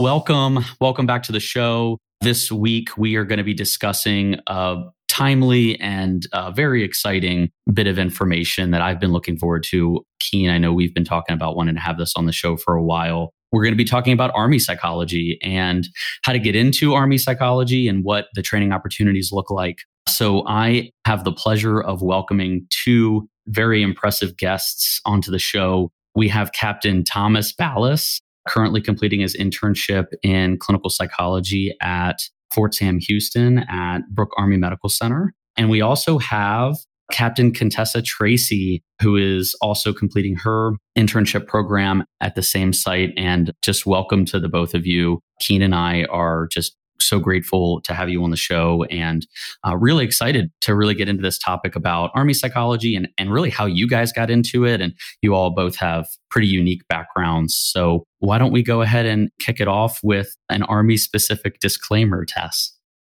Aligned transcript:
Welcome. 0.00 0.64
Welcome 0.80 1.04
back 1.04 1.22
to 1.24 1.32
the 1.32 1.40
show. 1.40 1.98
This 2.22 2.50
week, 2.50 2.96
we 2.96 3.16
are 3.16 3.24
going 3.24 3.38
to 3.38 3.44
be 3.44 3.52
discussing 3.52 4.40
a 4.46 4.84
timely 5.16 5.80
and 5.80 6.26
uh, 6.32 6.50
very 6.50 6.84
exciting 6.84 7.50
bit 7.72 7.86
of 7.86 7.98
information 7.98 8.70
that 8.70 8.82
I've 8.82 9.00
been 9.00 9.12
looking 9.12 9.38
forward 9.38 9.62
to. 9.68 10.04
Keen, 10.20 10.50
I 10.50 10.58
know 10.58 10.72
we've 10.72 10.94
been 10.94 11.04
talking 11.04 11.34
about 11.34 11.56
wanting 11.56 11.74
to 11.74 11.80
have 11.80 11.96
this 11.96 12.12
on 12.16 12.26
the 12.26 12.32
show 12.32 12.56
for 12.56 12.74
a 12.74 12.82
while. 12.82 13.32
We're 13.52 13.62
going 13.62 13.72
to 13.72 13.78
be 13.78 13.84
talking 13.84 14.12
about 14.12 14.30
Army 14.34 14.58
psychology 14.58 15.38
and 15.42 15.88
how 16.24 16.32
to 16.32 16.38
get 16.38 16.54
into 16.54 16.94
Army 16.94 17.16
psychology 17.16 17.88
and 17.88 18.04
what 18.04 18.26
the 18.34 18.42
training 18.42 18.72
opportunities 18.72 19.30
look 19.32 19.50
like. 19.50 19.78
So, 20.08 20.46
I 20.46 20.90
have 21.06 21.24
the 21.24 21.32
pleasure 21.32 21.80
of 21.80 22.02
welcoming 22.02 22.66
two 22.70 23.28
very 23.46 23.82
impressive 23.82 24.36
guests 24.36 25.00
onto 25.06 25.30
the 25.30 25.38
show. 25.38 25.90
We 26.14 26.28
have 26.28 26.52
Captain 26.52 27.04
Thomas 27.04 27.54
Ballas, 27.54 28.20
currently 28.46 28.80
completing 28.80 29.20
his 29.20 29.36
internship 29.36 30.06
in 30.22 30.58
clinical 30.58 30.90
psychology 30.90 31.74
at 31.80 32.18
Fort 32.52 32.74
Sam 32.74 32.98
Houston 33.00 33.60
at 33.68 34.00
Brooke 34.10 34.32
Army 34.36 34.56
Medical 34.56 34.88
Center. 34.88 35.32
And 35.56 35.70
we 35.70 35.80
also 35.80 36.18
have 36.18 36.76
Captain 37.12 37.52
Contessa 37.52 38.02
Tracy, 38.02 38.82
who 39.00 39.16
is 39.16 39.56
also 39.60 39.92
completing 39.92 40.36
her 40.36 40.72
internship 40.98 41.46
program 41.46 42.04
at 42.20 42.34
the 42.34 42.42
same 42.42 42.72
site. 42.72 43.12
And 43.16 43.52
just 43.62 43.86
welcome 43.86 44.24
to 44.26 44.40
the 44.40 44.48
both 44.48 44.74
of 44.74 44.86
you. 44.86 45.20
Keen 45.40 45.62
and 45.62 45.74
I 45.74 46.04
are 46.04 46.48
just 46.50 46.76
so 47.06 47.18
grateful 47.18 47.80
to 47.82 47.94
have 47.94 48.08
you 48.08 48.22
on 48.22 48.30
the 48.30 48.36
show 48.36 48.84
and 48.90 49.26
uh, 49.66 49.76
really 49.76 50.04
excited 50.04 50.50
to 50.62 50.74
really 50.74 50.94
get 50.94 51.08
into 51.08 51.22
this 51.22 51.38
topic 51.38 51.76
about 51.76 52.10
Army 52.14 52.32
psychology 52.32 52.96
and, 52.96 53.08
and 53.18 53.32
really 53.32 53.50
how 53.50 53.66
you 53.66 53.88
guys 53.88 54.12
got 54.12 54.30
into 54.30 54.64
it. 54.64 54.80
And 54.80 54.94
you 55.22 55.34
all 55.34 55.50
both 55.50 55.76
have 55.76 56.06
pretty 56.30 56.48
unique 56.48 56.86
backgrounds. 56.88 57.54
So 57.54 58.04
why 58.18 58.38
don't 58.38 58.52
we 58.52 58.62
go 58.62 58.82
ahead 58.82 59.06
and 59.06 59.30
kick 59.38 59.60
it 59.60 59.68
off 59.68 60.00
with 60.02 60.36
an 60.48 60.62
Army 60.64 60.96
specific 60.96 61.60
disclaimer 61.60 62.24
Tess? 62.24 62.72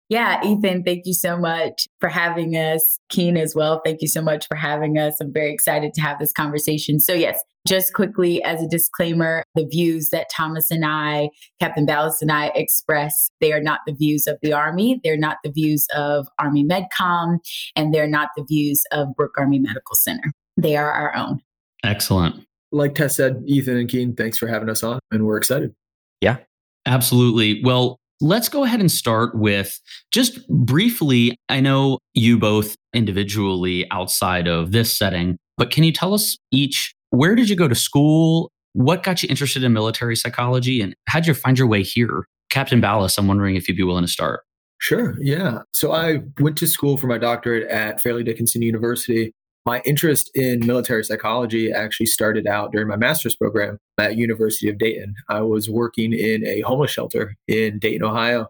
Yeah, 0.09 0.43
Ethan, 0.43 0.83
thank 0.83 1.05
you 1.05 1.13
so 1.13 1.37
much 1.37 1.87
for 1.99 2.09
having 2.09 2.55
us. 2.55 2.97
Keen 3.09 3.37
as 3.37 3.53
well. 3.55 3.79
Thank 3.85 4.01
you 4.01 4.07
so 4.07 4.23
much 4.23 4.47
for 4.47 4.55
having 4.55 4.97
us. 4.97 5.21
I'm 5.21 5.31
very 5.31 5.53
excited 5.53 5.93
to 5.93 6.01
have 6.01 6.17
this 6.17 6.31
conversation. 6.31 6.99
So, 6.99 7.13
yes, 7.13 7.39
just 7.67 7.93
quickly 7.93 8.43
as 8.43 8.61
a 8.61 8.67
disclaimer, 8.67 9.43
the 9.55 9.65
views 9.65 10.09
that 10.11 10.27
Thomas 10.35 10.71
and 10.71 10.85
I, 10.85 11.29
Captain 11.59 11.85
Ballas 11.85 12.21
and 12.21 12.31
I 12.31 12.47
express, 12.55 13.29
they 13.41 13.51
are 13.51 13.61
not 13.61 13.81
the 13.85 13.93
views 13.93 14.27
of 14.27 14.37
the 14.41 14.53
Army. 14.53 14.99
They're 15.03 15.17
not 15.17 15.37
the 15.43 15.51
views 15.51 15.85
of 15.95 16.27
Army 16.39 16.65
MedCom, 16.65 17.37
and 17.75 17.93
they're 17.93 18.07
not 18.07 18.29
the 18.35 18.43
views 18.43 18.83
of 18.91 19.09
Brooke 19.15 19.35
Army 19.37 19.59
Medical 19.59 19.95
Center. 19.95 20.31
They 20.57 20.75
are 20.75 20.91
our 20.91 21.15
own. 21.15 21.39
Excellent. 21.83 22.45
Like 22.71 22.95
Tess 22.95 23.15
said, 23.15 23.41
Ethan 23.45 23.77
and 23.77 23.89
Keen, 23.89 24.15
thanks 24.15 24.37
for 24.37 24.47
having 24.47 24.69
us 24.69 24.83
on, 24.83 24.99
and 25.11 25.25
we're 25.25 25.37
excited. 25.37 25.73
Yeah, 26.21 26.37
absolutely. 26.85 27.63
Well, 27.63 27.99
Let's 28.21 28.49
go 28.49 28.65
ahead 28.65 28.81
and 28.81 28.91
start 28.91 29.33
with 29.33 29.79
just 30.11 30.45
briefly. 30.49 31.37
I 31.47 31.61
know 31.61 31.99
you 32.13 32.37
both 32.37 32.75
individually 32.93 33.87
outside 33.91 34.45
of 34.45 34.73
this 34.73 34.97
setting, 34.97 35.37
but 35.57 35.71
can 35.71 35.85
you 35.85 35.93
tell 35.93 36.13
us 36.13 36.37
each 36.51 36.93
where 37.11 37.35
did 37.35 37.49
you 37.49 37.55
go 37.55 37.67
to 37.67 37.75
school? 37.75 38.51
What 38.73 39.03
got 39.03 39.23
you 39.23 39.29
interested 39.29 39.63
in 39.63 39.73
military 39.73 40.15
psychology? 40.15 40.81
And 40.81 40.95
how'd 41.07 41.27
you 41.27 41.33
find 41.33 41.57
your 41.57 41.67
way 41.67 41.83
here? 41.83 42.27
Captain 42.49 42.81
Ballas, 42.81 43.17
I'm 43.17 43.27
wondering 43.27 43.55
if 43.55 43.67
you'd 43.67 43.77
be 43.77 43.83
willing 43.83 44.05
to 44.05 44.11
start. 44.11 44.41
Sure. 44.79 45.15
Yeah. 45.19 45.59
So 45.73 45.91
I 45.91 46.19
went 46.39 46.57
to 46.57 46.67
school 46.67 46.97
for 46.97 47.07
my 47.07 47.17
doctorate 47.17 47.69
at 47.69 48.01
Fairleigh 48.01 48.23
Dickinson 48.23 48.61
University. 48.61 49.33
My 49.65 49.81
interest 49.85 50.31
in 50.35 50.65
military 50.65 51.03
psychology 51.03 51.71
actually 51.71 52.05
started 52.05 52.47
out 52.47 52.71
during 52.71 52.87
my 52.87 52.95
master's 52.95 53.35
program 53.35 53.77
at 53.99 54.15
University 54.15 54.69
of 54.69 54.77
Dayton. 54.77 55.15
I 55.27 55.41
was 55.41 55.69
working 55.69 56.13
in 56.13 56.45
a 56.45 56.61
homeless 56.61 56.91
shelter 56.91 57.35
in 57.47 57.77
Dayton, 57.77 58.03
Ohio, 58.03 58.47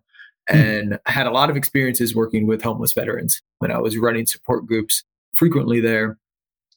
hmm. 0.49 0.55
and 0.55 0.91
mm. 0.91 0.99
I 1.07 1.11
had 1.11 1.25
a 1.25 1.31
lot 1.31 1.49
of 1.49 1.57
experiences 1.57 2.15
working 2.15 2.45
with 2.45 2.61
homeless 2.61 2.93
veterans. 2.93 3.41
When 3.57 3.71
I 3.71 3.79
was 3.79 3.97
running 3.97 4.27
support 4.27 4.67
groups 4.67 5.03
frequently 5.35 5.81
there, 5.81 6.17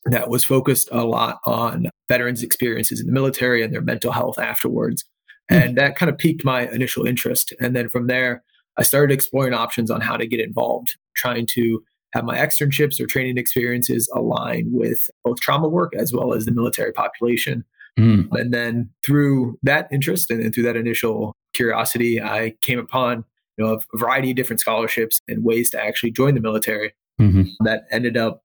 that 0.06 0.28
was 0.28 0.44
focused 0.44 0.88
a 0.92 1.04
lot 1.04 1.38
on 1.46 1.90
veterans' 2.08 2.42
experiences 2.42 3.00
in 3.00 3.06
the 3.06 3.12
military 3.12 3.62
and 3.62 3.72
their 3.72 3.80
mental 3.80 4.12
health 4.12 4.38
afterwards. 4.38 5.04
Mm. 5.50 5.64
And 5.64 5.78
that 5.78 5.96
kind 5.96 6.10
of 6.10 6.18
piqued 6.18 6.44
my 6.44 6.68
initial 6.68 7.06
interest. 7.06 7.52
And 7.60 7.76
then 7.76 7.88
from 7.88 8.06
there, 8.06 8.42
I 8.78 8.82
started 8.82 9.12
exploring 9.12 9.54
options 9.54 9.90
on 9.90 10.00
how 10.00 10.16
to 10.16 10.26
get 10.26 10.40
involved, 10.40 10.96
trying 11.14 11.46
to 11.48 11.82
have 12.14 12.24
my 12.24 12.36
externships 12.36 13.00
or 13.00 13.06
training 13.06 13.38
experiences 13.38 14.10
align 14.14 14.68
with 14.72 15.10
both 15.24 15.40
trauma 15.40 15.68
work 15.68 15.94
as 15.94 16.12
well 16.12 16.34
as 16.34 16.44
the 16.44 16.52
military 16.52 16.92
population. 16.92 17.64
Mm. 17.98 18.28
And 18.32 18.52
then 18.52 18.90
through 19.04 19.58
that 19.62 19.88
interest 19.92 20.30
and 20.30 20.42
then 20.42 20.52
through 20.52 20.64
that 20.64 20.76
initial 20.76 21.36
curiosity, 21.54 22.20
I 22.20 22.54
came 22.62 22.78
upon 22.78 23.24
you 23.58 23.64
know 23.64 23.74
a 23.74 23.98
variety 23.98 24.30
of 24.30 24.36
different 24.36 24.60
scholarships 24.60 25.20
and 25.28 25.44
ways 25.44 25.70
to 25.70 25.82
actually 25.82 26.10
join 26.10 26.34
the 26.34 26.40
military. 26.40 26.94
Mm-hmm. 27.20 27.64
That 27.64 27.84
ended 27.90 28.16
up, 28.16 28.42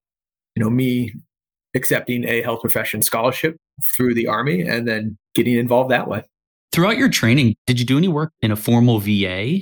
you 0.56 0.64
know, 0.64 0.70
me 0.70 1.14
accepting 1.78 2.28
a 2.28 2.42
health 2.42 2.60
profession 2.60 3.02
scholarship 3.02 3.56
through 3.96 4.14
the 4.14 4.28
army 4.28 4.62
and 4.62 4.88
then 4.88 5.18
getting 5.34 5.58
involved 5.58 5.92
that 5.92 6.10
way. 6.10 6.24
Throughout 6.74 6.98
your 6.98 7.10
training, 7.10 7.56
did 7.66 7.80
you 7.80 7.86
do 7.86 7.98
any 7.98 8.10
work 8.10 8.34
in 8.42 8.52
a 8.52 8.58
formal 8.58 9.00
VA? 9.00 9.62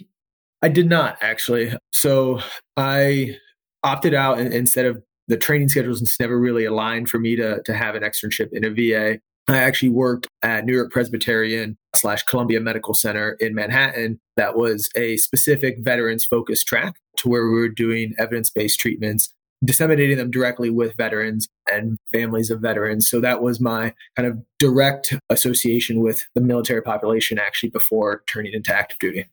I 0.62 0.70
did 0.70 0.90
not 0.90 1.18
actually. 1.22 1.74
So 1.94 2.40
I 2.76 3.38
opted 3.84 4.16
out 4.16 4.40
and 4.40 4.52
instead 4.52 4.86
of 4.86 5.04
the 5.28 5.38
training 5.38 5.70
schedules 5.70 6.00
just 6.00 6.20
never 6.20 6.40
really 6.40 6.66
aligned 6.66 7.10
for 7.10 7.20
me 7.20 7.36
to, 7.36 7.62
to 7.64 7.74
have 7.74 7.96
an 7.96 8.04
externship 8.04 8.50
in 8.52 8.64
a 8.64 8.70
VA. 8.70 9.20
I 9.48 9.58
actually 9.58 9.90
worked 9.90 10.28
at 10.42 10.66
New 10.66 10.74
York 10.74 10.92
Presbyterian 10.92 11.78
slash 11.96 12.24
Columbia 12.24 12.60
Medical 12.60 12.94
Center 12.94 13.34
in 13.40 13.54
Manhattan. 13.54 14.20
That 14.38 14.56
was 14.58 14.90
a 14.96 15.18
specific 15.18 15.78
veterans 15.80 16.26
focused 16.26 16.68
track 16.68 16.96
to 17.18 17.30
where 17.30 17.48
we 17.48 17.54
were 17.54 17.70
doing 17.70 18.16
evidence 18.18 18.50
based 18.50 18.80
treatments, 18.80 19.34
disseminating 19.64 20.18
them 20.18 20.32
directly 20.32 20.70
with 20.70 20.96
veterans 20.98 21.48
and 21.72 21.98
families 22.12 22.52
of 22.52 22.62
veterans. 22.62 23.10
So 23.10 23.20
that 23.22 23.42
was 23.42 23.60
my 23.60 23.94
kind 24.16 24.28
of 24.28 24.38
direct 24.60 25.14
association 25.30 26.02
with 26.02 26.24
the 26.36 26.42
military 26.42 26.82
population 26.82 27.40
actually 27.40 27.70
before 27.70 28.24
turning 28.28 28.54
into 28.54 28.76
active 28.76 29.00
duty. 29.00 29.26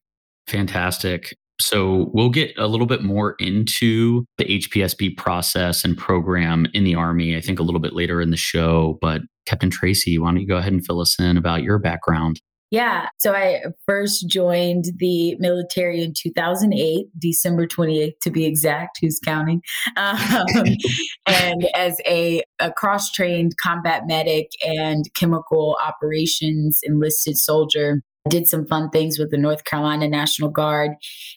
Fantastic. 0.47 1.35
So 1.61 2.11
we'll 2.13 2.31
get 2.31 2.57
a 2.59 2.67
little 2.67 2.87
bit 2.87 3.03
more 3.03 3.37
into 3.39 4.25
the 4.39 4.45
HPSP 4.45 5.17
process 5.17 5.85
and 5.85 5.97
program 5.97 6.67
in 6.75 6.85
the 6.85 6.95
Army, 6.95 7.37
I 7.37 7.41
think 7.41 7.59
a 7.59 7.63
little 7.63 7.81
bit 7.81 7.93
later 7.93 8.21
in 8.21 8.31
the 8.31 8.37
show. 8.37 8.99
But 9.01 9.23
Captain 9.47 9.71
Tracy, 9.71 10.19
why 10.19 10.31
don't 10.31 10.41
you 10.41 10.47
go 10.47 10.57
ahead 10.57 10.73
and 10.73 10.85
fill 10.85 11.01
us 11.01 11.19
in 11.21 11.37
about 11.37 11.63
your 11.63 11.79
background? 11.79 12.41
Yeah. 12.73 13.11
So 13.19 13.35
I 13.35 13.65
first 13.87 14.27
joined 14.29 14.87
the 14.97 15.37
military 15.39 16.03
in 16.03 16.15
2008, 16.17 17.07
December 17.19 17.67
28th 17.67 18.19
to 18.23 18.31
be 18.31 18.47
exact. 18.47 18.99
Who's 19.01 19.21
counting? 19.25 19.63
Um, 19.97 20.67
and 21.27 21.69
as 21.75 22.01
a, 22.07 22.43
a 22.59 22.73
cross 22.73 23.13
trained 23.13 23.53
combat 23.63 24.05
medic 24.07 24.51
and 24.65 25.05
chemical 25.15 25.77
operations 25.85 26.81
enlisted 26.83 27.37
soldier, 27.37 28.01
did 28.29 28.49
some 28.49 28.67
fun 28.67 28.89
things 28.91 29.19
with 29.19 29.31
the 29.31 29.37
North 29.37 29.65
Carolina 29.65 30.09
National 30.09 30.49
Guard 30.49 30.93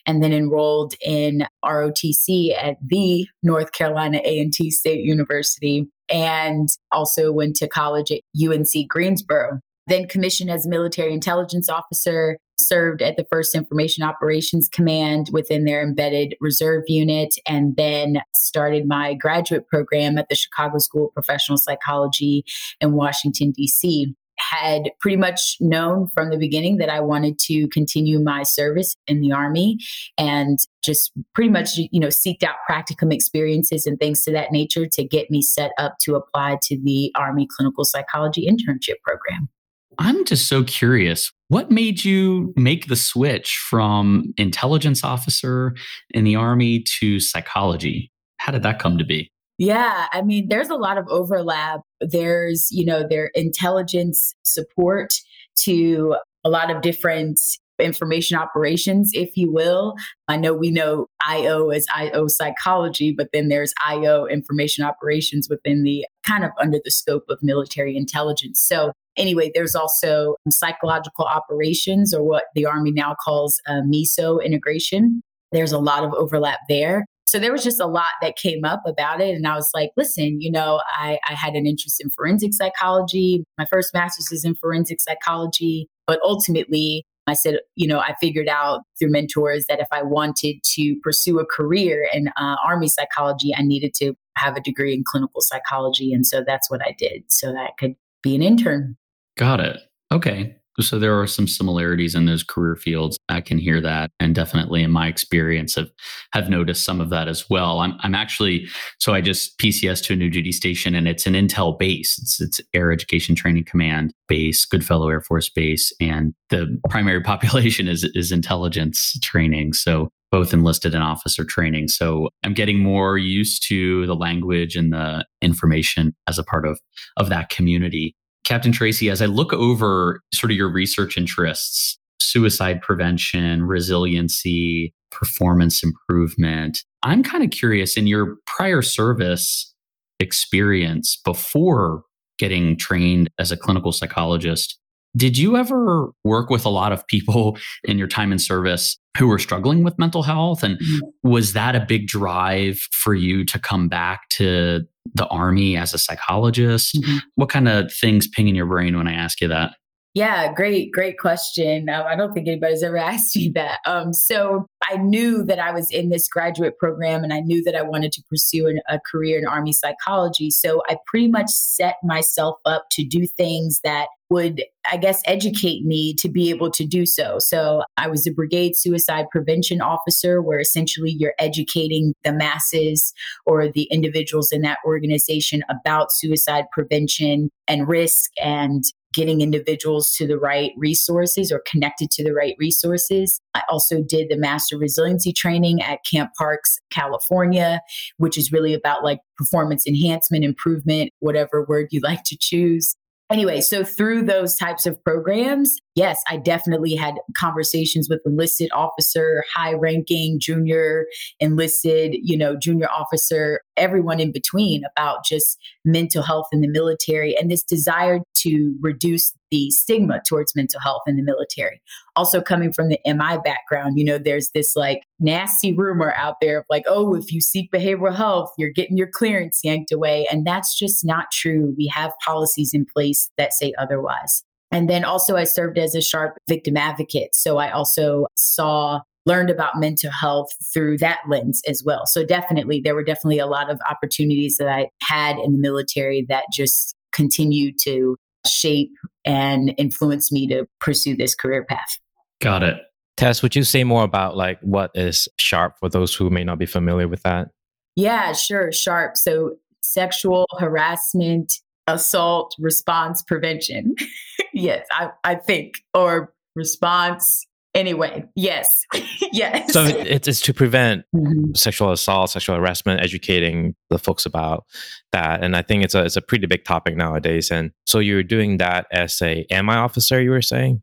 and 0.06 0.22
then 0.22 0.32
enrolled 0.32 0.94
in 1.04 1.46
ROTC 1.64 2.56
at 2.56 2.76
the 2.84 3.26
North 3.42 3.72
Carolina 3.72 4.20
A&T 4.24 4.70
State 4.70 5.04
University 5.04 5.86
and 6.08 6.68
also 6.92 7.30
went 7.30 7.56
to 7.56 7.68
college 7.68 8.10
at 8.10 8.20
UNC 8.40 8.88
Greensboro 8.88 9.60
then 9.86 10.06
commissioned 10.06 10.50
as 10.50 10.66
military 10.66 11.12
intelligence 11.12 11.68
officer, 11.68 12.38
served 12.58 13.02
at 13.02 13.16
the 13.16 13.24
1st 13.32 13.54
Information 13.54 14.02
Operations 14.02 14.68
Command 14.68 15.28
within 15.32 15.64
their 15.64 15.82
embedded 15.82 16.34
reserve 16.40 16.84
unit, 16.86 17.34
and 17.46 17.76
then 17.76 18.20
started 18.34 18.86
my 18.86 19.14
graduate 19.14 19.66
program 19.68 20.18
at 20.18 20.28
the 20.28 20.34
Chicago 20.34 20.78
School 20.78 21.08
of 21.08 21.14
Professional 21.14 21.58
Psychology 21.58 22.44
in 22.80 22.92
Washington, 22.92 23.52
D.C. 23.52 24.14
Had 24.38 24.90
pretty 25.00 25.16
much 25.16 25.56
known 25.60 26.08
from 26.08 26.30
the 26.30 26.36
beginning 26.36 26.76
that 26.78 26.90
I 26.90 27.00
wanted 27.00 27.38
to 27.40 27.68
continue 27.68 28.18
my 28.18 28.42
service 28.42 28.94
in 29.06 29.20
the 29.20 29.32
Army 29.32 29.78
and 30.18 30.58
just 30.84 31.12
pretty 31.34 31.50
much, 31.50 31.76
you 31.76 32.00
know, 32.00 32.08
seeked 32.08 32.42
out 32.42 32.56
practicum 32.68 33.12
experiences 33.12 33.86
and 33.86 33.98
things 33.98 34.24
to 34.24 34.32
that 34.32 34.52
nature 34.52 34.86
to 34.92 35.04
get 35.04 35.30
me 35.30 35.40
set 35.40 35.72
up 35.78 35.98
to 36.00 36.16
apply 36.16 36.58
to 36.64 36.78
the 36.78 37.12
Army 37.14 37.46
Clinical 37.50 37.84
Psychology 37.84 38.46
Internship 38.46 39.00
Program. 39.02 39.48
I'm 39.98 40.24
just 40.24 40.48
so 40.48 40.64
curious. 40.64 41.32
What 41.48 41.70
made 41.70 42.04
you 42.04 42.52
make 42.56 42.88
the 42.88 42.96
switch 42.96 43.56
from 43.56 44.34
intelligence 44.36 45.04
officer 45.04 45.74
in 46.10 46.24
the 46.24 46.36
Army 46.36 46.84
to 46.98 47.20
psychology? 47.20 48.10
How 48.38 48.52
did 48.52 48.62
that 48.62 48.78
come 48.78 48.98
to 48.98 49.04
be? 49.04 49.30
Yeah, 49.58 50.06
I 50.12 50.22
mean, 50.22 50.48
there's 50.48 50.68
a 50.68 50.74
lot 50.74 50.98
of 50.98 51.06
overlap. 51.08 51.80
There's, 52.00 52.68
you 52.70 52.84
know, 52.84 53.06
their 53.08 53.30
intelligence 53.34 54.34
support 54.44 55.14
to 55.60 56.16
a 56.44 56.50
lot 56.50 56.70
of 56.70 56.82
different 56.82 57.40
information 57.78 58.36
operations, 58.36 59.10
if 59.14 59.36
you 59.36 59.52
will. 59.52 59.94
I 60.28 60.36
know 60.36 60.54
we 60.54 60.70
know 60.70 61.06
IO 61.26 61.70
as 61.70 61.86
IO 61.94 62.26
psychology, 62.28 63.12
but 63.12 63.28
then 63.32 63.48
there's 63.48 63.74
IO 63.86 64.26
information 64.26 64.84
operations 64.84 65.48
within 65.48 65.82
the 65.82 66.06
kind 66.26 66.44
of 66.44 66.50
under 66.60 66.78
the 66.84 66.90
scope 66.90 67.24
of 67.28 67.38
military 67.42 67.96
intelligence. 67.96 68.60
So 68.60 68.92
Anyway, 69.16 69.50
there's 69.54 69.74
also 69.74 70.36
psychological 70.50 71.24
operations, 71.24 72.12
or 72.12 72.22
what 72.22 72.44
the 72.54 72.66
Army 72.66 72.90
now 72.90 73.14
calls 73.14 73.60
uh, 73.66 73.80
MISO 73.80 74.44
integration. 74.44 75.22
There's 75.52 75.72
a 75.72 75.78
lot 75.78 76.04
of 76.04 76.12
overlap 76.12 76.58
there. 76.68 77.06
So 77.28 77.38
there 77.40 77.50
was 77.50 77.64
just 77.64 77.80
a 77.80 77.86
lot 77.86 78.10
that 78.22 78.36
came 78.36 78.64
up 78.64 78.82
about 78.86 79.20
it. 79.20 79.34
And 79.34 79.46
I 79.46 79.56
was 79.56 79.70
like, 79.74 79.90
listen, 79.96 80.40
you 80.40 80.50
know, 80.50 80.80
I, 80.96 81.18
I 81.28 81.34
had 81.34 81.54
an 81.54 81.66
interest 81.66 82.00
in 82.00 82.10
forensic 82.10 82.54
psychology. 82.54 83.42
My 83.58 83.64
first 83.64 83.92
master's 83.92 84.30
is 84.30 84.44
in 84.44 84.54
forensic 84.54 85.00
psychology. 85.00 85.88
But 86.06 86.20
ultimately, 86.22 87.04
I 87.26 87.34
said, 87.34 87.58
you 87.74 87.88
know, 87.88 87.98
I 87.98 88.14
figured 88.20 88.48
out 88.48 88.82
through 88.98 89.10
mentors 89.10 89.66
that 89.68 89.80
if 89.80 89.88
I 89.90 90.02
wanted 90.02 90.56
to 90.62 90.96
pursue 91.02 91.40
a 91.40 91.46
career 91.46 92.08
in 92.12 92.28
uh, 92.28 92.56
Army 92.64 92.88
psychology, 92.88 93.52
I 93.56 93.62
needed 93.62 93.94
to 93.94 94.14
have 94.36 94.56
a 94.56 94.60
degree 94.60 94.94
in 94.94 95.02
clinical 95.04 95.40
psychology. 95.40 96.12
And 96.12 96.26
so 96.26 96.44
that's 96.46 96.70
what 96.70 96.80
I 96.82 96.94
did 96.96 97.24
so 97.28 97.52
that 97.52 97.58
I 97.58 97.70
could 97.78 97.94
be 98.22 98.36
an 98.36 98.42
intern. 98.42 98.96
Got 99.36 99.60
it. 99.60 99.78
Okay. 100.12 100.56
So 100.80 100.98
there 100.98 101.18
are 101.18 101.26
some 101.26 101.48
similarities 101.48 102.14
in 102.14 102.26
those 102.26 102.42
career 102.42 102.76
fields. 102.76 103.18
I 103.28 103.40
can 103.40 103.58
hear 103.58 103.80
that, 103.80 104.10
and 104.20 104.34
definitely 104.34 104.82
in 104.82 104.90
my 104.90 105.08
experience 105.08 105.74
have 105.74 105.90
have 106.32 106.48
noticed 106.48 106.84
some 106.84 107.00
of 107.00 107.10
that 107.10 107.28
as 107.28 107.48
well. 107.48 107.80
I'm 107.80 107.94
I'm 108.00 108.14
actually 108.14 108.68
so 108.98 109.14
I 109.14 109.20
just 109.20 109.58
PCS 109.58 110.02
to 110.04 110.12
a 110.12 110.16
new 110.16 110.30
duty 110.30 110.52
station, 110.52 110.94
and 110.94 111.08
it's 111.08 111.26
an 111.26 111.34
Intel 111.34 111.78
base. 111.78 112.18
It's 112.18 112.40
it's 112.40 112.60
Air 112.74 112.92
Education 112.92 113.34
Training 113.34 113.64
Command 113.64 114.12
base, 114.28 114.64
Goodfellow 114.64 115.08
Air 115.08 115.20
Force 115.20 115.48
Base, 115.48 115.92
and 116.00 116.34
the 116.50 116.78
primary 116.90 117.22
population 117.32 117.88
is 117.88 118.04
is 118.14 118.32
intelligence 118.32 119.18
training. 119.22 119.72
So 119.72 120.10
both 120.30 120.52
enlisted 120.52 120.94
and 120.94 121.04
officer 121.04 121.44
training. 121.44 121.88
So 121.88 122.28
I'm 122.44 122.52
getting 122.52 122.80
more 122.80 123.16
used 123.16 123.66
to 123.68 124.06
the 124.06 124.14
language 124.14 124.76
and 124.76 124.92
the 124.92 125.24
information 125.40 126.14
as 126.26 126.38
a 126.38 126.44
part 126.44 126.66
of 126.66 126.80
of 127.16 127.28
that 127.28 127.48
community. 127.48 128.14
Captain 128.46 128.70
Tracy, 128.70 129.10
as 129.10 129.20
I 129.20 129.26
look 129.26 129.52
over 129.52 130.22
sort 130.32 130.52
of 130.52 130.56
your 130.56 130.70
research 130.70 131.16
interests, 131.16 131.98
suicide 132.20 132.80
prevention, 132.80 133.64
resiliency, 133.64 134.94
performance 135.10 135.82
improvement, 135.82 136.84
I'm 137.02 137.24
kind 137.24 137.42
of 137.42 137.50
curious 137.50 137.96
in 137.96 138.06
your 138.06 138.36
prior 138.46 138.82
service 138.82 139.74
experience 140.20 141.20
before 141.24 142.02
getting 142.38 142.76
trained 142.76 143.28
as 143.40 143.50
a 143.50 143.56
clinical 143.56 143.90
psychologist, 143.90 144.78
did 145.16 145.38
you 145.38 145.56
ever 145.56 146.10
work 146.24 146.50
with 146.50 146.64
a 146.64 146.68
lot 146.68 146.92
of 146.92 147.06
people 147.06 147.56
in 147.84 147.98
your 147.98 148.08
time 148.08 148.32
in 148.32 148.38
service 148.38 148.98
who 149.16 149.26
were 149.26 149.38
struggling 149.38 149.82
with 149.82 149.98
mental 149.98 150.22
health? 150.22 150.62
And 150.62 150.78
mm-hmm. 150.78 151.28
was 151.28 151.54
that 151.54 151.74
a 151.74 151.84
big 151.86 152.06
drive 152.06 152.78
for 152.92 153.14
you 153.14 153.44
to 153.46 153.58
come 153.58 153.88
back 153.88 154.28
to 154.30 154.82
the 155.14 155.26
Army 155.28 155.76
as 155.76 155.94
a 155.94 155.98
psychologist? 155.98 156.94
Mm-hmm. 156.96 157.18
What 157.36 157.48
kind 157.48 157.68
of 157.68 157.92
things 157.92 158.28
ping 158.28 158.48
in 158.48 158.54
your 158.54 158.66
brain 158.66 158.96
when 158.96 159.08
I 159.08 159.14
ask 159.14 159.40
you 159.40 159.48
that? 159.48 159.72
Yeah, 160.16 160.50
great, 160.50 160.92
great 160.92 161.18
question. 161.18 161.90
Um, 161.90 162.06
I 162.06 162.16
don't 162.16 162.32
think 162.32 162.48
anybody's 162.48 162.82
ever 162.82 162.96
asked 162.96 163.36
me 163.36 163.50
that. 163.54 163.80
Um, 163.84 164.14
so 164.14 164.66
I 164.90 164.96
knew 164.96 165.44
that 165.44 165.58
I 165.58 165.72
was 165.72 165.90
in 165.90 166.08
this 166.08 166.26
graduate 166.26 166.78
program 166.78 167.22
and 167.22 167.34
I 167.34 167.40
knew 167.40 167.62
that 167.64 167.74
I 167.74 167.82
wanted 167.82 168.12
to 168.12 168.22
pursue 168.22 168.66
an, 168.66 168.80
a 168.88 168.98
career 168.98 169.38
in 169.38 169.46
Army 169.46 169.74
psychology. 169.74 170.50
So 170.50 170.82
I 170.88 170.96
pretty 171.06 171.28
much 171.28 171.50
set 171.50 171.96
myself 172.02 172.56
up 172.64 172.86
to 172.92 173.04
do 173.04 173.26
things 173.26 173.80
that 173.84 174.08
would, 174.30 174.64
I 174.90 174.96
guess, 174.96 175.22
educate 175.26 175.84
me 175.84 176.14
to 176.18 176.28
be 176.28 176.50
able 176.50 176.70
to 176.72 176.86
do 176.86 177.06
so. 177.06 177.36
So 177.38 177.82
I 177.96 178.08
was 178.08 178.26
a 178.26 178.32
brigade 178.32 178.76
suicide 178.76 179.26
prevention 179.30 179.80
officer, 179.80 180.42
where 180.42 180.60
essentially 180.60 181.10
you're 181.10 181.34
educating 181.38 182.12
the 182.24 182.32
masses 182.32 183.12
or 183.44 183.68
the 183.68 183.84
individuals 183.84 184.50
in 184.52 184.62
that 184.62 184.78
organization 184.84 185.62
about 185.70 186.12
suicide 186.12 186.64
prevention 186.72 187.50
and 187.68 187.88
risk 187.88 188.30
and 188.42 188.84
getting 189.14 189.40
individuals 189.40 190.12
to 190.12 190.26
the 190.26 190.38
right 190.38 190.72
resources 190.76 191.50
or 191.50 191.62
connected 191.70 192.10
to 192.10 192.22
the 192.22 192.34
right 192.34 192.54
resources. 192.58 193.40
I 193.54 193.62
also 193.70 194.02
did 194.02 194.28
the 194.28 194.36
master 194.36 194.76
resiliency 194.76 195.32
training 195.32 195.80
at 195.80 196.00
Camp 196.10 196.32
Parks, 196.36 196.78
California, 196.90 197.80
which 198.18 198.36
is 198.36 198.52
really 198.52 198.74
about 198.74 199.02
like 199.02 199.20
performance 199.38 199.86
enhancement, 199.86 200.44
improvement, 200.44 201.12
whatever 201.20 201.64
word 201.66 201.88
you 201.90 202.00
like 202.00 202.24
to 202.26 202.36
choose. 202.38 202.94
Anyway, 203.28 203.60
so 203.60 203.82
through 203.82 204.22
those 204.22 204.56
types 204.56 204.86
of 204.86 205.02
programs, 205.02 205.76
yes, 205.96 206.22
I 206.30 206.36
definitely 206.36 206.94
had 206.94 207.14
conversations 207.36 208.06
with 208.08 208.20
enlisted 208.24 208.70
officer, 208.72 209.42
high 209.52 209.72
ranking, 209.72 210.38
junior 210.40 211.06
enlisted, 211.40 212.14
you 212.22 212.38
know, 212.38 212.56
junior 212.56 212.88
officer, 212.88 213.60
everyone 213.76 214.20
in 214.20 214.30
between 214.30 214.82
about 214.96 215.24
just 215.24 215.58
mental 215.84 216.22
health 216.22 216.46
in 216.52 216.60
the 216.60 216.68
military 216.68 217.36
and 217.36 217.50
this 217.50 217.64
desire 217.64 218.20
to 218.36 218.76
reduce 218.80 219.32
the 219.50 219.70
stigma 219.70 220.20
towards 220.26 220.54
mental 220.54 220.80
health 220.80 221.02
in 221.06 221.16
the 221.16 221.22
military. 221.22 221.80
Also, 222.14 222.40
coming 222.40 222.72
from 222.72 222.88
the 222.88 222.98
MI 223.06 223.38
background, 223.44 223.98
you 223.98 224.04
know, 224.04 224.18
there's 224.18 224.50
this 224.50 224.76
like 224.76 225.02
nasty 225.20 225.72
rumor 225.72 226.12
out 226.16 226.36
there 226.40 226.58
of 226.58 226.64
like, 226.68 226.84
oh, 226.86 227.14
if 227.14 227.32
you 227.32 227.40
seek 227.40 227.70
behavioral 227.72 228.14
health, 228.14 228.52
you're 228.58 228.70
getting 228.70 228.96
your 228.96 229.10
clearance 229.10 229.60
yanked 229.62 229.92
away. 229.92 230.26
And 230.30 230.46
that's 230.46 230.78
just 230.78 231.04
not 231.04 231.26
true. 231.32 231.74
We 231.76 231.86
have 231.94 232.12
policies 232.24 232.72
in 232.74 232.86
place 232.86 233.30
that 233.38 233.52
say 233.52 233.72
otherwise. 233.78 234.42
And 234.72 234.90
then 234.90 235.04
also, 235.04 235.36
I 235.36 235.44
served 235.44 235.78
as 235.78 235.94
a 235.94 236.02
sharp 236.02 236.38
victim 236.48 236.76
advocate. 236.76 237.34
So 237.34 237.58
I 237.58 237.70
also 237.70 238.26
saw 238.36 239.00
learned 239.26 239.50
about 239.50 239.78
mental 239.78 240.10
health 240.10 240.48
through 240.72 240.98
that 240.98 241.18
lens 241.28 241.60
as 241.68 241.82
well. 241.84 242.06
So 242.06 242.24
definitely, 242.24 242.80
there 242.80 242.94
were 242.94 243.04
definitely 243.04 243.38
a 243.38 243.46
lot 243.46 243.70
of 243.70 243.80
opportunities 243.90 244.56
that 244.58 244.68
I 244.68 244.88
had 245.02 245.36
in 245.38 245.52
the 245.52 245.58
military 245.58 246.24
that 246.28 246.44
just 246.52 246.94
continued 247.12 247.78
to 247.80 248.16
shape 248.46 248.92
and 249.24 249.74
influence 249.78 250.30
me 250.30 250.46
to 250.48 250.66
pursue 250.80 251.16
this 251.16 251.34
career 251.34 251.64
path. 251.64 251.98
Got 252.40 252.62
it. 252.62 252.76
Tess, 253.16 253.42
would 253.42 253.56
you 253.56 253.64
say 253.64 253.82
more 253.82 254.04
about 254.04 254.36
like 254.36 254.60
what 254.60 254.90
is 254.94 255.26
SHARP 255.38 255.78
for 255.78 255.88
those 255.88 256.14
who 256.14 256.28
may 256.28 256.44
not 256.44 256.58
be 256.58 256.66
familiar 256.66 257.08
with 257.08 257.22
that? 257.22 257.48
Yeah, 257.94 258.32
sure. 258.32 258.70
SHARP. 258.72 259.16
So 259.16 259.56
sexual 259.82 260.46
harassment, 260.58 261.54
assault 261.86 262.54
response 262.58 263.22
prevention. 263.22 263.94
yes, 264.52 264.86
I, 264.90 265.10
I 265.24 265.34
think, 265.36 265.76
or 265.94 266.32
response 266.54 267.46
anyway 267.76 268.24
yes 268.34 268.84
yes 269.32 269.72
so 269.72 269.84
it's, 269.84 270.26
it's 270.26 270.40
to 270.40 270.52
prevent 270.52 271.04
mm-hmm. 271.14 271.52
sexual 271.54 271.92
assault 271.92 272.30
sexual 272.30 272.56
harassment 272.56 273.00
educating 273.00 273.74
the 273.90 273.98
folks 273.98 274.26
about 274.26 274.64
that 275.12 275.44
and 275.44 275.54
i 275.54 275.62
think 275.62 275.84
it's 275.84 275.94
a 275.94 276.04
it's 276.04 276.16
a 276.16 276.22
pretty 276.22 276.46
big 276.46 276.64
topic 276.64 276.96
nowadays 276.96 277.50
and 277.50 277.70
so 277.86 277.98
you're 277.98 278.22
doing 278.22 278.56
that 278.56 278.86
as 278.90 279.20
a 279.22 279.46
mi 279.50 279.74
officer 279.74 280.20
you 280.20 280.30
were 280.30 280.42
saying 280.42 280.80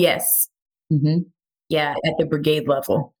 Yes. 0.00 0.48
Mm-hmm. 0.90 1.28
Yeah, 1.68 1.94
at 2.06 2.14
the 2.18 2.24
brigade 2.24 2.66
level. 2.66 3.14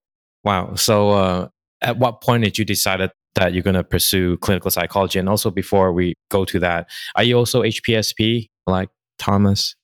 Wow. 0.44 0.76
So, 0.76 1.10
uh, 1.10 1.48
at 1.82 1.98
what 1.98 2.22
point 2.22 2.42
did 2.42 2.56
you 2.56 2.64
decide 2.64 3.10
that 3.34 3.52
you're 3.52 3.62
going 3.62 3.74
to 3.74 3.84
pursue 3.84 4.38
clinical 4.38 4.70
psychology? 4.70 5.18
And 5.18 5.28
also, 5.28 5.50
before 5.50 5.92
we 5.92 6.14
go 6.30 6.46
to 6.46 6.58
that, 6.60 6.88
are 7.16 7.22
you 7.22 7.36
also 7.36 7.62
HPSP 7.62 8.48
like 8.66 8.88
Thomas? 9.18 9.76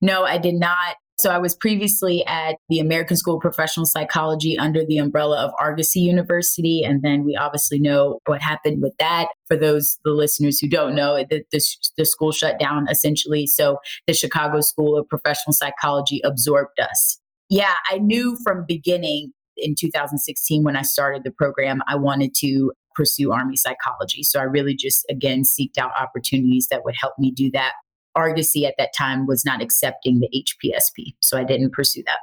No, 0.00 0.22
I 0.24 0.38
did 0.38 0.54
not. 0.54 0.96
So 1.18 1.30
I 1.30 1.38
was 1.38 1.54
previously 1.54 2.24
at 2.26 2.56
the 2.68 2.78
American 2.78 3.16
School 3.16 3.36
of 3.36 3.40
Professional 3.40 3.86
Psychology 3.86 4.58
under 4.58 4.84
the 4.84 4.98
umbrella 4.98 5.38
of 5.38 5.50
Argosy 5.58 6.00
University. 6.00 6.82
And 6.82 7.02
then 7.02 7.24
we 7.24 7.34
obviously 7.34 7.78
know 7.78 8.20
what 8.26 8.42
happened 8.42 8.82
with 8.82 8.92
that. 8.98 9.28
For 9.48 9.56
those, 9.56 9.98
the 10.04 10.10
listeners 10.10 10.58
who 10.58 10.68
don't 10.68 10.94
know, 10.94 11.16
the, 11.28 11.42
the, 11.52 11.60
the 11.96 12.04
school 12.04 12.32
shut 12.32 12.58
down 12.58 12.86
essentially. 12.90 13.46
So 13.46 13.78
the 14.06 14.12
Chicago 14.12 14.60
School 14.60 14.98
of 14.98 15.08
Professional 15.08 15.54
Psychology 15.54 16.20
absorbed 16.22 16.78
us. 16.78 17.18
Yeah, 17.48 17.74
I 17.90 17.98
knew 17.98 18.36
from 18.44 18.66
beginning 18.66 19.32
in 19.56 19.74
2016 19.74 20.64
when 20.64 20.76
I 20.76 20.82
started 20.82 21.24
the 21.24 21.30
program, 21.30 21.80
I 21.86 21.96
wanted 21.96 22.34
to 22.40 22.72
pursue 22.94 23.32
Army 23.32 23.56
psychology. 23.56 24.22
So 24.22 24.38
I 24.38 24.42
really 24.42 24.74
just, 24.74 25.06
again, 25.08 25.44
seeked 25.44 25.78
out 25.78 25.92
opportunities 25.98 26.68
that 26.70 26.84
would 26.84 26.94
help 27.00 27.14
me 27.18 27.30
do 27.30 27.50
that 27.52 27.72
Argosy 28.16 28.66
at 28.66 28.74
that 28.78 28.90
time 28.96 29.26
was 29.26 29.44
not 29.44 29.62
accepting 29.62 30.20
the 30.20 30.28
HPSP. 30.34 31.14
So 31.20 31.38
I 31.38 31.44
didn't 31.44 31.72
pursue 31.72 32.02
that. 32.06 32.18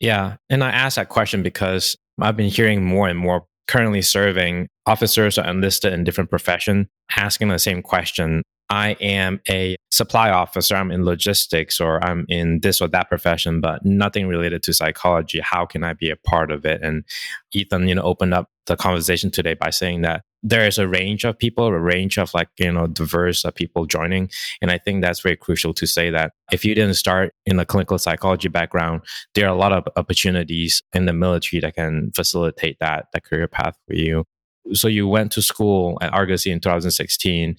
Yeah. 0.00 0.36
And 0.48 0.64
I 0.64 0.70
asked 0.70 0.96
that 0.96 1.08
question 1.08 1.42
because 1.42 1.96
I've 2.20 2.36
been 2.36 2.50
hearing 2.50 2.84
more 2.84 3.08
and 3.08 3.18
more 3.18 3.46
currently 3.68 4.02
serving 4.02 4.68
officers 4.86 5.38
or 5.38 5.46
enlisted 5.46 5.92
in 5.92 6.04
different 6.04 6.30
profession 6.30 6.88
asking 7.16 7.48
the 7.48 7.58
same 7.58 7.82
question 7.82 8.42
I 8.70 8.90
am 9.00 9.40
a 9.48 9.76
supply 9.90 10.30
officer, 10.30 10.76
I'm 10.76 10.92
in 10.92 11.04
logistics 11.04 11.80
or 11.80 12.02
I'm 12.04 12.24
in 12.28 12.60
this 12.60 12.80
or 12.80 12.86
that 12.88 13.08
profession, 13.08 13.60
but 13.60 13.84
nothing 13.84 14.28
related 14.28 14.62
to 14.62 14.72
psychology. 14.72 15.40
How 15.40 15.66
can 15.66 15.82
I 15.82 15.92
be 15.92 16.08
a 16.08 16.16
part 16.16 16.52
of 16.52 16.64
it? 16.64 16.80
And 16.80 17.04
Ethan, 17.52 17.88
you 17.88 17.96
know, 17.96 18.02
opened 18.02 18.32
up 18.32 18.48
the 18.66 18.76
conversation 18.76 19.32
today 19.32 19.54
by 19.54 19.70
saying 19.70 20.02
that 20.02 20.22
there 20.42 20.66
is 20.66 20.78
a 20.78 20.88
range 20.88 21.24
of 21.24 21.38
people, 21.38 21.66
a 21.66 21.78
range 21.78 22.18
of 22.18 22.32
like, 22.32 22.48
you 22.58 22.72
know, 22.72 22.86
diverse 22.86 23.44
uh, 23.44 23.50
people 23.50 23.84
joining. 23.86 24.30
And 24.62 24.70
I 24.70 24.78
think 24.78 25.02
that's 25.02 25.20
very 25.20 25.36
crucial 25.36 25.74
to 25.74 25.86
say 25.86 26.10
that 26.10 26.32
if 26.50 26.64
you 26.64 26.74
didn't 26.74 26.94
start 26.94 27.34
in 27.46 27.58
a 27.58 27.66
clinical 27.66 27.98
psychology 27.98 28.48
background, 28.48 29.02
there 29.34 29.46
are 29.46 29.54
a 29.54 29.58
lot 29.58 29.72
of 29.72 29.86
opportunities 29.96 30.82
in 30.94 31.06
the 31.06 31.12
military 31.12 31.60
that 31.60 31.74
can 31.74 32.10
facilitate 32.14 32.78
that, 32.80 33.06
that 33.12 33.24
career 33.24 33.48
path 33.48 33.76
for 33.86 33.94
you. 33.94 34.24
So 34.72 34.88
you 34.88 35.06
went 35.06 35.32
to 35.32 35.42
school 35.42 35.98
at 36.00 36.12
Argosy 36.12 36.50
in 36.50 36.60
2016 36.60 37.56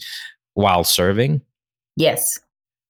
while 0.53 0.83
serving? 0.83 1.41
Yes. 1.95 2.39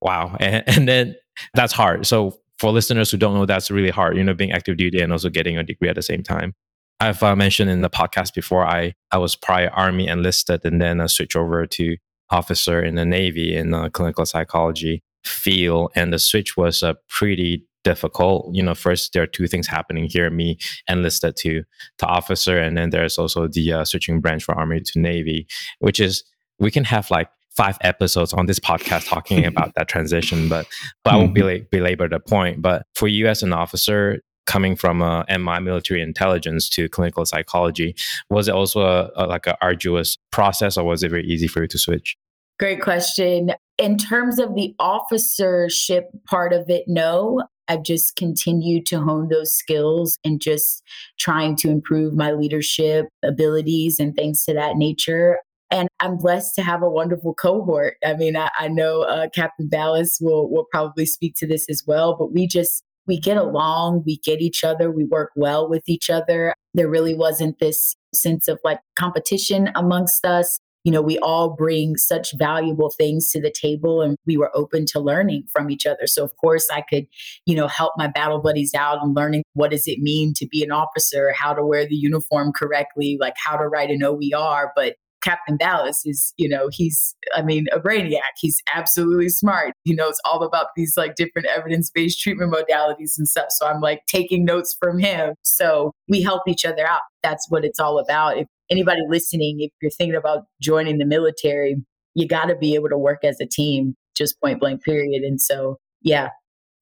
Wow. 0.02 0.38
And, 0.40 0.64
and 0.68 0.88
then 0.88 1.16
that's 1.54 1.74
hard. 1.74 2.06
So 2.06 2.40
for 2.60 2.72
listeners 2.72 3.12
who 3.12 3.18
don't 3.18 3.34
know, 3.34 3.46
that's 3.46 3.72
really 3.72 3.90
hard, 3.90 4.16
you 4.16 4.24
know, 4.24 4.34
being 4.34 4.52
active 4.52 4.78
duty 4.78 5.02
and 5.02 5.12
also 5.12 5.30
getting 5.30 5.58
a 5.58 5.64
degree 5.64 5.90
at 5.90 5.96
the 5.96 6.02
same 6.02 6.24
time. 6.24 6.54
I've 7.02 7.24
uh, 7.24 7.36
mentioned 7.36 7.72
in 7.72 7.82
the 7.82 7.90
podcast 7.90 8.36
before, 8.36 8.64
I, 8.64 8.94
I 9.12 9.18
was 9.18 9.36
prior 9.36 9.72
Army 9.72 10.08
enlisted 10.08 10.64
and 10.64 10.80
then 10.80 11.02
I 11.02 11.08
switched 11.08 11.36
over 11.36 11.66
to 11.66 11.98
officer 12.30 12.80
in 12.80 12.94
the 12.94 13.06
Navy 13.06 13.56
in 13.56 13.72
the 13.72 13.90
clinical 13.90 14.24
psychology 14.24 15.02
field. 15.26 15.92
And 15.96 16.14
the 16.14 16.20
switch 16.20 16.56
was 16.56 16.84
a 16.84 16.96
pretty 17.10 17.66
difficult. 17.84 18.54
You 18.54 18.62
know, 18.62 18.76
first 18.76 19.14
there 19.14 19.24
are 19.24 19.28
two 19.28 19.48
things 19.48 19.66
happening 19.66 20.08
here: 20.12 20.30
me 20.30 20.60
enlisted 20.88 21.36
to 21.38 21.64
to 21.98 22.06
officer, 22.06 22.60
and 22.60 22.78
then 22.78 22.92
there's 22.92 23.18
also 23.18 23.48
the 23.48 23.74
uh, 23.74 23.84
switching 23.84 24.22
branch 24.22 24.44
from 24.44 24.60
Army 24.60 24.82
to 24.82 25.00
Navy, 25.00 25.48
which 25.80 26.00
is 26.00 26.24
we 26.60 26.70
can 26.70 26.84
have 26.84 27.10
like 27.10 27.30
five 27.50 27.80
episodes 27.82 28.32
on 28.32 28.46
this 28.46 28.60
podcast 28.60 29.10
talking 29.10 29.44
about 29.44 29.74
that 29.76 29.88
transition, 29.88 30.48
but 30.48 30.68
but 31.04 31.16
I 31.16 31.18
won't 31.18 31.34
mm-hmm. 31.34 31.66
belabor 31.72 32.08
the 32.08 32.20
point. 32.20 32.62
But 32.62 32.86
for 32.94 33.08
you 33.08 33.28
as 33.28 33.42
an 33.42 33.54
officer 33.54 34.22
coming 34.46 34.76
from 34.76 35.02
a 35.02 35.26
MI 35.30 35.60
military 35.60 36.02
intelligence 36.02 36.70
to 36.70 36.90
clinical 36.90 37.26
psychology, 37.26 37.96
was 38.30 38.48
it 38.48 38.56
also 38.56 38.82
a, 38.82 39.12
a, 39.16 39.26
like 39.28 39.48
an 39.48 39.56
arduous 39.62 40.18
process, 40.32 40.78
or 40.78 40.84
was 40.84 41.04
it 41.04 41.10
very 41.10 41.26
easy 41.26 41.48
for 41.48 41.62
you 41.62 41.68
to 41.68 41.78
switch? 41.78 42.18
Great 42.60 42.82
question. 42.82 43.54
In 43.78 43.98
terms 43.98 44.38
of 44.38 44.54
the 44.54 44.76
officership 44.78 46.10
part 46.28 46.54
of 46.54 46.70
it, 46.70 46.84
no. 46.88 47.44
I've 47.68 47.84
just 47.84 48.18
continued 48.18 48.86
to 48.88 49.00
hone 49.00 49.30
those 49.30 49.56
skills 49.56 50.20
and 50.26 50.42
just 50.42 50.84
trying 51.18 51.56
to 51.58 51.70
improve 51.70 52.14
my 52.14 52.34
leadership 52.34 53.08
abilities 53.24 53.98
and 53.98 54.14
things 54.14 54.44
to 54.44 54.54
that 54.54 54.76
nature. 54.76 55.40
And 55.72 55.88
I'm 56.02 56.18
blessed 56.18 56.54
to 56.56 56.64
have 56.64 56.84
a 56.84 56.90
wonderful 56.90 57.34
cohort. 57.34 57.96
I 58.06 58.14
mean, 58.16 58.36
I, 58.36 58.50
I 58.60 58.68
know 58.68 59.04
uh, 59.04 59.30
Captain 59.34 59.70
Ballas 59.70 60.18
will 60.22 60.52
will 60.52 60.66
probably 60.70 61.06
speak 61.06 61.36
to 61.38 61.48
this 61.48 61.66
as 61.70 61.84
well, 61.88 62.18
but 62.18 62.34
we 62.34 62.46
just 62.46 62.84
we 63.12 63.20
get 63.20 63.36
along, 63.36 64.04
we 64.06 64.20
get 64.20 64.40
each 64.40 64.64
other, 64.64 64.90
we 64.90 65.04
work 65.04 65.32
well 65.36 65.70
with 65.70 65.84
each 65.86 66.10
other. 66.10 66.54
There 66.74 66.88
really 66.88 67.14
wasn't 67.14 67.60
this 67.60 67.98
sense 68.16 68.48
of 68.48 68.58
like 68.64 68.80
competition 68.98 69.70
amongst 69.76 70.26
us. 70.26 70.62
You 70.86 70.94
know, 70.94 71.02
we 71.02 71.20
all 71.20 71.50
bring 71.50 71.98
such 71.98 72.34
valuable 72.38 72.90
things 72.90 73.30
to 73.32 73.42
the 73.42 73.52
table 73.52 74.02
and 74.02 74.16
we 74.26 74.38
were 74.38 74.50
open 74.56 74.86
to 74.94 75.02
learning 75.02 75.44
from 75.52 75.70
each 75.70 75.86
other. 75.86 76.08
So 76.08 76.24
of 76.24 76.32
course 76.38 76.70
I 76.74 76.84
could, 76.90 77.06
you 77.46 77.54
know, 77.54 77.68
help 77.68 77.92
my 77.98 78.08
battle 78.08 78.40
buddies 78.40 78.74
out 78.74 79.04
and 79.04 79.14
learning 79.14 79.44
what 79.56 79.72
does 79.72 79.88
it 79.88 80.00
mean 80.00 80.32
to 80.38 80.48
be 80.48 80.64
an 80.64 80.72
officer, 80.72 81.34
how 81.34 81.54
to 81.54 81.66
wear 81.66 81.86
the 81.86 81.96
uniform 81.96 82.54
correctly, 82.54 83.18
like 83.20 83.36
how 83.46 83.58
to 83.58 83.68
write 83.68 83.90
an 83.90 84.04
OER, 84.04 84.72
but 84.74 84.96
Captain 85.22 85.58
Ballas 85.58 86.00
is, 86.06 86.34
you 86.38 86.50
know, 86.50 86.70
he's, 86.72 87.16
I 87.36 87.42
mean, 87.42 87.68
a 87.72 87.80
brainiac. 87.80 88.20
He's 88.40 88.62
absolutely 88.74 89.30
smart. 89.30 89.74
He 89.84 89.94
knows 89.94 90.20
all 90.26 90.44
about 90.44 90.68
these 90.76 90.96
like 90.98 91.16
different 91.16 91.48
evidence 91.48 91.90
based 91.90 92.22
treatment 92.22 92.54
modalities 92.54 93.18
and 93.18 93.28
stuff. 93.28 93.48
So 93.50 93.68
I'm 93.68 93.82
like 93.82 94.02
taking 94.08 94.46
notes 94.46 94.76
from 94.80 95.00
him. 95.00 95.36
So 95.44 95.92
we 96.08 96.22
help 96.22 96.44
each 96.48 96.66
other 96.66 96.88
out. 96.88 97.02
That's 97.24 97.48
what 97.50 97.66
it's 97.66 97.80
all 97.80 98.00
about. 98.00 98.38
If 98.38 98.48
anybody 98.70 99.02
listening, 99.10 99.58
if 99.60 99.72
you're 99.82 99.92
thinking 99.92 100.16
about 100.16 100.46
joining 100.62 100.98
the 100.98 101.06
military, 101.06 101.76
you 102.16 102.28
got 102.28 102.46
to 102.46 102.56
be 102.56 102.76
able 102.76 102.90
to 102.90 102.98
work 102.98 103.24
as 103.24 103.40
a 103.40 103.46
team, 103.46 103.96
just 104.16 104.40
point 104.42 104.60
blank, 104.60 104.84
period. 104.84 105.24
And 105.24 105.40
so, 105.40 105.78
yeah, 106.02 106.30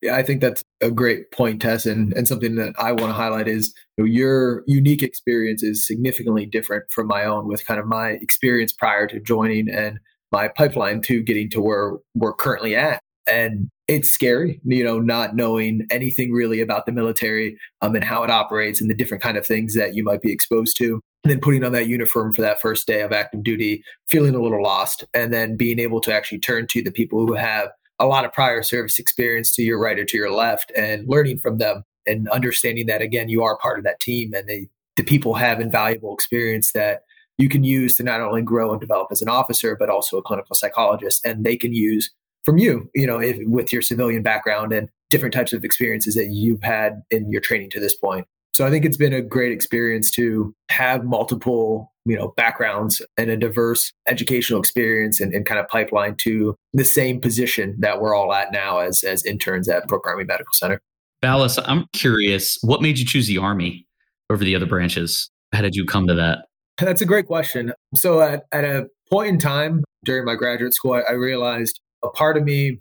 yeah, 0.01 0.15
I 0.15 0.23
think 0.23 0.39
that's 0.39 0.63
a 0.81 0.91
great 0.91 1.31
point, 1.31 1.61
Tess, 1.61 1.85
and, 1.85 2.13
and 2.13 2.27
something 2.27 2.55
that 2.55 2.73
I 2.79 2.91
want 2.91 3.07
to 3.07 3.13
highlight 3.13 3.47
is 3.47 3.73
you 3.97 4.05
know, 4.05 4.09
your 4.09 4.63
unique 4.65 5.03
experience 5.03 5.61
is 5.61 5.85
significantly 5.85 6.45
different 6.45 6.85
from 6.89 7.07
my 7.07 7.25
own 7.25 7.47
with 7.47 7.65
kind 7.65 7.79
of 7.79 7.85
my 7.85 8.11
experience 8.11 8.71
prior 8.71 9.07
to 9.07 9.19
joining 9.19 9.69
and 9.69 9.99
my 10.31 10.47
pipeline 10.47 11.01
to 11.01 11.21
getting 11.21 11.49
to 11.49 11.61
where 11.61 11.97
we're 12.15 12.33
currently 12.33 12.75
at. 12.75 13.01
And 13.27 13.69
it's 13.87 14.09
scary, 14.09 14.61
you 14.63 14.83
know, 14.83 14.99
not 14.99 15.35
knowing 15.35 15.85
anything 15.91 16.31
really 16.31 16.61
about 16.61 16.85
the 16.85 16.91
military 16.91 17.57
um, 17.81 17.95
and 17.95 18.03
how 18.03 18.23
it 18.23 18.29
operates 18.29 18.79
and 18.79 18.89
the 18.89 18.95
different 18.95 19.21
kind 19.21 19.37
of 19.37 19.45
things 19.45 19.75
that 19.75 19.95
you 19.95 20.03
might 20.03 20.21
be 20.21 20.31
exposed 20.31 20.77
to. 20.77 21.01
And 21.23 21.31
then 21.31 21.41
putting 21.41 21.65
on 21.65 21.73
that 21.73 21.87
uniform 21.87 22.33
for 22.33 22.41
that 22.41 22.61
first 22.61 22.87
day 22.87 23.01
of 23.01 23.11
active 23.11 23.43
duty, 23.43 23.83
feeling 24.07 24.35
a 24.35 24.41
little 24.41 24.63
lost, 24.63 25.03
and 25.13 25.33
then 25.33 25.57
being 25.57 25.79
able 25.79 25.99
to 26.01 26.13
actually 26.13 26.39
turn 26.39 26.67
to 26.67 26.81
the 26.81 26.91
people 26.91 27.25
who 27.25 27.33
have 27.33 27.69
a 27.99 28.05
lot 28.05 28.25
of 28.25 28.33
prior 28.33 28.63
service 28.63 28.99
experience 28.99 29.53
to 29.55 29.63
your 29.63 29.79
right 29.79 29.99
or 29.99 30.05
to 30.05 30.17
your 30.17 30.31
left 30.31 30.71
and 30.75 31.07
learning 31.07 31.37
from 31.37 31.57
them 31.57 31.83
and 32.07 32.29
understanding 32.29 32.85
that 32.87 33.01
again 33.01 33.29
you 33.29 33.43
are 33.43 33.57
part 33.57 33.77
of 33.77 33.83
that 33.83 33.99
team 33.99 34.33
and 34.33 34.47
they 34.47 34.67
the 34.95 35.03
people 35.03 35.35
have 35.35 35.61
invaluable 35.61 36.13
experience 36.13 36.71
that 36.73 37.03
you 37.37 37.47
can 37.47 37.63
use 37.63 37.95
to 37.95 38.03
not 38.03 38.19
only 38.19 38.41
grow 38.41 38.71
and 38.71 38.81
develop 38.81 39.07
as 39.11 39.21
an 39.21 39.29
officer 39.29 39.75
but 39.75 39.89
also 39.89 40.17
a 40.17 40.21
clinical 40.21 40.55
psychologist 40.55 41.25
and 41.25 41.45
they 41.45 41.57
can 41.57 41.73
use 41.73 42.09
from 42.43 42.57
you 42.57 42.89
you 42.95 43.05
know 43.05 43.19
if, 43.19 43.37
with 43.41 43.71
your 43.71 43.81
civilian 43.81 44.23
background 44.23 44.71
and 44.71 44.89
different 45.09 45.33
types 45.33 45.53
of 45.53 45.65
experiences 45.65 46.15
that 46.15 46.27
you've 46.27 46.63
had 46.63 47.01
in 47.09 47.29
your 47.29 47.41
training 47.41 47.69
to 47.71 47.79
this 47.79 47.95
point. 47.95 48.27
So 48.53 48.65
I 48.65 48.69
think 48.69 48.85
it's 48.85 48.97
been 48.97 49.13
a 49.13 49.21
great 49.21 49.51
experience 49.51 50.11
to 50.11 50.53
have 50.69 51.05
multiple, 51.05 51.91
you 52.09 52.17
know, 52.17 52.33
backgrounds 52.35 53.01
and 53.17 53.29
a 53.29 53.37
diverse 53.37 53.93
educational 54.07 54.59
experience 54.59 55.21
and, 55.21 55.33
and 55.33 55.45
kind 55.45 55.59
of 55.59 55.67
pipeline 55.67 56.15
to 56.15 56.55
the 56.73 56.83
same 56.83 57.21
position 57.21 57.75
that 57.79 58.01
we're 58.01 58.15
all 58.15 58.33
at 58.33 58.51
now 58.51 58.79
as 58.79 59.03
as 59.03 59.25
interns 59.25 59.69
at 59.69 59.87
Brooke 59.87 60.07
Army 60.07 60.23
Medical 60.23 60.53
Center. 60.53 60.79
Ballas, 61.23 61.61
I'm 61.65 61.85
curious, 61.93 62.57
what 62.61 62.81
made 62.81 62.97
you 62.97 63.05
choose 63.05 63.27
the 63.27 63.37
Army 63.37 63.85
over 64.29 64.43
the 64.43 64.55
other 64.55 64.65
branches? 64.65 65.29
How 65.53 65.61
did 65.61 65.75
you 65.75 65.85
come 65.85 66.07
to 66.07 66.15
that? 66.15 66.45
That's 66.77 67.01
a 67.01 67.05
great 67.05 67.27
question. 67.27 67.73
So 67.95 68.21
at, 68.21 68.43
at 68.51 68.63
a 68.63 68.87
point 69.11 69.27
in 69.27 69.39
time 69.39 69.83
during 70.05 70.25
my 70.25 70.35
graduate 70.35 70.73
school, 70.73 70.93
I, 70.93 71.01
I 71.01 71.11
realized 71.11 71.79
a 72.03 72.09
part 72.09 72.37
of 72.37 72.43
me 72.43 72.79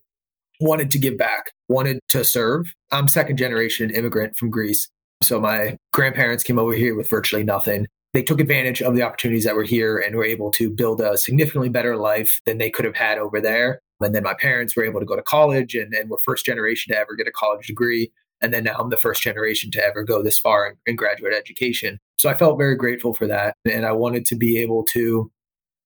wanted 0.60 0.90
to 0.92 0.98
give 0.98 1.18
back, 1.18 1.52
wanted 1.68 1.98
to 2.10 2.24
serve. 2.24 2.72
I'm 2.92 3.08
second 3.08 3.36
generation 3.36 3.90
immigrant 3.90 4.36
from 4.36 4.50
Greece. 4.50 4.88
So 5.20 5.40
my 5.40 5.76
grandparents 5.92 6.44
came 6.44 6.58
over 6.58 6.74
here 6.74 6.94
with 6.94 7.10
virtually 7.10 7.42
nothing. 7.42 7.86
They 8.14 8.22
took 8.22 8.40
advantage 8.40 8.80
of 8.80 8.94
the 8.94 9.02
opportunities 9.02 9.44
that 9.44 9.54
were 9.54 9.64
here 9.64 9.98
and 9.98 10.16
were 10.16 10.24
able 10.24 10.50
to 10.52 10.70
build 10.70 11.00
a 11.00 11.18
significantly 11.18 11.68
better 11.68 11.96
life 11.96 12.40
than 12.46 12.58
they 12.58 12.70
could 12.70 12.84
have 12.84 12.96
had 12.96 13.18
over 13.18 13.40
there. 13.40 13.80
And 14.00 14.14
then 14.14 14.22
my 14.22 14.34
parents 14.34 14.74
were 14.76 14.84
able 14.84 15.00
to 15.00 15.06
go 15.06 15.16
to 15.16 15.22
college 15.22 15.74
and, 15.74 15.92
and 15.92 16.08
were 16.08 16.18
first 16.18 16.46
generation 16.46 16.92
to 16.92 16.98
ever 16.98 17.14
get 17.14 17.26
a 17.26 17.32
college 17.32 17.66
degree. 17.66 18.10
And 18.40 18.54
then 18.54 18.64
now 18.64 18.76
I'm 18.78 18.90
the 18.90 18.96
first 18.96 19.22
generation 19.22 19.70
to 19.72 19.84
ever 19.84 20.04
go 20.04 20.22
this 20.22 20.38
far 20.38 20.68
in, 20.68 20.76
in 20.86 20.96
graduate 20.96 21.34
education. 21.34 21.98
So 22.18 22.28
I 22.28 22.34
felt 22.34 22.56
very 22.56 22.76
grateful 22.76 23.12
for 23.12 23.26
that. 23.26 23.54
And 23.70 23.84
I 23.84 23.92
wanted 23.92 24.24
to 24.26 24.36
be 24.36 24.58
able 24.58 24.84
to, 24.84 25.30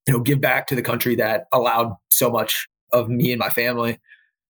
you 0.07 0.13
know, 0.13 0.21
give 0.21 0.41
back 0.41 0.67
to 0.69 0.75
the 0.75 0.83
country 0.83 1.17
that 1.17 1.47
allowed 1.53 1.97
so 2.13 2.31
much 2.31 2.67
of 2.93 3.09
me 3.09 3.33
and 3.33 3.39
my 3.41 3.49
family 3.49 3.99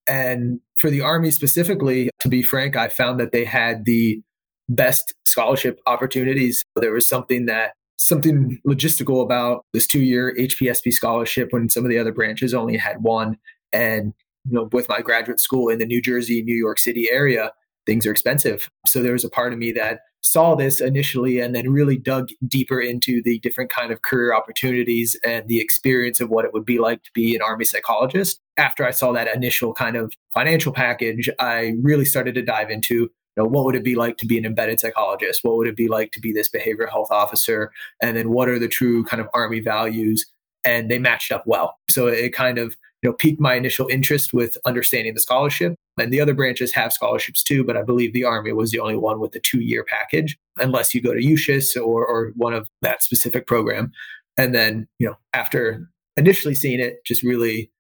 And 0.07 0.61
for 0.77 0.91
the 0.91 1.01
Army 1.01 1.31
specifically, 1.31 2.11
to 2.21 2.29
be 2.29 2.43
frank, 2.43 2.77
I 2.77 2.89
found 2.89 3.21
that 3.21 3.33
they 3.33 3.45
had 3.45 3.85
the 3.85 4.21
best 4.69 5.15
scholarship 5.25 5.81
opportunities. 5.87 6.65
There 6.77 6.93
was 6.93 7.09
something 7.09 7.47
that 7.47 7.73
something 7.99 8.59
logistical 8.67 9.23
about 9.23 9.65
this 9.73 9.87
two 9.87 10.01
year 10.01 10.35
HPSP 10.39 10.93
scholarship 10.93 11.49
when 11.53 11.69
some 11.69 11.85
of 11.85 11.91
the 11.91 11.99
other 11.99 12.13
branches 12.13 12.55
only 12.55 12.77
had 12.77 13.03
one. 13.03 13.37
And 13.73 14.13
you 14.45 14.53
know, 14.53 14.69
with 14.73 14.89
my 14.89 15.01
graduate 15.01 15.41
school 15.41 15.69
in 15.69 15.79
the 15.79 15.87
New 15.87 16.03
Jersey, 16.03 16.43
New 16.43 16.57
York 16.57 16.79
City 16.79 17.09
area, 17.11 17.53
things 17.87 18.07
are 18.07 18.11
expensive. 18.11 18.69
So 18.87 19.03
there 19.03 19.13
was 19.13 19.25
a 19.25 19.31
part 19.31 19.53
of 19.53 19.59
me 19.59 19.73
that 19.73 20.01
saw 20.23 20.55
this 20.55 20.81
initially 20.81 21.41
and 21.41 21.55
then 21.55 21.71
really 21.71 21.97
dug 21.97 22.29
deeper 22.47 22.81
into 22.81 23.21
the 23.23 23.39
different 23.41 23.71
kind 23.71 23.93
of 23.93 24.03
career 24.03 24.35
opportunities 24.35 25.19
and 25.25 25.49
the 25.49 25.61
experience 25.61 26.21
of 26.21 26.31
what 26.31 26.45
it 26.45 26.53
would 26.53 26.65
be 26.65 26.79
like 26.79 27.03
to 27.03 27.11
be 27.13 27.35
an 27.35 27.43
army 27.43 27.65
psychologist 27.65 28.41
after 28.57 28.87
i 28.87 28.93
saw 28.93 29.11
that 29.11 29.27
initial 29.35 29.75
kind 29.75 29.97
of 29.97 30.15
financial 30.33 30.73
package 30.73 31.29
i 31.41 31.73
really 31.83 32.05
started 32.05 32.37
to 32.37 32.43
dive 32.43 32.71
into 32.71 33.11
you 33.37 33.43
know 33.43 33.49
what 33.49 33.65
would 33.65 33.75
it 33.75 33.85
be 33.85 33.95
like 33.95 34.19
to 34.19 34.27
be 34.27 34.39
an 34.39 34.45
embedded 34.45 34.81
psychologist? 34.81 35.41
What 35.43 35.57
would 35.57 35.69
it 35.69 35.77
be 35.77 35.89
like 35.89 36.13
to 36.13 36.21
be 36.21 36.33
this 36.33 36.49
behavioral 36.49 36.91
health 36.91 37.11
officer? 37.11 37.73
And 38.03 38.17
then 38.17 38.31
what 38.31 38.49
are 38.49 38.59
the 38.59 38.69
true 38.69 39.05
kind 39.05 39.21
of 39.21 39.29
army 39.33 39.61
values? 39.61 40.27
And 40.65 40.91
they 40.91 40.99
matched 40.99 41.33
up 41.33 41.45
well. 41.47 41.79
So 41.89 42.07
it 42.07 42.35
kind 42.35 42.59
of 42.59 42.77
you 43.03 43.11
know 43.11 43.15
piqued 43.15 43.41
my 43.41 43.55
initial 43.55 43.89
interest 43.89 44.33
with 44.33 44.57
understanding 44.65 45.15
the 45.15 45.21
scholarship. 45.21 45.75
And 45.99 46.13
the 46.13 46.21
other 46.21 46.35
branches 46.35 46.73
have 46.73 46.93
scholarships 46.93 47.43
too 47.43 47.65
but 47.65 47.77
i 47.77 47.83
believe 47.83 48.15
the 48.15 48.25
army 48.25 48.53
was 48.53 48.71
the 48.71 48.81
only 48.81 48.97
one 48.97 49.21
with 49.21 49.33
the 49.33 49.41
two 49.41 49.61
year 49.61 49.85
package 49.85 50.39
unless 50.57 50.95
you 50.95 51.03
go 51.03 51.13
to 51.13 51.21
USUHS 51.21 51.77
or, 51.77 52.07
or 52.07 52.33
one 52.35 52.55
of 52.55 52.67
that 52.81 53.03
specific 53.03 53.47
program. 53.47 53.93
And 54.39 54.55
then 54.55 54.89
you 54.99 55.07
know 55.07 55.17
after 55.33 55.89
initially 56.17 56.55
seeing 56.55 56.81
it 56.81 57.05
just 57.05 57.23
really 57.23 57.71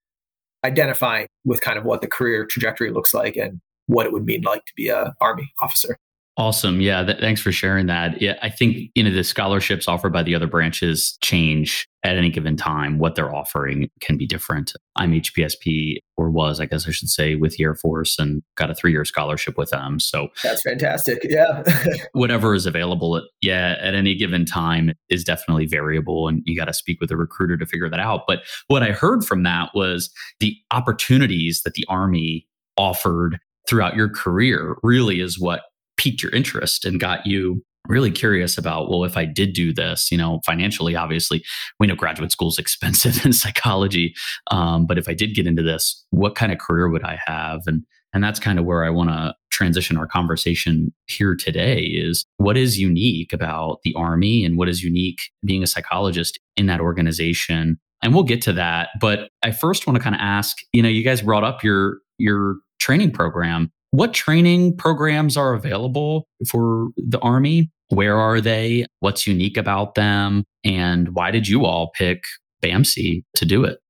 identifying 0.64 1.26
with 1.44 1.60
kind 1.60 1.78
of 1.78 1.84
what 1.84 2.00
the 2.00 2.06
career 2.06 2.46
trajectory 2.46 2.90
looks 2.90 3.12
like 3.12 3.36
and 3.36 3.60
what 3.86 4.06
it 4.06 4.12
would 4.12 4.24
mean 4.24 4.42
like 4.42 4.64
to 4.66 4.72
be 4.76 4.88
a 4.88 5.14
army 5.20 5.52
officer 5.60 5.98
Awesome. 6.38 6.80
Yeah. 6.80 7.04
Th- 7.04 7.18
thanks 7.18 7.42
for 7.42 7.52
sharing 7.52 7.86
that. 7.86 8.22
Yeah. 8.22 8.38
I 8.40 8.48
think, 8.48 8.90
you 8.94 9.04
know, 9.04 9.10
the 9.10 9.22
scholarships 9.22 9.86
offered 9.86 10.14
by 10.14 10.22
the 10.22 10.34
other 10.34 10.46
branches 10.46 11.18
change 11.20 11.86
at 12.04 12.16
any 12.16 12.30
given 12.30 12.56
time. 12.56 12.98
What 12.98 13.16
they're 13.16 13.34
offering 13.34 13.90
can 14.00 14.16
be 14.16 14.26
different. 14.26 14.72
I'm 14.96 15.12
HPSP 15.12 15.98
or 16.16 16.30
was, 16.30 16.58
I 16.58 16.64
guess 16.64 16.88
I 16.88 16.90
should 16.90 17.10
say, 17.10 17.34
with 17.34 17.58
the 17.58 17.64
Air 17.64 17.74
Force 17.74 18.18
and 18.18 18.42
got 18.56 18.70
a 18.70 18.74
three 18.74 18.92
year 18.92 19.04
scholarship 19.04 19.58
with 19.58 19.70
them. 19.70 20.00
So 20.00 20.28
that's 20.42 20.62
fantastic. 20.62 21.18
Yeah. 21.28 21.64
whatever 22.12 22.54
is 22.54 22.64
available 22.64 23.18
at, 23.18 23.24
yeah, 23.42 23.76
at 23.78 23.94
any 23.94 24.14
given 24.14 24.46
time 24.46 24.92
is 25.10 25.24
definitely 25.24 25.66
variable 25.66 26.28
and 26.28 26.42
you 26.46 26.56
got 26.56 26.64
to 26.64 26.72
speak 26.72 26.98
with 26.98 27.10
a 27.10 27.16
recruiter 27.16 27.58
to 27.58 27.66
figure 27.66 27.90
that 27.90 28.00
out. 28.00 28.22
But 28.26 28.40
what 28.68 28.82
I 28.82 28.92
heard 28.92 29.22
from 29.22 29.42
that 29.42 29.68
was 29.74 30.10
the 30.40 30.56
opportunities 30.70 31.60
that 31.66 31.74
the 31.74 31.84
Army 31.90 32.46
offered 32.78 33.38
throughout 33.68 33.96
your 33.96 34.08
career 34.08 34.76
really 34.82 35.20
is 35.20 35.38
what 35.38 35.62
piqued 35.96 36.22
your 36.22 36.32
interest 36.32 36.84
and 36.84 37.00
got 37.00 37.26
you 37.26 37.62
really 37.88 38.10
curious 38.10 38.56
about 38.56 38.88
well 38.88 39.04
if 39.04 39.16
i 39.16 39.24
did 39.24 39.52
do 39.52 39.72
this 39.72 40.10
you 40.10 40.16
know 40.16 40.40
financially 40.46 40.94
obviously 40.94 41.42
we 41.80 41.86
know 41.86 41.96
graduate 41.96 42.30
school 42.30 42.48
is 42.48 42.58
expensive 42.58 43.24
in 43.24 43.32
psychology 43.32 44.14
um, 44.50 44.86
but 44.86 44.98
if 44.98 45.08
i 45.08 45.14
did 45.14 45.34
get 45.34 45.46
into 45.46 45.62
this 45.62 46.04
what 46.10 46.34
kind 46.34 46.52
of 46.52 46.58
career 46.58 46.88
would 46.88 47.04
i 47.04 47.18
have? 47.26 47.62
And 47.66 47.84
and 48.14 48.22
that's 48.22 48.38
kind 48.38 48.58
of 48.58 48.64
where 48.64 48.84
i 48.84 48.90
want 48.90 49.10
to 49.10 49.34
transition 49.50 49.96
our 49.96 50.06
conversation 50.06 50.92
here 51.06 51.34
today 51.34 51.80
is 51.80 52.24
what 52.36 52.56
is 52.56 52.78
unique 52.78 53.32
about 53.32 53.78
the 53.84 53.94
army 53.94 54.44
and 54.44 54.56
what 54.56 54.68
is 54.68 54.82
unique 54.82 55.20
being 55.44 55.62
a 55.62 55.66
psychologist 55.66 56.40
in 56.56 56.66
that 56.66 56.80
organization? 56.80 57.78
And 58.02 58.14
we'll 58.14 58.24
get 58.24 58.42
to 58.42 58.52
that 58.54 58.90
but 59.00 59.28
i 59.42 59.50
first 59.52 59.86
want 59.86 59.96
to 59.96 60.02
kind 60.02 60.14
of 60.14 60.20
ask 60.20 60.56
you 60.72 60.82
know 60.82 60.88
you 60.88 61.04
guys 61.04 61.22
brought 61.22 61.44
up 61.44 61.62
your 61.62 61.98
your 62.18 62.56
training 62.82 63.10
program 63.10 63.70
what 63.92 64.14
training 64.14 64.78
programs 64.78 65.36
are 65.36 65.52
available 65.52 66.26
for 66.48 66.88
the 66.96 67.18
Army? 67.20 67.70
Where 67.90 68.16
are 68.16 68.40
they? 68.40 68.86
What's 69.00 69.26
unique 69.26 69.58
about 69.58 69.96
them? 69.96 70.44
And 70.64 71.14
why 71.14 71.30
did 71.30 71.46
you 71.46 71.66
all 71.66 71.90
pick 71.90 72.24
BAMC 72.62 73.22
to 73.36 73.44
do 73.44 73.64
it? 73.64 73.80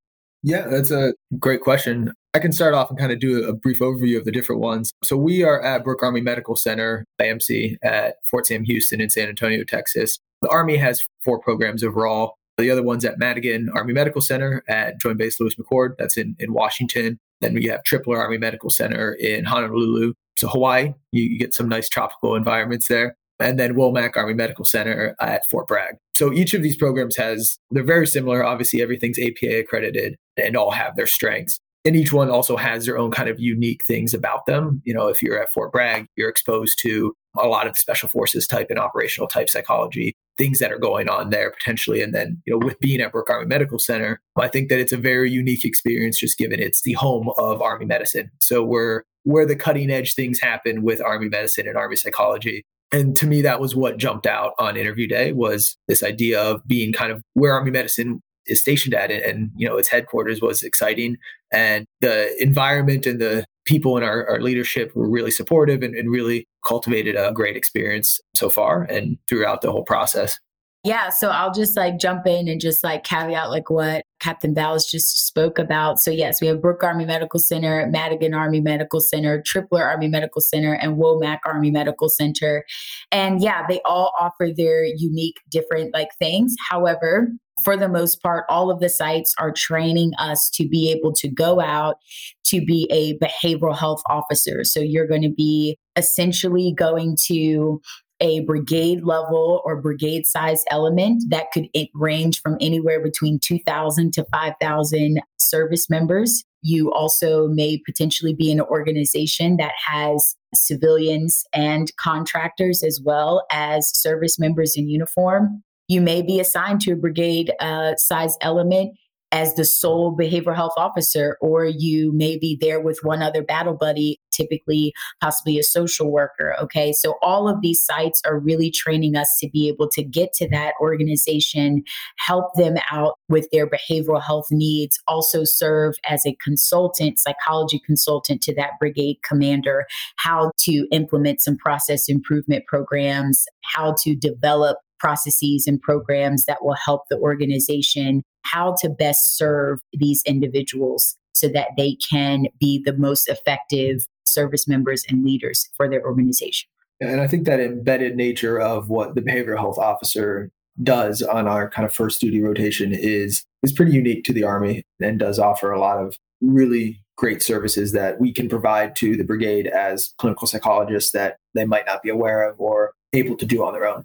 Yeah, 0.42 0.66
that's 0.66 0.90
a 0.90 1.14
great 1.38 1.60
question. 1.60 2.12
I 2.34 2.40
can 2.40 2.50
start 2.50 2.74
off 2.74 2.90
and 2.90 2.98
kind 2.98 3.12
of 3.12 3.20
do 3.20 3.48
a 3.48 3.52
brief 3.52 3.78
overview 3.78 4.18
of 4.18 4.24
the 4.24 4.32
different 4.32 4.60
ones. 4.60 4.90
So 5.04 5.16
we 5.16 5.44
are 5.44 5.62
at 5.62 5.84
Brooke 5.84 6.02
Army 6.02 6.20
Medical 6.20 6.56
Center, 6.56 7.04
BAMC, 7.20 7.76
at 7.84 8.16
Fort 8.28 8.48
Sam 8.48 8.64
Houston 8.64 9.00
in 9.00 9.08
San 9.08 9.28
Antonio, 9.28 9.62
Texas. 9.62 10.18
The 10.40 10.48
Army 10.48 10.78
has 10.78 11.00
four 11.22 11.38
programs 11.38 11.84
overall. 11.84 12.34
The 12.58 12.70
other 12.70 12.82
one's 12.82 13.04
at 13.04 13.18
Madigan 13.18 13.68
Army 13.72 13.92
Medical 13.92 14.20
Center 14.20 14.64
at 14.68 15.00
Joint 15.00 15.18
Base 15.18 15.38
Lewis 15.38 15.54
McChord, 15.54 15.94
that's 15.96 16.16
in, 16.16 16.34
in 16.40 16.52
Washington. 16.52 17.20
Then 17.42 17.54
we 17.54 17.66
have 17.66 17.82
Tripler 17.82 18.18
Army 18.18 18.38
Medical 18.38 18.70
Center 18.70 19.12
in 19.14 19.44
Honolulu. 19.44 20.14
So 20.36 20.48
Hawaii, 20.48 20.94
you, 21.10 21.24
you 21.24 21.38
get 21.38 21.52
some 21.52 21.68
nice 21.68 21.88
tropical 21.88 22.34
environments 22.34 22.88
there. 22.88 23.16
And 23.40 23.58
then 23.58 23.74
Womack 23.74 24.16
Army 24.16 24.34
Medical 24.34 24.64
Center 24.64 25.16
at 25.20 25.42
Fort 25.50 25.66
Bragg. 25.66 25.96
So 26.16 26.32
each 26.32 26.54
of 26.54 26.62
these 26.62 26.76
programs 26.76 27.16
has, 27.16 27.58
they're 27.72 27.82
very 27.82 28.06
similar. 28.06 28.44
Obviously, 28.44 28.80
everything's 28.80 29.18
APA 29.18 29.58
accredited 29.58 30.16
and 30.36 30.56
all 30.56 30.70
have 30.70 30.94
their 30.96 31.08
strengths. 31.08 31.58
And 31.84 31.96
each 31.96 32.12
one 32.12 32.30
also 32.30 32.56
has 32.56 32.86
their 32.86 32.96
own 32.96 33.10
kind 33.10 33.28
of 33.28 33.40
unique 33.40 33.84
things 33.84 34.14
about 34.14 34.46
them. 34.46 34.80
You 34.84 34.94
know, 34.94 35.08
if 35.08 35.20
you're 35.20 35.42
at 35.42 35.52
Fort 35.52 35.72
Bragg, 35.72 36.06
you're 36.16 36.28
exposed 36.28 36.78
to 36.82 37.12
a 37.36 37.48
lot 37.48 37.66
of 37.66 37.76
special 37.76 38.08
forces 38.08 38.46
type 38.46 38.68
and 38.70 38.78
operational 38.78 39.26
type 39.26 39.48
psychology 39.48 40.14
things 40.38 40.58
that 40.58 40.72
are 40.72 40.78
going 40.78 41.08
on 41.08 41.30
there 41.30 41.50
potentially. 41.50 42.02
And 42.02 42.14
then, 42.14 42.40
you 42.46 42.52
know, 42.52 42.64
with 42.64 42.78
being 42.80 43.00
at 43.00 43.12
Brooke 43.12 43.30
Army 43.30 43.46
Medical 43.46 43.78
Center, 43.78 44.20
I 44.38 44.48
think 44.48 44.68
that 44.68 44.80
it's 44.80 44.92
a 44.92 44.96
very 44.96 45.30
unique 45.30 45.64
experience 45.64 46.18
just 46.18 46.38
given 46.38 46.60
it's 46.60 46.82
the 46.82 46.94
home 46.94 47.30
of 47.38 47.60
Army 47.60 47.86
medicine. 47.86 48.30
So 48.42 48.62
we're 48.62 49.02
where 49.24 49.46
the 49.46 49.56
cutting 49.56 49.90
edge 49.90 50.14
things 50.14 50.40
happen 50.40 50.82
with 50.82 51.00
Army 51.00 51.28
medicine 51.28 51.68
and 51.68 51.76
Army 51.76 51.96
psychology. 51.96 52.64
And 52.90 53.16
to 53.16 53.26
me, 53.26 53.40
that 53.42 53.60
was 53.60 53.74
what 53.74 53.96
jumped 53.96 54.26
out 54.26 54.52
on 54.58 54.76
interview 54.76 55.06
day 55.06 55.32
was 55.32 55.76
this 55.88 56.02
idea 56.02 56.42
of 56.42 56.60
being 56.66 56.92
kind 56.92 57.12
of 57.12 57.22
where 57.34 57.52
Army 57.52 57.70
medicine 57.70 58.20
is 58.46 58.60
stationed 58.60 58.94
at 58.94 59.10
and, 59.10 59.22
and 59.22 59.50
you 59.56 59.68
know 59.68 59.76
its 59.76 59.88
headquarters 59.88 60.40
was 60.40 60.62
exciting 60.62 61.16
and 61.52 61.86
the 62.00 62.34
environment 62.42 63.06
and 63.06 63.20
the 63.20 63.44
people 63.64 63.96
in 63.96 64.02
our, 64.02 64.28
our 64.28 64.40
leadership 64.40 64.94
were 64.94 65.08
really 65.08 65.30
supportive 65.30 65.82
and, 65.82 65.94
and 65.94 66.10
really 66.10 66.46
cultivated 66.66 67.16
a 67.16 67.32
great 67.32 67.56
experience 67.56 68.20
so 68.34 68.48
far 68.48 68.82
and 68.84 69.18
throughout 69.28 69.60
the 69.60 69.70
whole 69.70 69.84
process. 69.84 70.38
Yeah, 70.84 71.10
so 71.10 71.28
I'll 71.28 71.52
just 71.52 71.76
like 71.76 71.98
jump 71.98 72.26
in 72.26 72.48
and 72.48 72.60
just 72.60 72.82
like 72.82 73.04
caveat 73.04 73.50
like 73.50 73.70
what 73.70 74.02
Captain 74.22 74.54
Ballas 74.54 74.88
just 74.88 75.26
spoke 75.26 75.58
about. 75.58 75.98
So 75.98 76.10
yes, 76.10 76.40
we 76.40 76.46
have 76.46 76.62
Brooke 76.62 76.84
Army 76.84 77.04
Medical 77.04 77.40
Center, 77.40 77.88
Madigan 77.90 78.34
Army 78.34 78.60
Medical 78.60 79.00
Center, 79.00 79.42
Tripler 79.42 79.84
Army 79.84 80.06
Medical 80.06 80.40
Center, 80.40 80.74
and 80.74 80.96
Womack 80.96 81.40
Army 81.44 81.72
Medical 81.72 82.08
Center. 82.08 82.64
And 83.10 83.42
yeah, 83.42 83.66
they 83.68 83.80
all 83.84 84.12
offer 84.20 84.48
their 84.56 84.84
unique 84.84 85.40
different 85.50 85.92
like 85.92 86.10
things. 86.20 86.54
However, 86.70 87.28
for 87.64 87.76
the 87.76 87.88
most 87.88 88.22
part, 88.22 88.44
all 88.48 88.70
of 88.70 88.80
the 88.80 88.88
sites 88.88 89.34
are 89.38 89.52
training 89.52 90.12
us 90.18 90.48
to 90.50 90.68
be 90.68 90.90
able 90.90 91.12
to 91.14 91.28
go 91.28 91.60
out 91.60 91.96
to 92.44 92.64
be 92.64 92.88
a 92.90 93.18
behavioral 93.18 93.76
health 93.76 94.02
officer. 94.08 94.62
So 94.64 94.80
you're 94.80 95.06
going 95.06 95.22
to 95.22 95.32
be 95.34 95.76
essentially 95.96 96.72
going 96.76 97.16
to 97.26 97.80
a 98.22 98.40
brigade 98.40 99.04
level 99.04 99.60
or 99.64 99.82
brigade 99.82 100.26
size 100.26 100.64
element 100.70 101.24
that 101.28 101.50
could 101.52 101.68
range 101.92 102.40
from 102.40 102.56
anywhere 102.60 103.02
between 103.02 103.38
2,000 103.40 104.12
to 104.14 104.24
5,000 104.32 105.20
service 105.38 105.90
members. 105.90 106.44
You 106.62 106.92
also 106.92 107.48
may 107.48 107.82
potentially 107.84 108.32
be 108.32 108.52
an 108.52 108.60
organization 108.60 109.56
that 109.56 109.72
has 109.84 110.36
civilians 110.54 111.44
and 111.52 111.90
contractors 111.96 112.84
as 112.84 113.00
well 113.04 113.44
as 113.50 113.90
service 113.92 114.38
members 114.38 114.76
in 114.76 114.88
uniform. 114.88 115.62
You 115.88 116.00
may 116.00 116.22
be 116.22 116.38
assigned 116.38 116.80
to 116.82 116.92
a 116.92 116.96
brigade 116.96 117.52
uh, 117.58 117.96
size 117.96 118.36
element 118.40 118.96
as 119.32 119.54
the 119.54 119.64
sole 119.64 120.16
behavioral 120.16 120.54
health 120.54 120.74
officer, 120.76 121.38
or 121.40 121.64
you 121.64 122.12
may 122.12 122.38
be 122.38 122.56
there 122.60 122.80
with 122.80 123.00
one 123.02 123.22
other 123.22 123.42
battle 123.42 123.74
buddy, 123.74 124.20
typically 124.32 124.92
possibly 125.20 125.58
a 125.58 125.62
social 125.62 126.10
worker. 126.10 126.54
Okay. 126.60 126.92
So 126.92 127.14
all 127.22 127.48
of 127.48 127.60
these 127.60 127.82
sites 127.82 128.20
are 128.24 128.38
really 128.38 128.70
training 128.70 129.16
us 129.16 129.36
to 129.40 129.48
be 129.48 129.68
able 129.68 129.88
to 129.90 130.02
get 130.02 130.32
to 130.34 130.48
that 130.50 130.74
organization, 130.80 131.82
help 132.18 132.54
them 132.54 132.76
out 132.90 133.18
with 133.28 133.48
their 133.52 133.68
behavioral 133.68 134.22
health 134.22 134.46
needs, 134.50 134.98
also 135.06 135.44
serve 135.44 135.94
as 136.08 136.26
a 136.26 136.36
consultant, 136.42 137.18
psychology 137.18 137.80
consultant 137.84 138.42
to 138.42 138.54
that 138.54 138.72
brigade 138.78 139.16
commander, 139.26 139.86
how 140.16 140.50
to 140.58 140.86
implement 140.92 141.40
some 141.40 141.56
process 141.56 142.08
improvement 142.08 142.64
programs, 142.66 143.44
how 143.74 143.94
to 144.00 144.14
develop 144.14 144.78
processes 144.98 145.66
and 145.66 145.82
programs 145.82 146.44
that 146.44 146.58
will 146.62 146.76
help 146.84 147.02
the 147.10 147.18
organization 147.18 148.22
how 148.44 148.74
to 148.80 148.88
best 148.88 149.36
serve 149.36 149.80
these 149.92 150.22
individuals 150.26 151.16
so 151.32 151.48
that 151.48 151.68
they 151.76 151.96
can 152.10 152.46
be 152.58 152.82
the 152.84 152.92
most 152.94 153.28
effective 153.28 154.06
service 154.26 154.66
members 154.66 155.04
and 155.08 155.24
leaders 155.24 155.68
for 155.76 155.88
their 155.88 156.04
organization. 156.04 156.68
And 157.00 157.20
I 157.20 157.26
think 157.26 157.46
that 157.46 157.60
embedded 157.60 158.16
nature 158.16 158.60
of 158.60 158.88
what 158.88 159.14
the 159.14 159.22
behavioral 159.22 159.58
health 159.58 159.78
officer 159.78 160.50
does 160.82 161.20
on 161.20 161.46
our 161.46 161.68
kind 161.68 161.84
of 161.84 161.94
first 161.94 162.20
duty 162.20 162.40
rotation 162.42 162.92
is 162.92 163.44
is 163.62 163.72
pretty 163.72 163.92
unique 163.92 164.24
to 164.24 164.32
the 164.32 164.44
army 164.44 164.84
and 165.00 165.18
does 165.18 165.38
offer 165.38 165.70
a 165.70 165.78
lot 165.78 165.98
of 165.98 166.16
really 166.40 167.00
great 167.16 167.42
services 167.42 167.92
that 167.92 168.18
we 168.20 168.32
can 168.32 168.48
provide 168.48 168.96
to 168.96 169.16
the 169.16 169.24
brigade 169.24 169.66
as 169.66 170.14
clinical 170.18 170.46
psychologists 170.46 171.12
that 171.12 171.36
they 171.54 171.64
might 171.64 171.86
not 171.86 172.02
be 172.02 172.08
aware 172.08 172.48
of 172.48 172.58
or 172.58 172.92
able 173.12 173.36
to 173.36 173.46
do 173.46 173.64
on 173.64 173.72
their 173.72 173.86
own. 173.86 174.04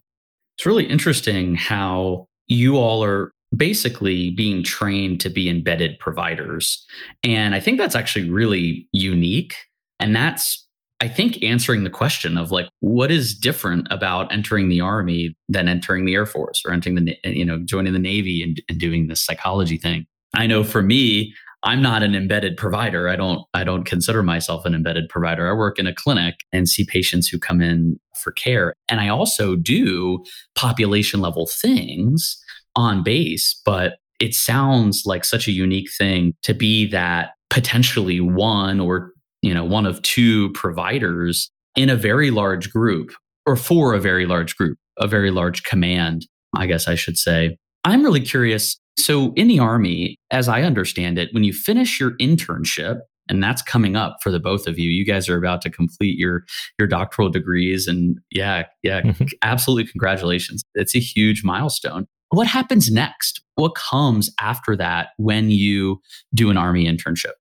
It's 0.58 0.66
really 0.66 0.86
interesting 0.86 1.56
how 1.56 2.28
you 2.48 2.78
all 2.78 3.04
are 3.04 3.32
basically 3.56 4.32
being 4.32 4.64
trained 4.64 5.22
to 5.22 5.30
be 5.30 5.50
embedded 5.50 5.98
providers. 6.00 6.86
And 7.24 7.56
I 7.56 7.60
think 7.60 7.78
that's 7.78 7.96
actually 7.96 8.30
really 8.30 8.88
unique. 8.92 9.56
And 10.00 10.16
that's, 10.16 10.68
I 11.00 11.08
think, 11.08 11.42
answering 11.44 11.84
the 11.84 11.90
question 11.90 12.38
of 12.38 12.52
like, 12.52 12.68
what 12.82 13.12
is 13.12 13.36
different 13.36 13.88
about 13.90 14.32
entering 14.32 14.70
the 14.70 14.82
army 14.82 15.36
than 15.48 15.68
entering 15.68 16.06
the 16.06 16.14
Air 16.14 16.26
Force 16.26 16.64
or 16.66 16.74
entering 16.74 16.96
the, 16.96 17.18
you 17.24 17.46
know, 17.46 17.60
joining 17.64 17.94
the 17.94 18.00
Navy 18.00 18.44
and, 18.44 18.62
and 18.68 18.80
doing 18.80 19.08
this 19.08 19.22
psychology 19.22 19.78
thing? 19.78 20.06
I 20.34 20.46
know 20.46 20.64
for 20.64 20.82
me, 20.82 21.34
I'm 21.68 21.82
not 21.82 22.02
an 22.02 22.16
embedded 22.16 22.56
provider. 22.56 23.10
I 23.10 23.18
don't 23.18 23.42
I 23.54 23.66
don't 23.66 23.84
consider 23.84 24.24
myself 24.24 24.66
an 24.66 24.74
embedded 24.74 25.10
provider. 25.10 25.50
I 25.50 25.54
work 25.54 25.78
in 25.78 25.86
a 25.86 25.94
clinic 25.94 26.36
and 26.54 26.68
see 26.68 26.86
patients 26.86 27.28
who 27.28 27.38
come 27.38 27.62
in 27.62 28.00
for 28.16 28.32
care. 28.32 28.74
And 28.88 29.02
I 29.02 29.10
also 29.10 29.58
do 29.58 30.24
population 30.56 31.20
level 31.20 31.46
things 31.46 32.42
on 32.78 33.04
base, 33.04 33.62
but 33.66 33.98
it 34.22 34.34
sounds 34.34 35.04
like 35.06 35.26
such 35.26 35.46
a 35.50 35.52
unique 35.52 35.92
thing 35.92 36.34
to 36.44 36.54
be 36.54 36.88
that 36.92 37.32
potentially 37.50 38.22
one 38.22 38.80
or 38.80 39.12
you 39.42 39.54
know 39.54 39.66
one 39.66 39.86
of 39.86 40.02
two 40.04 40.52
providers 40.54 41.52
in 41.76 41.90
a 41.90 41.98
very 41.98 42.32
large 42.32 42.72
group 42.72 43.12
or 43.46 43.58
for 43.58 43.94
a 43.94 44.00
very 44.00 44.26
large 44.26 44.56
group, 44.56 44.78
a 44.98 45.08
very 45.08 45.32
large 45.32 45.64
command, 45.64 46.28
I 46.56 46.66
guess 46.66 46.88
I 46.88 46.96
should 46.96 47.18
say. 47.18 47.58
I'm 47.84 48.04
really 48.04 48.22
curious. 48.22 48.80
So, 48.98 49.34
in 49.36 49.48
the 49.48 49.60
Army, 49.60 50.18
as 50.32 50.48
I 50.48 50.64
understand 50.64 51.18
it, 51.20 51.30
when 51.32 51.44
you 51.44 51.54
finish 51.54 52.00
your 52.00 52.12
internship, 52.18 53.00
and 53.30 53.44
that's 53.44 53.62
coming 53.62 53.96
up 53.96 54.18
for 54.22 54.32
the 54.32 54.40
both 54.40 54.68
of 54.68 54.80
you. 54.80 54.90
You 54.90 55.06
guys 55.06 55.28
are 55.30 55.38
about 55.38 55.62
to 55.64 55.70
complete 55.70 56.18
your 56.18 56.46
your 56.80 56.88
doctoral 56.88 57.30
degrees, 57.30 57.88
and 57.88 58.20
yeah, 58.32 58.64
yeah, 58.84 59.02
mm-hmm. 59.02 59.26
absolutely, 59.42 59.92
congratulations! 59.92 60.64
It's 60.76 60.96
a 60.96 61.00
huge 61.00 61.44
milestone. 61.44 62.08
What 62.30 62.48
happens 62.48 62.92
next? 62.92 63.42
What 63.56 63.76
comes 63.76 64.30
after 64.40 64.76
that 64.76 65.10
when 65.18 65.50
you 65.50 66.02
do 66.34 66.50
an 66.50 66.58
Army 66.58 66.86
internship? 66.86 67.34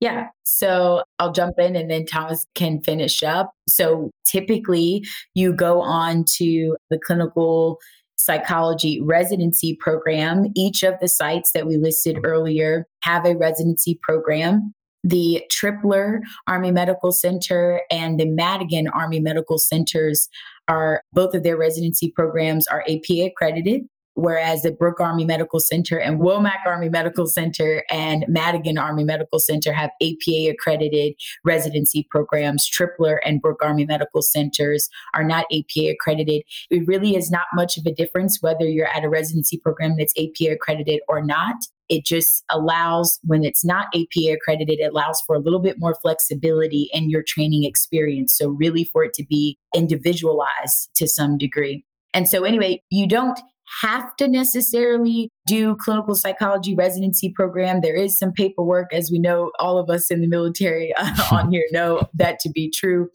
Yeah. 0.00 0.28
So 0.44 1.04
I'll 1.20 1.32
jump 1.32 1.54
in 1.58 1.76
and 1.76 1.88
then 1.88 2.06
Thomas 2.06 2.44
can 2.56 2.80
finish 2.80 3.22
up. 3.22 3.52
So 3.68 4.10
typically 4.26 5.04
you 5.34 5.52
go 5.52 5.80
on 5.80 6.24
to 6.38 6.76
the 6.90 6.98
clinical 6.98 7.78
psychology 8.24 9.00
residency 9.02 9.76
program. 9.80 10.46
Each 10.54 10.84
of 10.84 10.94
the 11.00 11.08
sites 11.08 11.50
that 11.52 11.66
we 11.66 11.76
listed 11.76 12.18
earlier 12.24 12.86
have 13.02 13.26
a 13.26 13.36
residency 13.36 13.98
program. 14.02 14.72
The 15.02 15.42
Tripler 15.50 16.20
Army 16.46 16.70
Medical 16.70 17.10
Center 17.10 17.82
and 17.90 18.20
the 18.20 18.26
Madigan 18.26 18.86
Army 18.88 19.18
Medical 19.18 19.58
Centers 19.58 20.28
are 20.68 21.02
both 21.12 21.34
of 21.34 21.42
their 21.42 21.56
residency 21.56 22.12
programs 22.12 22.68
are 22.68 22.82
APA 22.82 23.24
accredited 23.24 23.82
whereas 24.14 24.62
the 24.62 24.72
Brooke 24.72 25.00
Army 25.00 25.24
Medical 25.24 25.60
Center 25.60 25.98
and 25.98 26.20
Womack 26.20 26.66
Army 26.66 26.88
Medical 26.88 27.26
Center 27.26 27.84
and 27.90 28.24
Madigan 28.28 28.78
Army 28.78 29.04
Medical 29.04 29.38
Center 29.38 29.72
have 29.72 29.90
APA 30.02 30.50
accredited 30.50 31.14
residency 31.44 32.06
programs. 32.10 32.68
Tripler 32.68 33.18
and 33.24 33.40
Brooke 33.40 33.62
Army 33.62 33.86
Medical 33.86 34.22
Centers 34.22 34.88
are 35.14 35.24
not 35.24 35.46
APA 35.52 35.90
accredited. 35.90 36.42
It 36.70 36.86
really 36.86 37.16
is 37.16 37.30
not 37.30 37.46
much 37.54 37.76
of 37.76 37.86
a 37.86 37.92
difference 37.92 38.38
whether 38.40 38.64
you're 38.66 38.88
at 38.88 39.04
a 39.04 39.08
residency 39.08 39.58
program 39.58 39.96
that's 39.98 40.14
APA 40.18 40.52
accredited 40.52 41.00
or 41.08 41.24
not. 41.24 41.56
It 41.88 42.06
just 42.06 42.44
allows, 42.48 43.18
when 43.22 43.44
it's 43.44 43.64
not 43.64 43.86
APA 43.94 44.32
accredited, 44.32 44.78
it 44.80 44.92
allows 44.92 45.22
for 45.26 45.36
a 45.36 45.40
little 45.40 45.58
bit 45.58 45.78
more 45.78 45.94
flexibility 46.00 46.88
in 46.92 47.10
your 47.10 47.22
training 47.22 47.64
experience. 47.64 48.34
So, 48.36 48.48
really, 48.48 48.84
for 48.84 49.04
it 49.04 49.12
to 49.14 49.24
be 49.24 49.58
individualized 49.74 50.90
to 50.94 51.06
some 51.06 51.36
degree. 51.36 51.84
And 52.14 52.28
so, 52.28 52.44
anyway, 52.44 52.82
you 52.90 53.06
don't 53.06 53.38
have 53.80 54.14
to 54.16 54.28
necessarily 54.28 55.30
do 55.46 55.74
clinical 55.76 56.14
psychology 56.14 56.74
residency 56.74 57.30
program. 57.30 57.80
There 57.80 57.96
is 57.96 58.18
some 58.18 58.32
paperwork, 58.32 58.92
as 58.92 59.10
we 59.10 59.18
know, 59.18 59.50
all 59.58 59.78
of 59.78 59.90
us 59.90 60.10
in 60.10 60.20
the 60.20 60.28
military 60.28 60.94
uh, 60.94 61.14
on 61.32 61.50
here 61.50 61.64
know 61.72 62.08
that 62.14 62.38
to 62.40 62.50
be 62.50 62.70
true. 62.70 63.08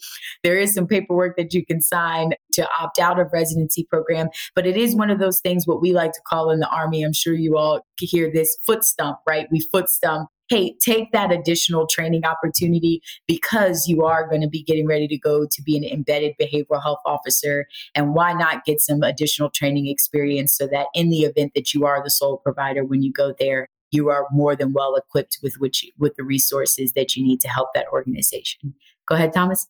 There 0.43 0.57
is 0.57 0.73
some 0.73 0.87
paperwork 0.87 1.37
that 1.37 1.53
you 1.53 1.65
can 1.65 1.81
sign 1.81 2.33
to 2.53 2.67
opt 2.79 2.99
out 2.99 3.19
of 3.19 3.31
residency 3.31 3.85
program, 3.89 4.29
but 4.55 4.65
it 4.65 4.77
is 4.77 4.95
one 4.95 5.09
of 5.09 5.19
those 5.19 5.39
things 5.39 5.67
what 5.67 5.81
we 5.81 5.93
like 5.93 6.11
to 6.13 6.21
call 6.27 6.49
in 6.49 6.59
the 6.59 6.69
army. 6.69 7.03
I'm 7.03 7.13
sure 7.13 7.33
you 7.33 7.57
all 7.57 7.81
hear 7.99 8.31
this 8.31 8.57
foot 8.65 8.83
stump, 8.83 9.19
right? 9.27 9.47
We 9.51 9.61
foot 9.71 9.89
stump 9.89 10.29
hey, 10.49 10.75
take 10.79 11.11
that 11.11 11.31
additional 11.31 11.87
training 11.87 12.25
opportunity 12.25 13.01
because 13.27 13.87
you 13.87 14.03
are 14.03 14.27
going 14.27 14.41
to 14.41 14.47
be 14.47 14.63
getting 14.63 14.87
ready 14.87 15.07
to 15.07 15.17
go 15.17 15.45
to 15.45 15.61
be 15.61 15.77
an 15.77 15.83
embedded 15.83 16.33
behavioral 16.39 16.81
health 16.81 16.99
officer. 17.05 17.65
And 17.95 18.13
why 18.13 18.33
not 18.33 18.65
get 18.65 18.79
some 18.81 19.03
additional 19.03 19.49
training 19.49 19.87
experience 19.87 20.55
so 20.55 20.67
that 20.67 20.87
in 20.93 21.09
the 21.09 21.21
event 21.21 21.53
that 21.55 21.73
you 21.73 21.85
are 21.85 22.03
the 22.03 22.09
sole 22.09 22.37
provider 22.37 22.83
when 22.83 23.01
you 23.01 23.11
go 23.11 23.33
there, 23.39 23.67
you 23.91 24.09
are 24.09 24.27
more 24.31 24.55
than 24.55 24.73
well 24.73 24.95
equipped 24.95 25.39
with 25.41 25.55
which 25.59 25.85
with 25.97 26.15
the 26.15 26.23
resources 26.23 26.93
that 26.93 27.15
you 27.15 27.23
need 27.23 27.39
to 27.41 27.47
help 27.47 27.69
that 27.73 27.87
organization. 27.91 28.73
Go 29.07 29.15
ahead, 29.15 29.33
Thomas. 29.33 29.67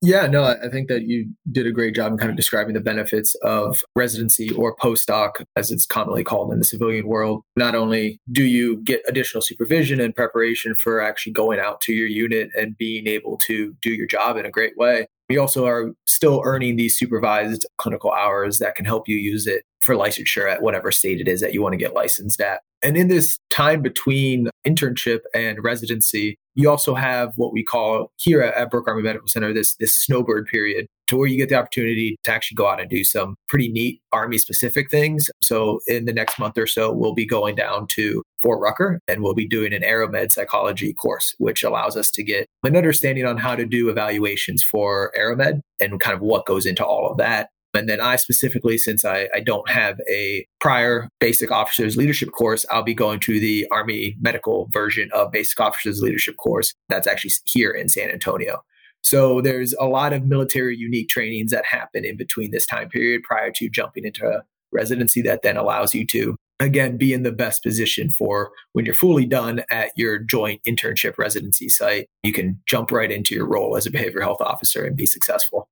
Yeah, 0.00 0.28
no, 0.28 0.44
I 0.44 0.68
think 0.68 0.88
that 0.88 1.02
you 1.08 1.32
did 1.50 1.66
a 1.66 1.72
great 1.72 1.94
job 1.96 2.12
in 2.12 2.18
kind 2.18 2.30
of 2.30 2.36
describing 2.36 2.74
the 2.74 2.80
benefits 2.80 3.34
of 3.42 3.80
residency 3.96 4.50
or 4.50 4.76
postdoc, 4.76 5.44
as 5.56 5.72
it's 5.72 5.86
commonly 5.86 6.22
called 6.22 6.52
in 6.52 6.60
the 6.60 6.64
civilian 6.64 7.08
world. 7.08 7.42
Not 7.56 7.74
only 7.74 8.20
do 8.30 8.44
you 8.44 8.76
get 8.84 9.02
additional 9.08 9.42
supervision 9.42 10.00
and 10.00 10.14
preparation 10.14 10.76
for 10.76 11.00
actually 11.00 11.32
going 11.32 11.58
out 11.58 11.80
to 11.82 11.92
your 11.92 12.06
unit 12.06 12.50
and 12.56 12.78
being 12.78 13.08
able 13.08 13.38
to 13.48 13.74
do 13.82 13.90
your 13.90 14.06
job 14.06 14.36
in 14.36 14.46
a 14.46 14.52
great 14.52 14.76
way, 14.76 15.08
you 15.28 15.40
also 15.40 15.66
are 15.66 15.90
still 16.06 16.42
earning 16.44 16.76
these 16.76 16.96
supervised 16.96 17.66
clinical 17.78 18.12
hours 18.12 18.58
that 18.60 18.76
can 18.76 18.84
help 18.84 19.08
you 19.08 19.16
use 19.16 19.48
it 19.48 19.64
for 19.82 19.94
licensure 19.94 20.50
at 20.50 20.62
whatever 20.62 20.90
state 20.90 21.20
it 21.20 21.28
is 21.28 21.40
that 21.40 21.52
you 21.52 21.60
want 21.60 21.72
to 21.72 21.76
get 21.76 21.92
licensed 21.92 22.40
at. 22.40 22.60
And 22.82 22.96
in 22.96 23.08
this 23.08 23.38
time 23.50 23.82
between 23.82 24.48
internship 24.66 25.20
and 25.34 25.62
residency, 25.62 26.36
you 26.58 26.68
also 26.68 26.92
have 26.92 27.32
what 27.36 27.52
we 27.52 27.62
call 27.62 28.10
here 28.16 28.42
at 28.42 28.70
Brooke 28.70 28.88
Army 28.88 29.02
Medical 29.02 29.28
Center 29.28 29.52
this 29.52 29.76
this 29.76 29.96
snowbird 29.96 30.46
period 30.46 30.88
to 31.06 31.16
where 31.16 31.28
you 31.28 31.38
get 31.38 31.48
the 31.48 31.54
opportunity 31.54 32.18
to 32.24 32.32
actually 32.32 32.56
go 32.56 32.68
out 32.68 32.80
and 32.80 32.90
do 32.90 33.04
some 33.04 33.36
pretty 33.48 33.68
neat 33.68 34.02
army 34.12 34.38
specific 34.38 34.90
things. 34.90 35.30
So 35.40 35.80
in 35.86 36.04
the 36.04 36.12
next 36.12 36.38
month 36.38 36.58
or 36.58 36.66
so, 36.66 36.92
we'll 36.92 37.14
be 37.14 37.24
going 37.24 37.54
down 37.54 37.86
to 37.92 38.22
Fort 38.42 38.60
Rucker 38.60 39.00
and 39.08 39.22
we'll 39.22 39.34
be 39.34 39.46
doing 39.46 39.72
an 39.72 39.82
aeromed 39.82 40.32
psychology 40.32 40.92
course, 40.92 41.34
which 41.38 41.62
allows 41.62 41.96
us 41.96 42.10
to 42.10 42.22
get 42.24 42.46
an 42.64 42.76
understanding 42.76 43.24
on 43.24 43.38
how 43.38 43.54
to 43.54 43.64
do 43.64 43.88
evaluations 43.88 44.62
for 44.62 45.12
aeromed 45.16 45.62
and 45.80 46.00
kind 46.00 46.14
of 46.14 46.20
what 46.20 46.44
goes 46.44 46.66
into 46.66 46.84
all 46.84 47.10
of 47.10 47.16
that. 47.18 47.48
And 47.74 47.88
then 47.88 48.00
I 48.00 48.16
specifically, 48.16 48.78
since 48.78 49.04
I, 49.04 49.28
I 49.34 49.40
don't 49.40 49.68
have 49.68 50.00
a 50.08 50.46
prior 50.60 51.08
basic 51.20 51.50
officers 51.50 51.96
leadership 51.96 52.30
course, 52.32 52.64
I'll 52.70 52.82
be 52.82 52.94
going 52.94 53.20
to 53.20 53.38
the 53.38 53.66
Army 53.70 54.16
medical 54.20 54.68
version 54.72 55.10
of 55.12 55.30
basic 55.30 55.60
officers 55.60 56.02
leadership 56.02 56.36
course 56.36 56.74
that's 56.88 57.06
actually 57.06 57.32
here 57.44 57.70
in 57.70 57.88
San 57.88 58.10
Antonio. 58.10 58.62
So 59.02 59.40
there's 59.40 59.74
a 59.78 59.86
lot 59.86 60.12
of 60.12 60.26
military 60.26 60.76
unique 60.76 61.08
trainings 61.08 61.50
that 61.52 61.64
happen 61.64 62.04
in 62.04 62.16
between 62.16 62.50
this 62.50 62.66
time 62.66 62.88
period 62.88 63.22
prior 63.22 63.50
to 63.52 63.68
jumping 63.68 64.04
into 64.04 64.42
residency 64.72 65.22
that 65.22 65.42
then 65.42 65.56
allows 65.56 65.94
you 65.94 66.06
to 66.06 66.36
again 66.60 66.96
be 66.96 67.12
in 67.12 67.22
the 67.22 67.32
best 67.32 67.62
position 67.62 68.10
for 68.10 68.50
when 68.72 68.84
you're 68.84 68.94
fully 68.94 69.24
done 69.24 69.62
at 69.70 69.92
your 69.96 70.18
joint 70.18 70.60
internship 70.66 71.16
residency 71.16 71.68
site 71.68 72.06
you 72.22 72.32
can 72.32 72.60
jump 72.66 72.90
right 72.90 73.10
into 73.10 73.34
your 73.34 73.46
role 73.46 73.76
as 73.76 73.86
a 73.86 73.90
behavioral 73.90 74.22
health 74.22 74.40
officer 74.40 74.84
and 74.84 74.96
be 74.96 75.06
successful 75.06 75.68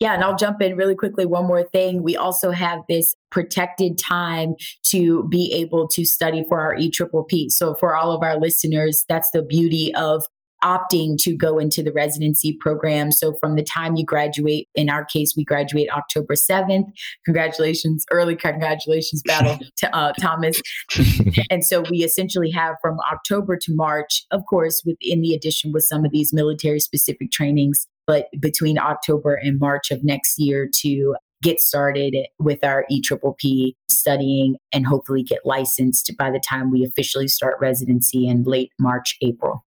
yeah, 0.00 0.14
and 0.14 0.22
I'll 0.22 0.36
jump 0.36 0.62
in 0.62 0.76
really 0.76 0.94
quickly. 0.94 1.26
One 1.26 1.46
more 1.46 1.64
thing. 1.64 2.02
We 2.02 2.16
also 2.16 2.52
have 2.52 2.80
this 2.88 3.16
protected 3.30 3.98
time 3.98 4.54
to 4.86 5.24
be 5.24 5.52
able 5.52 5.88
to 5.88 6.04
study 6.04 6.44
for 6.48 6.60
our 6.60 6.76
EPPP. 6.76 7.50
So, 7.50 7.74
for 7.74 7.96
all 7.96 8.12
of 8.12 8.22
our 8.22 8.38
listeners, 8.38 9.04
that's 9.08 9.30
the 9.32 9.42
beauty 9.42 9.92
of 9.96 10.24
opting 10.62 11.16
to 11.18 11.36
go 11.36 11.58
into 11.58 11.82
the 11.82 11.92
residency 11.92 12.56
program. 12.60 13.10
So, 13.10 13.34
from 13.40 13.56
the 13.56 13.64
time 13.64 13.96
you 13.96 14.04
graduate, 14.04 14.68
in 14.76 14.88
our 14.88 15.04
case, 15.04 15.34
we 15.36 15.44
graduate 15.44 15.88
October 15.90 16.34
7th. 16.34 16.86
Congratulations, 17.24 18.04
early 18.12 18.36
congratulations, 18.36 19.22
battle 19.26 19.58
to 19.78 19.96
uh, 19.96 20.12
Thomas. 20.20 20.62
and 21.50 21.64
so, 21.64 21.82
we 21.90 22.04
essentially 22.04 22.50
have 22.50 22.76
from 22.80 22.98
October 23.12 23.56
to 23.56 23.74
March, 23.74 24.24
of 24.30 24.42
course, 24.48 24.80
within 24.86 25.22
the 25.22 25.34
addition 25.34 25.72
with 25.72 25.82
some 25.82 26.04
of 26.04 26.12
these 26.12 26.32
military 26.32 26.78
specific 26.78 27.32
trainings 27.32 27.88
but 28.08 28.26
between 28.40 28.78
October 28.78 29.34
and 29.34 29.60
March 29.60 29.92
of 29.92 30.02
next 30.02 30.38
year 30.38 30.68
to 30.80 31.14
get 31.42 31.60
started 31.60 32.16
with 32.40 32.64
our 32.64 32.84
EPPP 32.90 33.74
studying 33.90 34.56
and 34.72 34.86
hopefully 34.86 35.22
get 35.22 35.40
licensed 35.44 36.10
by 36.18 36.30
the 36.30 36.40
time 36.40 36.72
we 36.72 36.82
officially 36.82 37.28
start 37.28 37.56
residency 37.60 38.26
in 38.26 38.42
late 38.42 38.72
March, 38.80 39.16
April. 39.22 39.64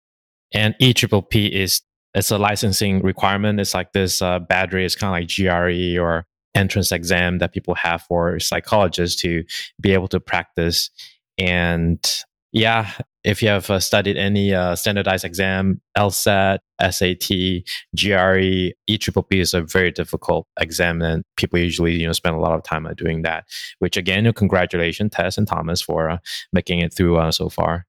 And 0.52 0.74
EPPP 0.82 1.50
is 1.50 1.80
it's 2.12 2.30
a 2.30 2.38
licensing 2.38 3.02
requirement. 3.02 3.60
It's 3.60 3.74
like 3.74 3.92
this 3.92 4.20
uh, 4.20 4.40
battery. 4.40 4.84
It's 4.84 4.94
kind 4.94 5.14
of 5.14 5.20
like 5.20 5.30
GRE 5.34 6.00
or 6.00 6.26
entrance 6.54 6.92
exam 6.92 7.38
that 7.38 7.52
people 7.52 7.74
have 7.74 8.02
for 8.02 8.38
psychologists 8.38 9.20
to 9.22 9.44
be 9.80 9.92
able 9.92 10.08
to 10.08 10.20
practice. 10.20 10.90
And 11.38 12.04
yeah, 12.52 12.92
if 13.24 13.42
you 13.42 13.48
have 13.48 13.70
uh, 13.70 13.80
studied 13.80 14.16
any 14.16 14.54
uh, 14.54 14.76
standardized 14.76 15.24
exam, 15.24 15.80
LSAT, 15.96 16.58
SAT, 16.80 17.64
GRE, 17.96 18.72
EPPP 18.90 19.40
is 19.40 19.54
a 19.54 19.62
very 19.62 19.90
difficult 19.90 20.46
exam, 20.60 21.00
and 21.00 21.24
people 21.36 21.58
usually 21.58 21.94
you 22.00 22.06
know 22.06 22.12
spend 22.12 22.36
a 22.36 22.40
lot 22.40 22.52
of 22.52 22.62
time 22.62 22.86
doing 22.96 23.22
that. 23.22 23.44
Which 23.78 23.96
again, 23.96 24.30
congratulations, 24.32 25.12
Tess 25.12 25.38
and 25.38 25.48
Thomas, 25.48 25.80
for 25.80 26.10
uh, 26.10 26.18
making 26.52 26.80
it 26.80 26.92
through 26.94 27.16
uh, 27.16 27.32
so 27.32 27.48
far. 27.48 27.86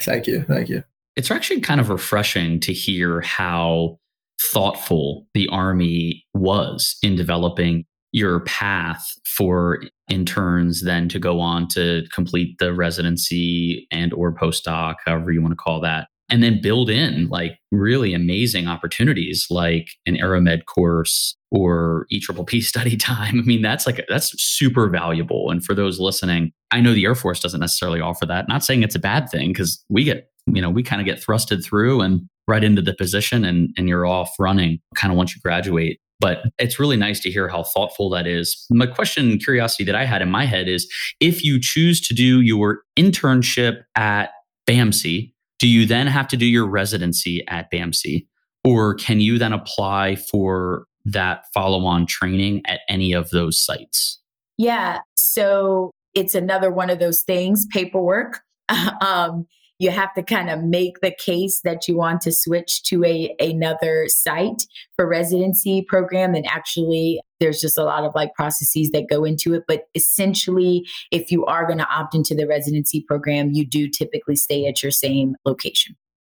Thank 0.00 0.26
you, 0.26 0.42
thank 0.42 0.68
you. 0.68 0.82
It's 1.16 1.30
actually 1.30 1.60
kind 1.60 1.80
of 1.80 1.90
refreshing 1.90 2.60
to 2.60 2.72
hear 2.72 3.20
how 3.20 3.98
thoughtful 4.40 5.26
the 5.34 5.48
Army 5.48 6.24
was 6.32 6.96
in 7.02 7.16
developing 7.16 7.84
your 8.12 8.40
path 8.40 9.12
for 9.24 9.82
interns 10.08 10.82
then 10.82 11.08
to 11.08 11.18
go 11.18 11.40
on 11.40 11.68
to 11.68 12.04
complete 12.12 12.58
the 12.58 12.72
residency 12.72 13.86
and 13.90 14.12
or 14.12 14.34
postdoc 14.34 14.96
however 15.04 15.32
you 15.32 15.42
want 15.42 15.52
to 15.52 15.56
call 15.56 15.80
that 15.80 16.08
and 16.30 16.42
then 16.42 16.60
build 16.60 16.90
in 16.90 17.28
like 17.28 17.58
really 17.72 18.12
amazing 18.12 18.66
opportunities 18.66 19.46
like 19.50 19.90
an 20.06 20.16
aeromed 20.16 20.66
course 20.66 21.36
or 21.50 22.06
EPPP 22.12 22.62
study 22.62 22.96
time. 22.98 23.38
I 23.38 23.42
mean, 23.42 23.62
that's 23.62 23.86
like, 23.86 24.04
that's 24.08 24.40
super 24.42 24.88
valuable. 24.88 25.50
And 25.50 25.64
for 25.64 25.74
those 25.74 25.98
listening, 25.98 26.52
I 26.70 26.80
know 26.80 26.92
the 26.92 27.04
Air 27.04 27.14
Force 27.14 27.40
doesn't 27.40 27.60
necessarily 27.60 28.00
offer 28.00 28.26
that. 28.26 28.48
Not 28.48 28.64
saying 28.64 28.82
it's 28.82 28.94
a 28.94 29.00
bad 29.00 29.30
thing 29.30 29.52
because 29.52 29.82
we 29.88 30.04
get, 30.04 30.30
you 30.46 30.60
know, 30.60 30.70
we 30.70 30.82
kind 30.82 31.00
of 31.00 31.06
get 31.06 31.22
thrusted 31.22 31.64
through 31.64 32.02
and 32.02 32.28
right 32.46 32.64
into 32.64 32.82
the 32.82 32.94
position 32.94 33.44
and, 33.44 33.70
and 33.76 33.88
you're 33.88 34.06
off 34.06 34.30
running 34.38 34.80
kind 34.94 35.12
of 35.12 35.16
once 35.16 35.34
you 35.34 35.40
graduate. 35.40 36.00
But 36.20 36.42
it's 36.58 36.80
really 36.80 36.96
nice 36.96 37.20
to 37.20 37.30
hear 37.30 37.48
how 37.48 37.62
thoughtful 37.62 38.10
that 38.10 38.26
is. 38.26 38.66
My 38.70 38.86
question 38.86 39.30
and 39.30 39.42
curiosity 39.42 39.84
that 39.84 39.94
I 39.94 40.04
had 40.04 40.20
in 40.20 40.30
my 40.30 40.44
head 40.44 40.68
is 40.68 40.92
if 41.20 41.44
you 41.44 41.60
choose 41.60 42.00
to 42.08 42.14
do 42.14 42.40
your 42.40 42.82
internship 42.96 43.82
at 43.94 44.30
BAMC, 44.68 45.32
do 45.58 45.68
you 45.68 45.86
then 45.86 46.06
have 46.06 46.28
to 46.28 46.36
do 46.36 46.46
your 46.46 46.66
residency 46.66 47.46
at 47.48 47.70
BAMC? 47.72 48.26
Or 48.64 48.94
can 48.94 49.20
you 49.20 49.38
then 49.38 49.52
apply 49.52 50.16
for 50.16 50.86
that 51.04 51.44
follow 51.54 51.84
on 51.86 52.06
training 52.06 52.62
at 52.66 52.80
any 52.88 53.12
of 53.12 53.30
those 53.30 53.58
sites? 53.58 54.20
Yeah. 54.56 54.98
So 55.16 55.92
it's 56.14 56.34
another 56.34 56.70
one 56.70 56.90
of 56.90 56.98
those 56.98 57.22
things 57.22 57.66
paperwork. 57.70 58.40
um, 59.00 59.46
you 59.78 59.90
have 59.90 60.12
to 60.14 60.22
kind 60.22 60.50
of 60.50 60.62
make 60.64 61.00
the 61.00 61.12
case 61.12 61.60
that 61.62 61.86
you 61.86 61.96
want 61.96 62.20
to 62.22 62.32
switch 62.32 62.82
to 62.84 63.04
a 63.04 63.34
another 63.40 64.06
site 64.08 64.66
for 64.96 65.08
residency 65.08 65.82
program 65.82 66.34
and 66.34 66.46
actually 66.46 67.20
there's 67.40 67.60
just 67.60 67.78
a 67.78 67.84
lot 67.84 68.04
of 68.04 68.14
like 68.14 68.34
processes 68.34 68.90
that 68.90 69.08
go 69.08 69.24
into 69.24 69.54
it 69.54 69.64
but 69.68 69.88
essentially 69.94 70.86
if 71.10 71.30
you 71.30 71.44
are 71.46 71.66
going 71.66 71.78
to 71.78 71.88
opt 71.88 72.14
into 72.14 72.34
the 72.34 72.46
residency 72.46 73.02
program 73.06 73.50
you 73.50 73.66
do 73.66 73.88
typically 73.88 74.36
stay 74.36 74.66
at 74.66 74.82
your 74.82 74.92
same 74.92 75.36
location 75.44 75.96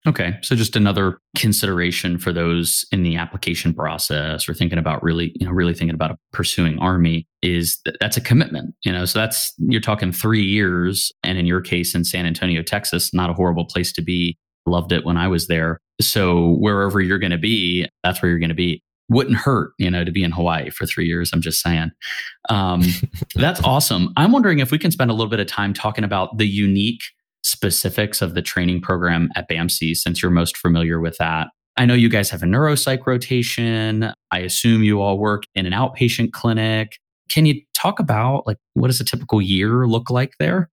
Okay. 0.08 0.38
So 0.42 0.56
just 0.56 0.78
another 0.78 1.20
consideration 1.36 2.18
for 2.18 2.32
those 2.32 2.86
in 2.92 3.04
the 3.04 3.18
application 3.18 3.74
process 3.74 4.48
or 4.48 4.54
thinking 4.54 4.80
about 4.80 5.04
really, 5.04 5.34
you 5.36 5.46
know, 5.46 5.52
really 5.52 5.74
thinking 5.74 5.94
about 5.94 6.18
pursuing 6.32 6.80
army 6.80 7.28
is 7.42 7.80
that 7.84 7.98
that's 8.00 8.16
a 8.16 8.22
commitment, 8.22 8.74
you 8.86 8.94
know, 8.94 9.04
so 9.04 9.20
that's, 9.20 9.54
you're 9.58 9.82
talking 9.82 10.14
three 10.14 10.44
years. 10.44 11.12
And 11.24 11.38
in 11.38 11.46
your 11.46 11.60
case 11.60 11.96
in 11.96 12.06
San 12.06 12.26
Antonio, 12.26 12.62
Texas, 12.64 13.14
not 13.14 13.30
a 13.30 13.34
horrible 13.34 13.66
place 13.66 13.92
to 13.94 14.02
be. 14.02 14.38
Loved 14.66 14.92
it 14.92 15.04
when 15.04 15.18
I 15.18 15.28
was 15.28 15.48
there. 15.48 15.80
So 16.00 16.56
wherever 16.60 17.02
you're 17.02 17.20
going 17.20 17.32
to 17.32 17.38
be, 17.38 17.88
that's 18.04 18.22
where 18.22 18.30
you're 18.30 18.40
going 18.40 18.50
to 18.50 18.56
be. 18.56 18.84
Wouldn't 19.10 19.38
hurt, 19.38 19.72
you 19.80 19.90
know, 19.90 20.04
to 20.04 20.12
be 20.12 20.24
in 20.24 20.32
Hawaii 20.32 20.70
for 20.70 20.86
three 20.86 21.08
years. 21.08 21.32
I'm 21.34 21.42
just 21.42 21.62
saying. 21.62 21.90
Um, 22.50 22.84
that's 23.36 23.62
awesome. 23.64 24.14
I'm 24.16 24.32
wondering 24.32 24.60
if 24.60 24.72
we 24.72 24.78
can 24.78 24.92
spend 24.92 25.10
a 25.10 25.14
little 25.14 25.30
bit 25.30 25.40
of 25.40 25.48
time 25.48 25.74
talking 25.74 26.04
about 26.04 26.38
the 26.38 26.48
unique 26.48 27.02
specifics 27.44 28.22
of 28.22 28.34
the 28.34 28.42
training 28.42 28.82
program 28.82 29.30
at 29.36 29.50
BAMC 29.50 29.96
since 29.96 30.22
you're 30.22 30.32
most 30.32 30.58
familiar 30.58 31.00
with 31.00 31.18
that. 31.18 31.48
I 31.78 31.86
know 31.86 31.94
you 31.94 32.10
guys 32.10 32.30
have 32.32 32.44
a 32.44 32.46
neuropsych 32.46 33.06
rotation. 33.06 34.12
I 34.32 34.40
assume 34.40 34.84
you 34.84 35.02
all 35.02 35.18
work 35.18 35.44
in 35.56 35.66
an 35.66 35.72
outpatient 35.72 36.34
clinic. 36.34 36.98
Can 37.30 37.46
you 37.46 37.62
talk 37.74 38.00
about 38.00 38.46
like 38.46 38.58
what 38.74 38.88
does 38.88 39.00
a 39.00 39.06
typical 39.06 39.42
year 39.42 39.88
look 39.88 40.10
like 40.10 40.34
there? 40.40 40.70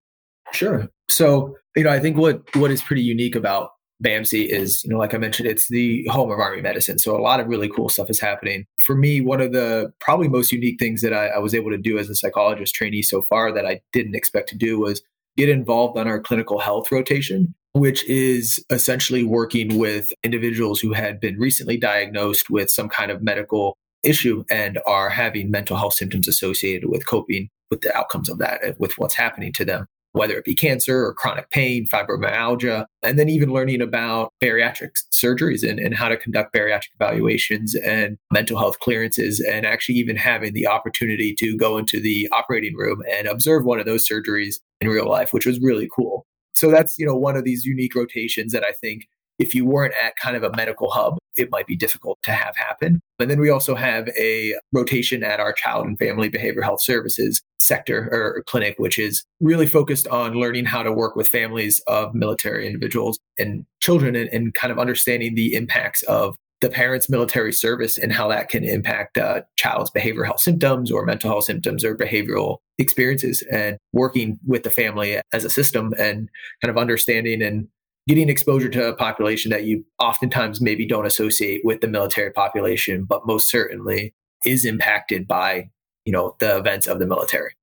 Sure. 0.51 0.87
So, 1.09 1.55
you 1.75 1.83
know, 1.83 1.91
I 1.91 1.99
think 1.99 2.17
what 2.17 2.43
what 2.55 2.71
is 2.71 2.81
pretty 2.81 3.03
unique 3.03 3.35
about 3.35 3.71
BAMC 4.03 4.47
is, 4.47 4.83
you 4.83 4.91
know, 4.91 4.97
like 4.97 5.13
I 5.13 5.17
mentioned, 5.17 5.47
it's 5.47 5.67
the 5.69 6.05
home 6.09 6.31
of 6.31 6.39
Army 6.39 6.61
medicine. 6.61 6.99
So 6.99 7.15
a 7.15 7.21
lot 7.21 7.39
of 7.39 7.47
really 7.47 7.69
cool 7.69 7.89
stuff 7.89 8.09
is 8.09 8.19
happening. 8.19 8.65
For 8.83 8.95
me, 8.95 9.21
one 9.21 9.41
of 9.41 9.53
the 9.53 9.91
probably 9.99 10.27
most 10.27 10.51
unique 10.51 10.77
things 10.79 11.01
that 11.01 11.13
I, 11.13 11.27
I 11.27 11.37
was 11.39 11.55
able 11.55 11.71
to 11.71 11.77
do 11.77 11.97
as 11.97 12.09
a 12.09 12.15
psychologist 12.15 12.75
trainee 12.75 13.01
so 13.01 13.23
far 13.23 13.51
that 13.53 13.65
I 13.65 13.81
didn't 13.93 14.15
expect 14.15 14.49
to 14.49 14.57
do 14.57 14.79
was 14.79 15.01
get 15.37 15.49
involved 15.49 15.97
on 15.97 16.07
our 16.07 16.19
clinical 16.19 16.59
health 16.59 16.91
rotation, 16.91 17.53
which 17.73 18.03
is 18.05 18.63
essentially 18.69 19.23
working 19.23 19.77
with 19.77 20.11
individuals 20.23 20.79
who 20.79 20.93
had 20.93 21.19
been 21.19 21.39
recently 21.39 21.77
diagnosed 21.77 22.49
with 22.49 22.69
some 22.69 22.89
kind 22.89 23.11
of 23.11 23.21
medical 23.21 23.77
issue 24.03 24.43
and 24.49 24.79
are 24.85 25.09
having 25.09 25.51
mental 25.51 25.77
health 25.77 25.93
symptoms 25.93 26.27
associated 26.27 26.89
with 26.89 27.05
coping 27.05 27.49
with 27.69 27.81
the 27.81 27.95
outcomes 27.95 28.29
of 28.29 28.37
that, 28.37 28.79
with 28.79 28.97
what's 28.97 29.15
happening 29.15 29.51
to 29.53 29.65
them 29.65 29.87
whether 30.17 30.37
it 30.37 30.45
be 30.45 30.55
cancer 30.55 31.05
or 31.05 31.13
chronic 31.13 31.49
pain, 31.49 31.87
fibromyalgia, 31.87 32.85
and 33.03 33.17
then 33.17 33.29
even 33.29 33.53
learning 33.53 33.81
about 33.81 34.33
bariatric 34.43 34.91
surgeries 35.13 35.67
and, 35.67 35.79
and 35.79 35.95
how 35.95 36.09
to 36.09 36.17
conduct 36.17 36.53
bariatric 36.53 36.89
evaluations 36.99 37.75
and 37.75 38.17
mental 38.31 38.57
health 38.57 38.79
clearances, 38.79 39.39
and 39.39 39.65
actually 39.65 39.95
even 39.95 40.15
having 40.15 40.53
the 40.53 40.67
opportunity 40.67 41.33
to 41.33 41.55
go 41.57 41.77
into 41.77 41.99
the 41.99 42.27
operating 42.31 42.75
room 42.75 43.01
and 43.09 43.27
observe 43.27 43.63
one 43.65 43.79
of 43.79 43.85
those 43.85 44.07
surgeries 44.07 44.55
in 44.81 44.87
real 44.89 45.07
life, 45.07 45.33
which 45.33 45.45
was 45.45 45.59
really 45.59 45.89
cool. 45.95 46.25
So 46.55 46.71
that's, 46.71 46.97
you 46.97 47.05
know, 47.05 47.15
one 47.15 47.37
of 47.37 47.43
these 47.43 47.65
unique 47.65 47.93
rotations 47.93 48.51
that 48.51 48.63
I 48.63 48.71
think 48.81 49.07
if 49.39 49.53
you 49.53 49.65
weren't 49.65 49.93
at 50.01 50.15
kind 50.15 50.35
of 50.35 50.43
a 50.43 50.51
medical 50.55 50.89
hub, 50.89 51.17
it 51.35 51.51
might 51.51 51.67
be 51.67 51.75
difficult 51.75 52.17
to 52.23 52.31
have 52.31 52.55
happen. 52.55 52.99
And 53.19 53.29
then 53.29 53.39
we 53.39 53.49
also 53.49 53.75
have 53.75 54.09
a 54.17 54.55
rotation 54.73 55.23
at 55.23 55.39
our 55.39 55.53
child 55.53 55.85
and 55.85 55.97
family 55.97 56.29
behavioral 56.29 56.63
health 56.63 56.81
services 56.81 57.41
sector 57.59 58.09
or 58.11 58.43
clinic, 58.47 58.75
which 58.77 58.97
is 58.97 59.23
really 59.39 59.67
focused 59.67 60.07
on 60.07 60.33
learning 60.33 60.65
how 60.65 60.83
to 60.83 60.91
work 60.91 61.15
with 61.15 61.27
families 61.27 61.81
of 61.87 62.13
military 62.13 62.65
individuals 62.65 63.19
and 63.37 63.65
children 63.79 64.15
and, 64.15 64.29
and 64.29 64.53
kind 64.53 64.71
of 64.71 64.79
understanding 64.79 65.35
the 65.35 65.53
impacts 65.53 66.03
of 66.03 66.35
the 66.59 66.69
parent's 66.69 67.09
military 67.09 67.53
service 67.53 67.97
and 67.97 68.11
how 68.11 68.27
that 68.27 68.49
can 68.49 68.63
impact 68.63 69.17
a 69.17 69.45
child's 69.57 69.91
behavioral 69.91 70.25
health 70.25 70.39
symptoms 70.39 70.91
or 70.91 71.05
mental 71.05 71.29
health 71.29 71.43
symptoms 71.43 71.85
or 71.85 71.95
behavioral 71.95 72.57
experiences 72.79 73.43
and 73.51 73.77
working 73.93 74.39
with 74.45 74.63
the 74.63 74.71
family 74.71 75.21
as 75.33 75.45
a 75.45 75.49
system 75.49 75.93
and 75.99 76.29
kind 76.61 76.71
of 76.71 76.77
understanding 76.77 77.43
and 77.43 77.67
getting 78.07 78.29
exposure 78.29 78.69
to 78.69 78.87
a 78.87 78.95
population 78.95 79.51
that 79.51 79.65
you 79.65 79.85
oftentimes 79.99 80.61
maybe 80.61 80.87
don't 80.87 81.05
associate 81.05 81.61
with 81.63 81.81
the 81.81 81.87
military 81.87 82.31
population, 82.31 83.03
but 83.03 83.27
most 83.27 83.49
certainly 83.49 84.13
is 84.45 84.65
impacted 84.65 85.27
by, 85.27 85.69
you 86.05 86.13
know, 86.13 86.35
the 86.39 86.57
events 86.57 86.87
of 86.87 86.99
the 86.99 87.05
military. 87.05 87.53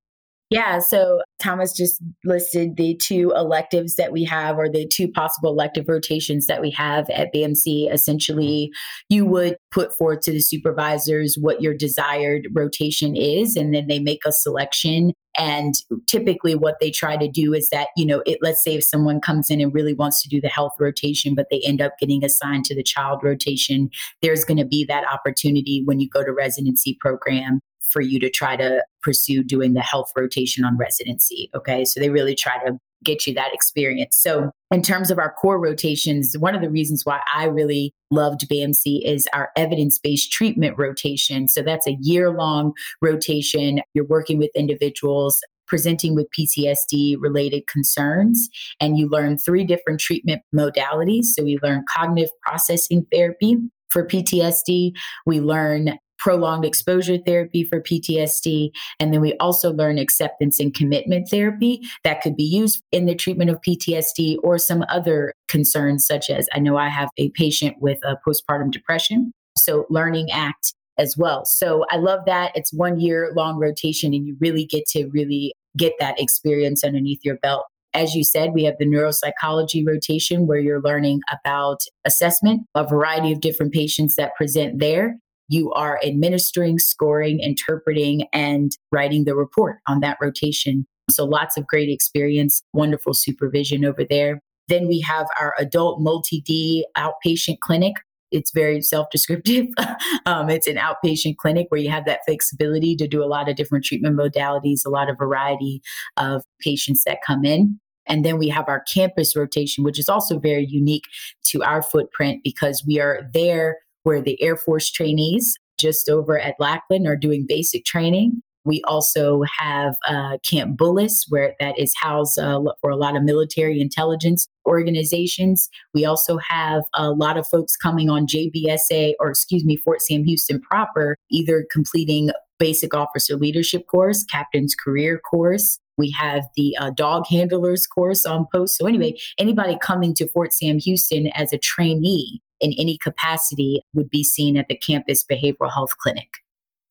Yeah, 0.51 0.79
so 0.79 1.23
Thomas 1.41 1.73
just 1.73 2.03
listed 2.25 2.77
the 2.77 2.97
two 2.97 3.33
electives 3.35 3.95
that 3.97 4.13
we 4.13 4.25
have, 4.25 4.59
or 4.59 4.69
the 4.69 4.87
two 4.87 5.11
possible 5.11 5.51
elective 5.51 5.87
rotations 5.89 6.47
that 6.47 6.61
we 6.61 6.71
have 6.73 7.09
at 7.11 7.33
BMC. 7.35 7.93
Essentially, 7.93 8.71
you 9.09 9.25
would 9.25 9.57
put 9.71 9.97
forth 9.97 10.21
to 10.21 10.33
the 10.33 10.41
supervisors 10.41 11.37
what 11.41 11.63
your 11.63 11.75
desired 11.75 12.47
rotation 12.53 13.17
is, 13.17 13.57
and 13.57 13.75
then 13.75 13.87
they 13.89 13.99
make 13.99 14.21
a 14.27 14.33
selection. 14.33 15.13
And 15.37 15.75
typically, 16.07 16.55
what 16.55 16.77
they 16.81 16.91
try 16.91 17.17
to 17.17 17.29
do 17.29 17.55
is 17.55 17.71
that, 17.71 17.89
you 17.97 18.07
know, 18.07 18.23
it, 18.25 18.39
let's 18.41 18.63
say 18.63 18.77
if 18.77 18.85
someone 18.85 19.21
comes 19.21 19.51
in 19.51 19.61
and 19.61 19.75
really 19.75 19.95
wants 19.95 20.23
to 20.23 20.29
do 20.29 20.41
the 20.41 20.49
health 20.49 20.75
rotation, 20.79 21.35
but 21.35 21.47
they 21.51 21.61
end 21.65 21.81
up 21.81 21.95
getting 21.99 22.25
assigned 22.25 22.67
to 22.67 22.75
the 22.75 22.85
child 22.85 23.21
rotation, 23.25 23.89
there's 24.23 24.45
going 24.45 24.59
to 24.59 24.65
be 24.65 24.85
that 24.85 25.05
opportunity 25.13 25.83
when 25.85 25.99
you 26.01 26.09
go 26.09 26.23
to 26.23 26.33
residency 26.33 26.97
program 27.01 27.61
for 27.95 28.01
you 28.03 28.19
to 28.19 28.29
try 28.29 28.57
to 28.57 28.85
pursue 29.03 29.45
doing 29.45 29.75
the 29.75 29.81
health 29.81 30.11
rotation 30.17 30.65
on 30.65 30.77
residency. 30.77 31.49
Okay. 31.55 31.85
So 31.85 32.01
they 32.01 32.11
really 32.11 32.35
try 32.35 32.59
to 32.67 32.77
get 33.05 33.27
you 33.27 33.35
that 33.35 33.55
experience. 33.55 34.17
So, 34.17 34.51
in 34.73 34.83
terms 34.83 35.11
of 35.11 35.19
our 35.19 35.33
core 35.33 35.61
rotations, 35.61 36.37
one 36.39 36.55
of 36.55 36.63
the 36.63 36.71
reasons 36.71 37.03
why 37.05 37.21
I 37.33 37.45
really 37.45 37.93
loved 38.11 38.49
BAMC 38.49 39.03
is 39.05 39.29
our 39.33 39.51
evidence 39.57 39.99
based 39.99 40.33
treatment 40.33 40.77
rotation. 40.77 41.47
So, 41.47 41.63
that's 41.63 41.87
a 41.87 41.97
year 42.01 42.31
long 42.31 42.73
rotation. 43.01 43.81
You're 43.93 44.07
working 44.07 44.39
with 44.39 44.51
individuals 44.57 45.41
presenting 45.67 46.15
with 46.15 46.27
PTSD 46.39 47.17
related 47.21 47.67
concerns, 47.67 48.49
and 48.81 48.99
you 48.99 49.09
learn 49.09 49.39
three 49.39 49.65
different 49.65 50.01
treatment 50.01 50.43
modalities. 50.55 51.25
So, 51.27 51.45
we 51.45 51.59
learn 51.63 51.85
cognitive 51.95 52.31
processing 52.43 53.07
therapy. 53.13 53.59
For 53.91 54.05
PTSD, 54.05 54.91
we 55.25 55.41
learn 55.41 55.99
prolonged 56.25 56.65
exposure 56.65 57.19
therapy 57.19 57.63
for 57.63 57.83
PTSD. 57.83 58.71
And 58.99 59.13
then 59.13 59.21
we 59.21 59.35
also 59.35 59.75
learn 59.75 59.99
acceptance 59.99 60.59
and 60.59 60.73
commitment 60.73 61.29
therapy 61.29 61.83
that 62.03 62.23
could 62.23 62.35
be 62.35 62.45
used 62.45 62.83
in 62.93 63.05
the 63.05 63.15
treatment 63.15 63.51
of 63.51 63.61
PTSD 63.61 64.39
or 64.43 64.57
some 64.57 64.87
other 64.89 65.35
concerns, 65.49 66.07
such 66.07 66.31
as 66.31 66.49
I 66.55 66.61
know 66.61 66.79
I 66.79 66.89
have 66.89 67.11
a 67.19 67.29
patient 67.33 67.77
with 67.79 67.99
a 68.07 68.17
postpartum 68.27 68.71
depression. 68.71 69.33
So, 69.59 69.85
learning 69.91 70.31
ACT 70.33 70.73
as 70.99 71.15
well. 71.15 71.45
So, 71.45 71.85
I 71.91 71.99
love 71.99 72.21
that. 72.25 72.53
It's 72.55 72.73
one 72.73 72.99
year 72.99 73.31
long 73.37 73.59
rotation, 73.59 74.15
and 74.15 74.27
you 74.27 74.35
really 74.41 74.65
get 74.65 74.87
to 74.93 75.09
really 75.09 75.53
get 75.77 75.93
that 76.01 76.19
experience 76.19 76.83
underneath 76.83 77.21
your 77.23 77.37
belt 77.37 77.67
As 77.93 78.15
you 78.15 78.25
said, 78.25 78.55
we 78.55 78.65
have 78.65 78.77
the 78.79 78.87
neuropsychology 78.87 79.87
rotation 79.87 80.47
where 80.47 80.59
you're 80.59 80.81
learning 80.81 81.21
about 81.31 81.83
assessment, 82.07 82.63
a 82.75 82.87
variety 82.87 83.31
of 83.31 83.41
different 83.41 83.75
patients 83.75 84.17
that 84.17 84.35
present 84.37 84.79
there. 84.81 85.19
You 85.49 85.73
are 85.73 86.01
administering, 86.05 86.79
scoring, 86.79 87.41
interpreting, 87.41 88.27
and 88.33 88.73
writing 88.91 89.25
the 89.25 89.35
report 89.35 89.79
on 89.87 90.01
that 90.01 90.19
rotation. 90.21 90.87
So 91.11 91.25
lots 91.25 91.57
of 91.57 91.67
great 91.67 91.91
experience, 91.91 92.63
wonderful 92.73 93.15
supervision 93.15 93.85
over 93.85 94.05
there. 94.05 94.41
Then 94.69 94.89
we 94.89 95.01
have 95.01 95.27
our 95.39 95.55
adult 95.59 96.01
multi 96.01 96.41
D 96.41 96.87
outpatient 96.97 97.61
clinic. 97.61 97.97
It's 98.31 98.51
very 98.53 98.81
self 98.81 99.09
descriptive. 99.11 99.67
um, 100.27 100.49
it's 100.49 100.67
an 100.67 100.77
outpatient 100.77 101.37
clinic 101.37 101.67
where 101.69 101.81
you 101.81 101.91
have 101.91 102.07
that 102.07 102.21
flexibility 102.27 102.97
to 102.97 103.07
do 103.07 103.23
a 103.23 103.27
lot 103.27 103.49
of 103.49 103.57
different 103.57 103.85
treatment 103.85 104.17
modalities, 104.17 104.85
a 104.87 104.91
lot 104.91 105.11
of 105.11 105.19
variety 105.19 105.83
of 106.17 106.43
patients 106.61 107.05
that 107.05 107.19
come 107.25 107.45
in. 107.45 107.79
And 108.07 108.25
then 108.25 108.39
we 108.39 108.49
have 108.49 108.69
our 108.69 108.81
campus 108.81 109.35
rotation, 109.37 109.85
which 109.85 109.99
is 109.99 110.09
also 110.09 110.39
very 110.39 110.67
unique 110.67 111.05
to 111.47 111.63
our 111.63 111.83
footprint 111.83 112.43
because 112.45 112.85
we 112.87 113.01
are 113.01 113.29
there 113.33 113.79
where 114.05 114.23
the 114.23 114.41
Air 114.41 114.57
Force 114.57 114.91
trainees 114.91 115.55
just 115.79 116.09
over 116.09 116.39
at 116.39 116.55
Lackland 116.59 117.07
are 117.07 117.17
doing 117.17 117.45
basic 117.47 117.85
training. 117.85 118.41
We 118.65 118.83
also 118.87 119.43
have 119.59 119.95
uh, 120.09 120.39
Camp 120.49 120.79
Bullis, 120.79 121.27
where 121.29 121.55
that 121.61 121.79
is 121.79 121.93
housed 122.01 122.39
uh, 122.39 122.63
for 122.81 122.91
a 122.91 122.97
lot 122.97 123.17
of 123.17 123.23
military 123.23 123.81
intelligence 123.81 124.47
organizations. 124.67 125.69
We 125.93 126.07
also 126.07 126.39
have 126.49 126.83
a 126.95 127.11
lot 127.11 127.37
of 127.37 127.47
folks 127.47 127.77
coming 127.77 128.09
on 128.09 128.27
JBSA, 128.27 129.15
or 129.21 129.29
excuse 129.29 129.65
me, 129.65 129.77
Fort 129.77 130.01
Sam 130.01 130.25
Houston 130.25 130.61
proper, 130.61 131.17
either 131.31 131.67
completing 131.71 132.31
basic 132.59 132.95
officer 132.95 133.37
leadership 133.37 133.87
course, 133.87 134.25
captain's 134.25 134.75
career 134.75 135.19
course. 135.19 135.79
We 135.99 136.11
have 136.19 136.45
the 136.57 136.77
uh, 136.81 136.91
dog 136.91 137.25
handlers 137.29 137.87
course 137.87 138.25
on 138.25 138.47
post. 138.53 138.79
So, 138.79 138.87
anyway, 138.87 139.15
anybody 139.39 139.77
coming 139.81 140.15
to 140.15 140.29
Fort 140.29 140.53
Sam 140.53 140.79
Houston 140.79 141.29
as 141.35 141.53
a 141.53 141.59
trainee 141.59 142.41
in 142.61 142.73
any 142.79 142.99
capacity 142.99 143.83
would 143.95 144.11
be 144.11 144.25
seen 144.25 144.57
at 144.57 144.69
the 144.69 144.77
campus 144.77 145.25
behavioral 145.25 145.73
health 145.73 145.97
clinic 145.99 146.29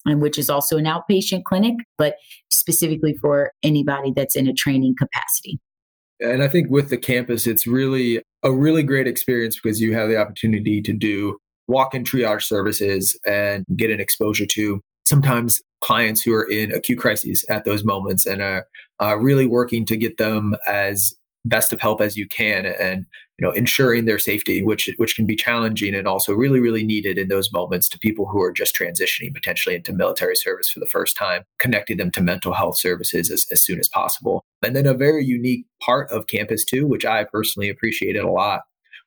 and 0.06 0.22
which 0.22 0.38
is 0.38 0.50
also 0.50 0.78
an 0.78 0.86
outpatient 0.86 1.44
clinic, 1.44 1.76
but 1.98 2.16
specifically 2.50 3.14
for 3.22 3.52
anybody 3.64 4.12
that's 4.16 4.36
in 4.36 4.48
a 4.48 4.54
training 4.54 4.96
capacity. 4.98 5.60
And 6.20 6.44
I 6.44 6.48
think 6.48 6.70
with 6.70 6.90
the 6.90 6.98
campus, 6.98 7.48
it's 7.48 7.68
really 7.68 8.22
a 8.44 8.52
really 8.52 8.84
great 8.84 9.08
experience 9.08 9.60
because 9.62 9.82
you 9.82 9.94
have 9.94 10.10
the 10.10 10.18
opportunity 10.18 10.82
to 10.82 10.94
do 10.94 11.38
walk 11.68 11.96
in 11.96 12.04
triage 12.04 12.44
services 12.44 13.18
and 13.26 13.66
get 13.76 13.90
an 13.90 14.00
exposure 14.00 14.46
to 14.46 14.82
sometimes 15.06 15.62
clients 15.82 16.22
who 16.22 16.34
are 16.34 16.50
in 16.50 16.72
acute 16.72 17.00
crises 17.00 17.46
at 17.50 17.66
those 17.66 17.84
moments 17.84 18.26
and 18.26 18.42
are 18.42 18.66
uh, 19.02 19.16
really 19.18 19.46
working 19.46 19.86
to 19.86 19.98
get 19.98 20.18
them 20.18 20.56
as 20.68 21.14
best 21.46 21.74
of 21.74 21.82
help 21.82 22.02
as 22.02 22.16
you 22.16 22.28
can 22.28 22.66
and 22.66 23.06
you 23.38 23.46
know 23.46 23.52
ensuring 23.52 24.06
their 24.06 24.20
safety 24.20 24.64
which 24.64 24.90
which 24.98 25.16
can 25.16 25.26
be 25.26 25.36
challenging 25.36 25.94
and 25.94 26.08
also 26.08 26.34
really 26.34 26.60
really 26.60 26.84
needed 26.84 27.18
in 27.18 27.28
those 27.28 27.52
moments 27.52 27.90
to 27.90 28.00
people 28.00 28.26
who 28.26 28.42
are 28.42 28.52
just 28.52 28.76
transitioning 28.76 29.34
potentially 29.34 29.76
into 29.76 29.92
military 29.92 30.36
service 30.36 30.70
for 30.70 30.80
the 30.80 30.86
first 30.86 31.18
time 31.18 31.44
connecting 31.60 31.98
them 31.98 32.12
to 32.12 32.22
mental 32.22 32.54
health 32.54 32.78
services 32.78 33.30
as, 33.30 33.46
as 33.52 33.62
soon 33.62 33.80
as 33.80 33.90
possible. 33.90 34.44
And 34.62 34.76
then 34.76 34.86
a 34.86 34.94
very 34.94 35.26
unique 35.26 35.66
part 35.82 36.10
of 36.12 36.28
campus 36.28 36.64
too 36.64 36.88
which 36.88 37.06
i 37.06 37.24
personally 37.26 37.70
appreciated 37.70 38.24
a 38.24 38.32
lot 38.32 38.62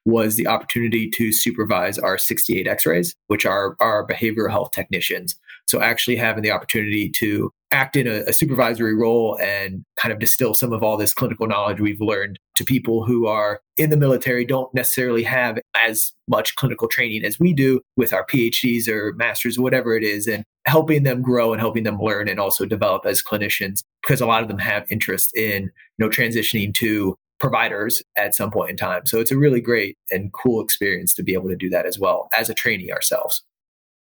was 0.05 0.37
the 0.37 0.47
opportunity 0.47 1.11
to 1.11 1.33
supervise 1.33 1.99
our 1.99 2.17
68 2.17 2.67
x-rays 2.67 3.15
which 3.27 3.45
are 3.45 3.77
our 3.81 4.07
behavioral 4.07 4.51
health 4.51 4.71
technicians. 4.71 5.37
So 5.67 5.81
actually 5.81 6.17
having 6.17 6.43
the 6.43 6.53
opportunity 6.53 7.11
to 7.17 7.51
act 7.77 7.95
in 7.95 8.07
a, 8.07 8.23
a, 8.27 8.33
supervisory 8.33 8.95
role 8.95 9.39
and 9.39 9.85
kind 9.97 10.11
of 10.11 10.19
distill 10.19 10.55
some 10.55 10.73
of 10.73 10.83
all 10.83 10.97
this 10.97 11.13
clinical 11.13 11.47
knowledge 11.47 11.79
we've 11.79 12.01
learned 12.01 12.39
to 12.55 12.65
people 12.65 13.05
who 13.05 13.27
are 13.27 13.61
in 13.77 13.91
the 13.91 13.97
military 13.99 14.47
don't 14.47 14.73
necessarily 14.75 15.23
have 15.23 15.59
as 15.77 16.13
much 16.27 16.57
clinical 16.57 16.89
training 16.89 17.23
as 17.23 17.39
we 17.39 17.53
do 17.53 17.81
with 17.95 18.15
our 18.15 18.25
PhDs 18.27 18.89
or 18.89 19.13
masters 19.13 19.59
or 19.59 19.63
whatever 19.63 19.95
it 19.95 20.03
is 20.03 20.27
and 20.27 20.43
helping 20.65 21.03
them 21.03 21.21
grow 21.21 21.53
and 21.53 21.61
helping 21.61 21.85
them 21.85 21.99
learn 22.01 22.29
and 22.29 22.41
also 22.41 22.65
develop 22.65 23.05
as 23.05 23.23
clinicians 23.23 23.83
because 24.03 24.23
a 24.23 24.27
lot 24.27 24.43
of 24.43 24.49
them 24.49 24.59
have 24.59 24.91
interest 24.91 25.37
in 25.37 25.65
you 25.65 25.71
know 25.99 26.09
transitioning 26.09 26.73
to 26.75 27.15
providers 27.39 28.03
at 28.17 28.35
some 28.35 28.51
point 28.51 28.71
in 28.71 28.77
time. 28.79 29.05
So 29.05 29.21
it's 29.21 29.31
a 29.31 29.37
really 29.37 29.61
great 29.61 29.99
and 30.11 30.33
cool 30.33 30.63
experience 30.63 31.13
to 31.15 31.23
be 31.23 31.35
able 31.35 31.51
to 31.51 31.57
do 31.57 31.69
that 31.69 31.85
as 31.85 31.99
well 31.99 32.31
as 32.37 32.49
a 32.49 32.55
trainee 32.55 32.91
ourselves 32.91 33.43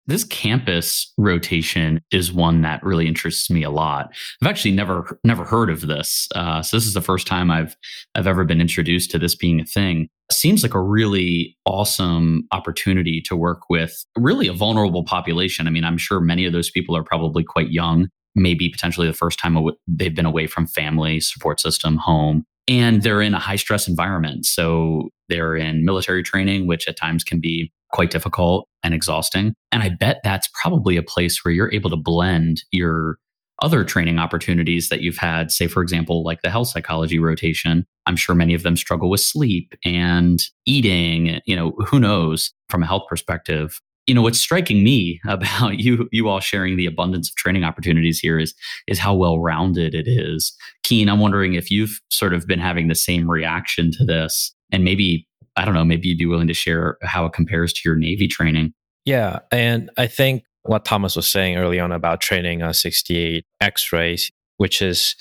this 0.07 0.25
campus 0.25 1.13
rotation 1.17 2.01
is 2.11 2.33
one 2.33 2.63
that 2.63 2.83
really 2.83 3.07
interests 3.09 3.51
me 3.51 3.63
a 3.63 3.71
lot. 3.71 4.11
I've 4.43 4.49
actually 4.49 4.73
never 4.73 5.19
never 5.25 5.45
heard 5.45 5.71
of 5.71 5.87
this, 5.87 6.29
uh, 6.35 6.63
so 6.63 6.77
this 6.77 6.87
is 6.87 6.95
the 6.95 7.01
first 7.01 7.27
time 7.27 7.51
I've 7.51 7.77
I've 8.15 8.27
ever 8.27 8.45
been 8.45 8.61
introduced 8.61 9.11
to 9.13 9.19
this 9.19 9.35
being 9.35 9.61
a 9.61 9.65
thing. 9.65 10.09
seems 10.31 10.63
like 10.63 10.75
a 10.75 10.81
really 10.81 11.57
awesome 11.65 12.47
opportunity 12.53 13.21
to 13.23 13.37
work 13.37 13.63
with 13.71 14.05
really 14.17 14.49
a 14.49 14.53
vulnerable 14.53 15.05
population. 15.05 15.67
I 15.67 15.71
mean, 15.71 15.85
I'm 15.85 15.99
sure 15.99 16.21
many 16.21 16.45
of 16.45 16.53
those 16.53 16.71
people 16.71 16.97
are 16.97 17.05
probably 17.05 17.45
quite 17.45 17.71
young, 17.71 18.09
maybe 18.35 18.69
potentially 18.69 19.07
the 19.07 19.13
first 19.13 19.39
time 19.39 19.57
they've 19.87 20.15
been 20.15 20.27
away 20.27 20.47
from 20.47 20.67
family, 20.67 21.21
support 21.21 21.61
system, 21.61 21.97
home, 21.97 22.45
and 22.69 23.03
they're 23.03 23.23
in 23.23 23.35
a 23.35 23.39
high 23.39 23.57
stress 23.57 23.89
environment. 23.89 24.47
So 24.47 25.11
they're 25.29 25.57
in 25.57 25.85
military 25.85 26.23
training, 26.23 26.67
which 26.67 26.89
at 26.89 26.97
times 26.97 27.25
can 27.25 27.41
be 27.41 27.73
quite 27.95 28.11
difficult 28.11 28.69
and 28.83 28.93
exhausting. 28.93 29.55
And 29.71 29.83
I 29.83 29.89
bet 29.89 30.21
that's 30.25 30.51
probably 30.61 30.97
a 30.97 31.03
place 31.03 31.45
where 31.45 31.55
you're 31.55 31.73
able 31.73 31.91
to 31.91 31.97
blend 31.97 32.65
your 32.73 33.19
other 33.63 33.85
training 33.85 34.19
opportunities 34.19 34.89
that 34.89 35.01
you've 35.01 35.17
had, 35.17 35.53
say, 35.53 35.69
for 35.69 35.81
example, 35.81 36.25
like 36.25 36.43
the 36.43 36.51
health 36.51 36.69
psychology 36.69 37.21
rotation. 37.21 37.87
I'm 38.07 38.17
sure 38.17 38.35
many 38.35 38.53
of 38.53 38.65
them 38.65 38.77
struggle 38.77 39.09
with 39.09 39.21
sleep 39.21 39.75
and 39.85 40.41
eating, 40.67 41.41
you 41.47 41.55
know, 41.55 41.71
who 41.87 42.01
knows 42.01 42.53
from 42.69 42.83
a 42.83 42.87
health 42.87 43.05
perspective. 43.09 43.81
You 44.09 44.15
know, 44.15 44.23
what's 44.23 44.41
striking 44.41 44.83
me 44.83 45.21
about 45.29 45.79
you 45.79 46.09
you 46.11 46.29
all 46.29 46.41
sharing 46.41 46.77
the 46.77 46.87
abundance 46.87 47.31
of 47.31 47.37
training 47.37 47.63
opportunities 47.63 48.19
here 48.19 48.41
is 48.41 48.55
is 48.89 48.99
how 48.99 49.15
well 49.15 49.39
rounded 49.39 49.95
it 49.95 50.09
is. 50.09 50.53
Keen, 50.83 51.09
I'm 51.09 51.21
wondering 51.21 51.55
if 51.55 51.71
you've 51.71 52.01
sort 52.11 52.35
of 52.35 52.47
been 52.49 52.59
having 52.59 52.89
the 52.89 52.97
same 52.97 53.31
reaction 53.31 53.93
to 53.93 54.05
this 54.05 54.53
and 54.73 54.83
maybe 54.83 55.29
I 55.57 55.65
don't 55.65 55.75
know, 55.75 55.85
maybe 55.85 56.09
you'd 56.09 56.19
be 56.19 56.27
willing 56.27 56.49
to 56.49 56.55
share 56.55 56.99
how 57.03 57.27
it 57.27 57.33
compares 57.33 57.73
to 57.73 57.81
your 57.85 57.97
Navy 57.97 58.29
training. 58.29 58.75
Yeah. 59.05 59.41
And 59.53 59.91
I 59.97 60.07
think 60.07 60.45
what 60.63 60.85
Thomas 60.85 61.17
was 61.17 61.31
saying 61.31 61.57
early 61.57 61.79
on 61.79 61.93
about 61.93 62.21
training 62.21 62.63
a 62.63 62.73
68 62.73 63.45
X 63.61 63.93
rays, 63.93 64.31
which 64.57 64.81
is 64.81 65.15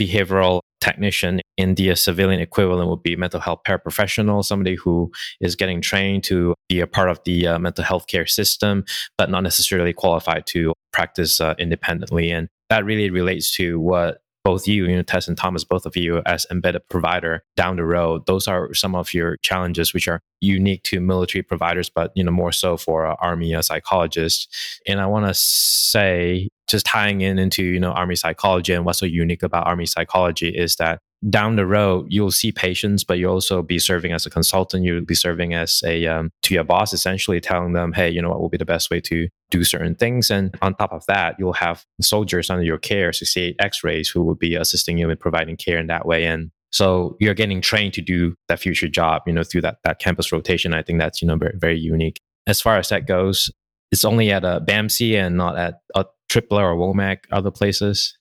behavioral 0.00 0.60
technician 0.80 1.40
in 1.56 1.74
the 1.74 1.94
civilian 1.94 2.40
equivalent 2.40 2.88
would 2.88 3.02
be 3.02 3.16
mental 3.16 3.40
health 3.40 3.60
paraprofessional, 3.66 4.44
somebody 4.44 4.74
who 4.74 5.10
is 5.40 5.56
getting 5.56 5.80
trained 5.80 6.22
to 6.24 6.54
be 6.68 6.80
a 6.80 6.86
part 6.86 7.08
of 7.08 7.20
the 7.24 7.46
uh, 7.46 7.58
mental 7.58 7.84
health 7.84 8.06
care 8.06 8.26
system, 8.26 8.84
but 9.16 9.30
not 9.30 9.42
necessarily 9.42 9.92
qualified 9.92 10.46
to 10.46 10.72
practice 10.92 11.40
uh, 11.40 11.54
independently. 11.58 12.30
And 12.30 12.48
that 12.68 12.84
really 12.84 13.10
relates 13.10 13.54
to 13.56 13.80
what 13.80 14.18
both 14.46 14.68
you, 14.68 15.02
Tess 15.02 15.26
and 15.26 15.36
Thomas, 15.36 15.64
both 15.64 15.86
of 15.86 15.96
you 15.96 16.22
as 16.24 16.46
embedded 16.52 16.88
provider 16.88 17.42
down 17.56 17.74
the 17.74 17.84
road, 17.84 18.26
those 18.26 18.46
are 18.46 18.72
some 18.74 18.94
of 18.94 19.12
your 19.12 19.38
challenges, 19.38 19.92
which 19.92 20.06
are 20.06 20.20
unique 20.40 20.84
to 20.84 21.00
military 21.00 21.42
providers, 21.42 21.90
but, 21.90 22.12
you 22.14 22.22
know, 22.22 22.30
more 22.30 22.52
so 22.52 22.76
for 22.76 23.06
uh, 23.06 23.16
Army 23.18 23.56
uh, 23.56 23.60
psychologists. 23.60 24.46
And 24.86 25.00
I 25.00 25.06
want 25.06 25.26
to 25.26 25.34
say, 25.34 26.48
just 26.68 26.86
tying 26.86 27.22
in 27.22 27.40
into, 27.40 27.64
you 27.64 27.80
know, 27.80 27.90
Army 27.90 28.14
psychology 28.14 28.72
and 28.72 28.84
what's 28.84 29.00
so 29.00 29.06
unique 29.06 29.42
about 29.42 29.66
Army 29.66 29.84
psychology 29.84 30.50
is 30.50 30.76
that 30.76 31.00
down 31.28 31.56
the 31.56 31.66
road, 31.66 32.06
you'll 32.08 32.30
see 32.30 32.52
patients, 32.52 33.02
but 33.02 33.18
you'll 33.18 33.32
also 33.32 33.62
be 33.62 33.78
serving 33.78 34.12
as 34.12 34.26
a 34.26 34.30
consultant. 34.30 34.84
You'll 34.84 35.04
be 35.04 35.14
serving 35.14 35.54
as 35.54 35.82
a 35.84 36.06
um, 36.06 36.30
to 36.42 36.54
your 36.54 36.64
boss, 36.64 36.92
essentially 36.92 37.40
telling 37.40 37.72
them, 37.72 37.92
"Hey, 37.92 38.10
you 38.10 38.22
know 38.22 38.30
what 38.30 38.40
will 38.40 38.48
be 38.48 38.56
the 38.56 38.64
best 38.64 38.90
way 38.90 39.00
to 39.02 39.28
do 39.50 39.64
certain 39.64 39.94
things." 39.94 40.30
And 40.30 40.56
on 40.62 40.74
top 40.74 40.92
of 40.92 41.04
that, 41.06 41.36
you'll 41.38 41.54
have 41.54 41.84
soldiers 42.00 42.50
under 42.50 42.64
your 42.64 42.78
care, 42.78 43.12
68 43.12 43.56
X-rays, 43.58 44.08
who 44.08 44.22
will 44.22 44.34
be 44.34 44.54
assisting 44.54 44.98
you 44.98 45.10
in 45.10 45.16
providing 45.16 45.56
care 45.56 45.78
in 45.78 45.88
that 45.88 46.06
way. 46.06 46.26
And 46.26 46.50
so 46.70 47.16
you're 47.20 47.34
getting 47.34 47.60
trained 47.60 47.94
to 47.94 48.02
do 48.02 48.34
that 48.48 48.60
future 48.60 48.88
job, 48.88 49.22
you 49.26 49.32
know, 49.32 49.44
through 49.44 49.62
that 49.62 49.78
that 49.84 49.98
campus 49.98 50.30
rotation. 50.32 50.74
I 50.74 50.82
think 50.82 50.98
that's 51.00 51.22
you 51.22 51.28
know 51.28 51.36
very, 51.36 51.56
very 51.56 51.78
unique. 51.78 52.20
As 52.46 52.60
far 52.60 52.76
as 52.76 52.88
that 52.90 53.06
goes, 53.06 53.50
it's 53.90 54.04
only 54.04 54.30
at 54.30 54.44
a 54.44 54.60
BAMC 54.60 55.14
and 55.14 55.36
not 55.36 55.56
at 55.56 55.80
a 55.94 56.04
AAA 56.28 56.60
or 56.60 56.76
Womack 56.76 57.18
other 57.32 57.50
places. 57.50 58.16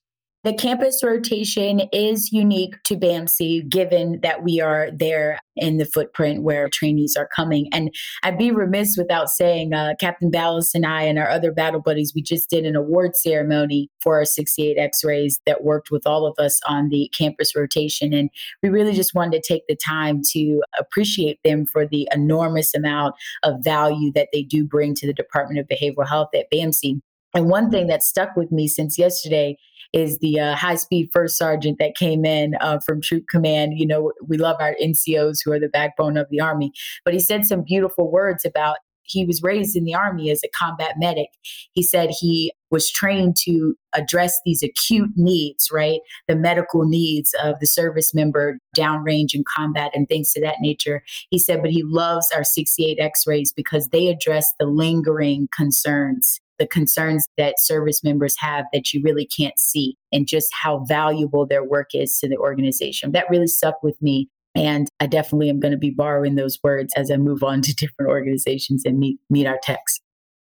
The 0.45 0.53
campus 0.53 1.03
rotation 1.03 1.81
is 1.91 2.31
unique 2.31 2.75
to 2.83 2.95
BAMC 2.95 3.67
given 3.67 4.19
that 4.21 4.43
we 4.43 4.61
are 4.61 4.91
there 4.93 5.39
in 5.55 5.77
the 5.77 5.85
footprint 5.85 6.43
where 6.43 6.69
trainees 6.69 7.15
are 7.17 7.27
coming. 7.35 7.67
And 7.73 7.89
I'd 8.21 8.37
be 8.37 8.51
remiss 8.51 8.95
without 8.95 9.29
saying 9.29 9.73
uh, 9.73 9.95
Captain 9.99 10.29
Ballas 10.29 10.75
and 10.75 10.85
I 10.85 11.01
and 11.01 11.17
our 11.17 11.27
other 11.27 11.51
battle 11.51 11.81
buddies, 11.81 12.13
we 12.13 12.21
just 12.21 12.47
did 12.47 12.63
an 12.63 12.75
award 12.75 13.15
ceremony 13.15 13.89
for 14.03 14.17
our 14.19 14.25
68 14.25 14.77
X-rays 14.77 15.39
that 15.47 15.63
worked 15.63 15.89
with 15.89 16.05
all 16.05 16.27
of 16.27 16.35
us 16.37 16.59
on 16.67 16.89
the 16.89 17.09
campus 17.17 17.55
rotation. 17.55 18.13
And 18.13 18.29
we 18.61 18.69
really 18.69 18.93
just 18.93 19.15
wanted 19.15 19.41
to 19.41 19.47
take 19.47 19.63
the 19.67 19.75
time 19.75 20.21
to 20.33 20.61
appreciate 20.79 21.39
them 21.43 21.65
for 21.65 21.87
the 21.87 22.07
enormous 22.13 22.75
amount 22.75 23.15
of 23.41 23.63
value 23.63 24.11
that 24.13 24.27
they 24.31 24.43
do 24.43 24.63
bring 24.63 24.93
to 24.93 25.07
the 25.07 25.13
Department 25.13 25.59
of 25.59 25.65
Behavioral 25.67 26.07
Health 26.07 26.29
at 26.35 26.51
BAMC 26.53 26.99
And 27.33 27.49
one 27.49 27.71
thing 27.71 27.87
that 27.87 28.03
stuck 28.03 28.35
with 28.35 28.51
me 28.51 28.67
since 28.67 28.99
yesterday 28.99 29.57
is 29.95 30.19
the 30.19 30.39
uh, 30.39 30.55
high 30.55 30.75
speed 30.75 31.09
first 31.11 31.37
sergeant 31.37 31.77
that 31.79 31.95
came 31.95 32.25
in 32.25 32.55
uh, 32.59 32.79
from 32.85 33.01
Troop 33.01 33.23
Command. 33.31 33.79
You 33.79 33.87
know, 33.87 34.11
we 34.27 34.37
love 34.37 34.57
our 34.59 34.75
NCOs 34.83 35.39
who 35.43 35.53
are 35.53 35.59
the 35.59 35.69
backbone 35.69 36.17
of 36.17 36.27
the 36.29 36.41
Army, 36.41 36.73
but 37.05 37.13
he 37.13 37.19
said 37.19 37.45
some 37.45 37.63
beautiful 37.63 38.11
words 38.11 38.45
about 38.45 38.77
he 39.07 39.23
was 39.23 39.43
raised 39.43 39.75
in 39.75 39.83
the 39.83 39.93
Army 39.93 40.31
as 40.31 40.41
a 40.43 40.49
combat 40.49 40.95
medic. 40.97 41.29
He 41.73 41.83
said 41.83 42.09
he 42.09 42.51
was 42.71 42.91
trained 42.91 43.35
to 43.43 43.75
address 43.93 44.39
these 44.45 44.63
acute 44.63 45.11
needs, 45.15 45.69
right? 45.71 45.99
The 46.27 46.35
medical 46.35 46.85
needs 46.85 47.33
of 47.41 47.59
the 47.59 47.67
service 47.67 48.13
member 48.13 48.57
downrange 48.75 49.35
in 49.35 49.43
combat 49.55 49.91
and 49.93 50.07
things 50.07 50.33
to 50.33 50.41
that 50.41 50.55
nature. 50.59 51.03
He 51.29 51.37
said, 51.37 51.61
but 51.61 51.69
he 51.69 51.83
loves 51.83 52.31
our 52.35 52.43
68 52.43 52.97
x 52.99 53.25
rays 53.27 53.53
because 53.55 53.89
they 53.89 54.07
address 54.07 54.53
the 54.59 54.65
lingering 54.65 55.47
concerns 55.55 56.41
the 56.59 56.67
concerns 56.67 57.25
that 57.37 57.55
service 57.59 58.03
members 58.03 58.35
have 58.39 58.65
that 58.73 58.93
you 58.93 59.01
really 59.03 59.25
can't 59.25 59.59
see 59.59 59.95
and 60.11 60.27
just 60.27 60.47
how 60.61 60.85
valuable 60.87 61.45
their 61.45 61.63
work 61.63 61.89
is 61.93 62.17
to 62.19 62.29
the 62.29 62.37
organization. 62.37 63.11
That 63.11 63.29
really 63.29 63.47
stuck 63.47 63.81
with 63.83 64.01
me. 64.01 64.29
And 64.55 64.87
I 64.99 65.07
definitely 65.07 65.49
am 65.49 65.59
going 65.59 65.73
to 65.73 65.77
be 65.77 65.89
borrowing 65.89 66.35
those 66.35 66.57
words 66.63 66.93
as 66.95 67.11
I 67.11 67.17
move 67.17 67.43
on 67.43 67.61
to 67.63 67.75
different 67.75 68.09
organizations 68.09 68.83
and 68.85 68.97
meet, 68.97 69.19
meet 69.29 69.47
our 69.47 69.59
techs. 69.61 69.99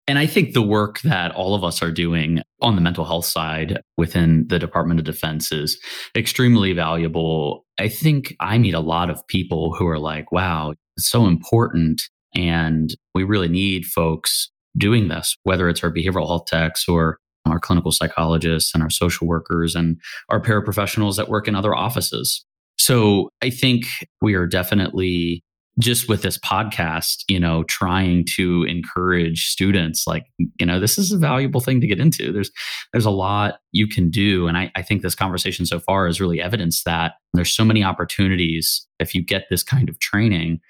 And 0.08 0.18
I 0.18 0.26
think 0.26 0.54
the 0.54 0.62
work 0.62 1.00
that 1.02 1.30
all 1.36 1.54
of 1.54 1.62
us 1.62 1.82
are 1.82 1.92
doing 1.92 2.42
on 2.61 2.74
the 2.74 2.80
mental 2.80 3.04
health 3.04 3.26
side 3.26 3.80
within 3.96 4.44
the 4.48 4.58
Department 4.58 4.98
of 4.98 5.06
Defense 5.06 5.52
is 5.52 5.80
extremely 6.16 6.72
valuable. 6.72 7.64
I 7.78 7.86
think 7.86 8.34
I 8.40 8.58
meet 8.58 8.74
a 8.74 8.80
lot 8.80 9.08
of 9.08 9.24
people 9.28 9.72
who 9.74 9.86
are 9.86 10.00
like, 10.00 10.32
wow, 10.32 10.74
it's 10.96 11.08
so 11.08 11.26
important. 11.26 12.02
And 12.34 12.92
we 13.14 13.22
really 13.22 13.48
need 13.48 13.86
folks 13.86 14.50
doing 14.77 15.09
this, 15.09 15.37
whether 15.43 15.68
it's 15.68 15.83
our 15.83 15.93
behavioral 15.93 16.27
health 16.27 16.47
techs 16.47 16.89
or 16.89 17.18
our 17.47 17.59
clinical 17.59 17.93
psychologists 17.93 18.75
and 18.75 18.83
our 18.83 18.91
social 18.91 19.27
workers 19.27 19.75
and 19.75 19.99
our 20.29 20.41
paraprofessionals 20.41 21.16
that 21.16 21.29
work 21.29 21.49
in 21.49 21.55
other 21.55 21.75
offices. 21.75 22.45
So 22.79 23.31
I 23.43 23.51
think 23.51 23.87
we 24.21 24.35
are 24.35 24.47
definitely 24.47 25.43
just 25.79 26.09
with 26.09 26.23
this 26.23 26.37
podcast, 26.39 27.25
you 27.29 27.41
know, 27.41 27.62
trying 27.64 28.25
to 28.37 28.64
encourage 28.64 29.47
students 29.47 30.07
like, 30.07 30.27
you 30.59 30.66
know, 30.66 30.79
this 30.79 30.99
is 30.99 31.12
a 31.12 31.18
valuable 31.18 31.61
thing 31.61 31.81
to 31.81 31.87
get 31.87 32.01
into. 32.01 32.33
There's 32.33 32.51
there's 32.93 33.07
a 33.07 33.11
lot 33.11 33.61
you 33.73 33.87
can 33.87 34.11
do. 34.11 34.47
And 34.47 34.59
I, 34.59 34.71
I 34.75 34.83
think 34.83 35.03
this 35.03 35.14
conversation 35.14 35.66
so 35.66 35.81
far 35.81 36.07
has 36.07 36.21
really 36.21 36.41
evidence 36.41 36.83
that 36.85 37.14
there's 37.33 37.53
so 37.53 37.64
many 37.64 37.83
opportunities 37.83 38.87
if 38.99 39.14
you 39.14 39.25
get 39.25 39.47
this 39.49 39.62
kind 39.62 39.89
of 39.89 39.99
training 40.01 40.61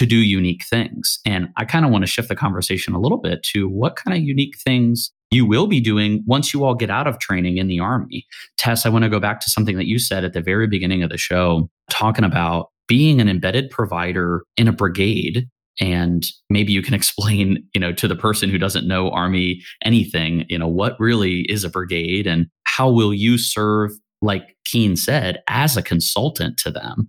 to 0.00 0.06
do 0.06 0.16
unique 0.16 0.64
things. 0.64 1.18
And 1.26 1.50
I 1.58 1.66
kind 1.66 1.84
of 1.84 1.90
want 1.90 2.04
to 2.04 2.06
shift 2.06 2.30
the 2.30 2.34
conversation 2.34 2.94
a 2.94 2.98
little 2.98 3.18
bit 3.18 3.42
to 3.52 3.68
what 3.68 3.96
kind 3.96 4.16
of 4.16 4.24
unique 4.24 4.56
things 4.56 5.12
you 5.30 5.44
will 5.44 5.66
be 5.66 5.78
doing 5.78 6.24
once 6.26 6.54
you 6.54 6.64
all 6.64 6.74
get 6.74 6.88
out 6.88 7.06
of 7.06 7.18
training 7.18 7.58
in 7.58 7.68
the 7.68 7.80
Army. 7.80 8.24
Tess, 8.56 8.86
I 8.86 8.88
want 8.88 9.04
to 9.04 9.10
go 9.10 9.20
back 9.20 9.40
to 9.40 9.50
something 9.50 9.76
that 9.76 9.86
you 9.86 9.98
said 9.98 10.24
at 10.24 10.32
the 10.32 10.40
very 10.40 10.66
beginning 10.66 11.02
of 11.02 11.10
the 11.10 11.18
show, 11.18 11.68
talking 11.90 12.24
about 12.24 12.70
being 12.88 13.20
an 13.20 13.28
embedded 13.28 13.68
provider 13.68 14.42
in 14.56 14.68
a 14.68 14.72
brigade. 14.72 15.46
And 15.78 16.24
maybe 16.48 16.72
you 16.72 16.80
can 16.80 16.94
explain, 17.00 17.62
you 17.74 17.80
know, 17.80 17.92
to 17.92 18.08
the 18.08 18.16
person 18.16 18.48
who 18.48 18.56
doesn't 18.56 18.88
know 18.88 19.10
Army 19.10 19.60
anything, 19.84 20.46
you 20.48 20.58
know, 20.58 20.66
what 20.66 20.98
really 20.98 21.40
is 21.42 21.62
a 21.62 21.68
brigade 21.68 22.26
and 22.26 22.46
how 22.64 22.88
will 22.88 23.12
you 23.12 23.36
serve, 23.36 23.90
like 24.22 24.56
Keen 24.64 24.96
said, 24.96 25.42
as 25.46 25.76
a 25.76 25.82
consultant 25.82 26.56
to 26.60 26.70
them? 26.70 27.06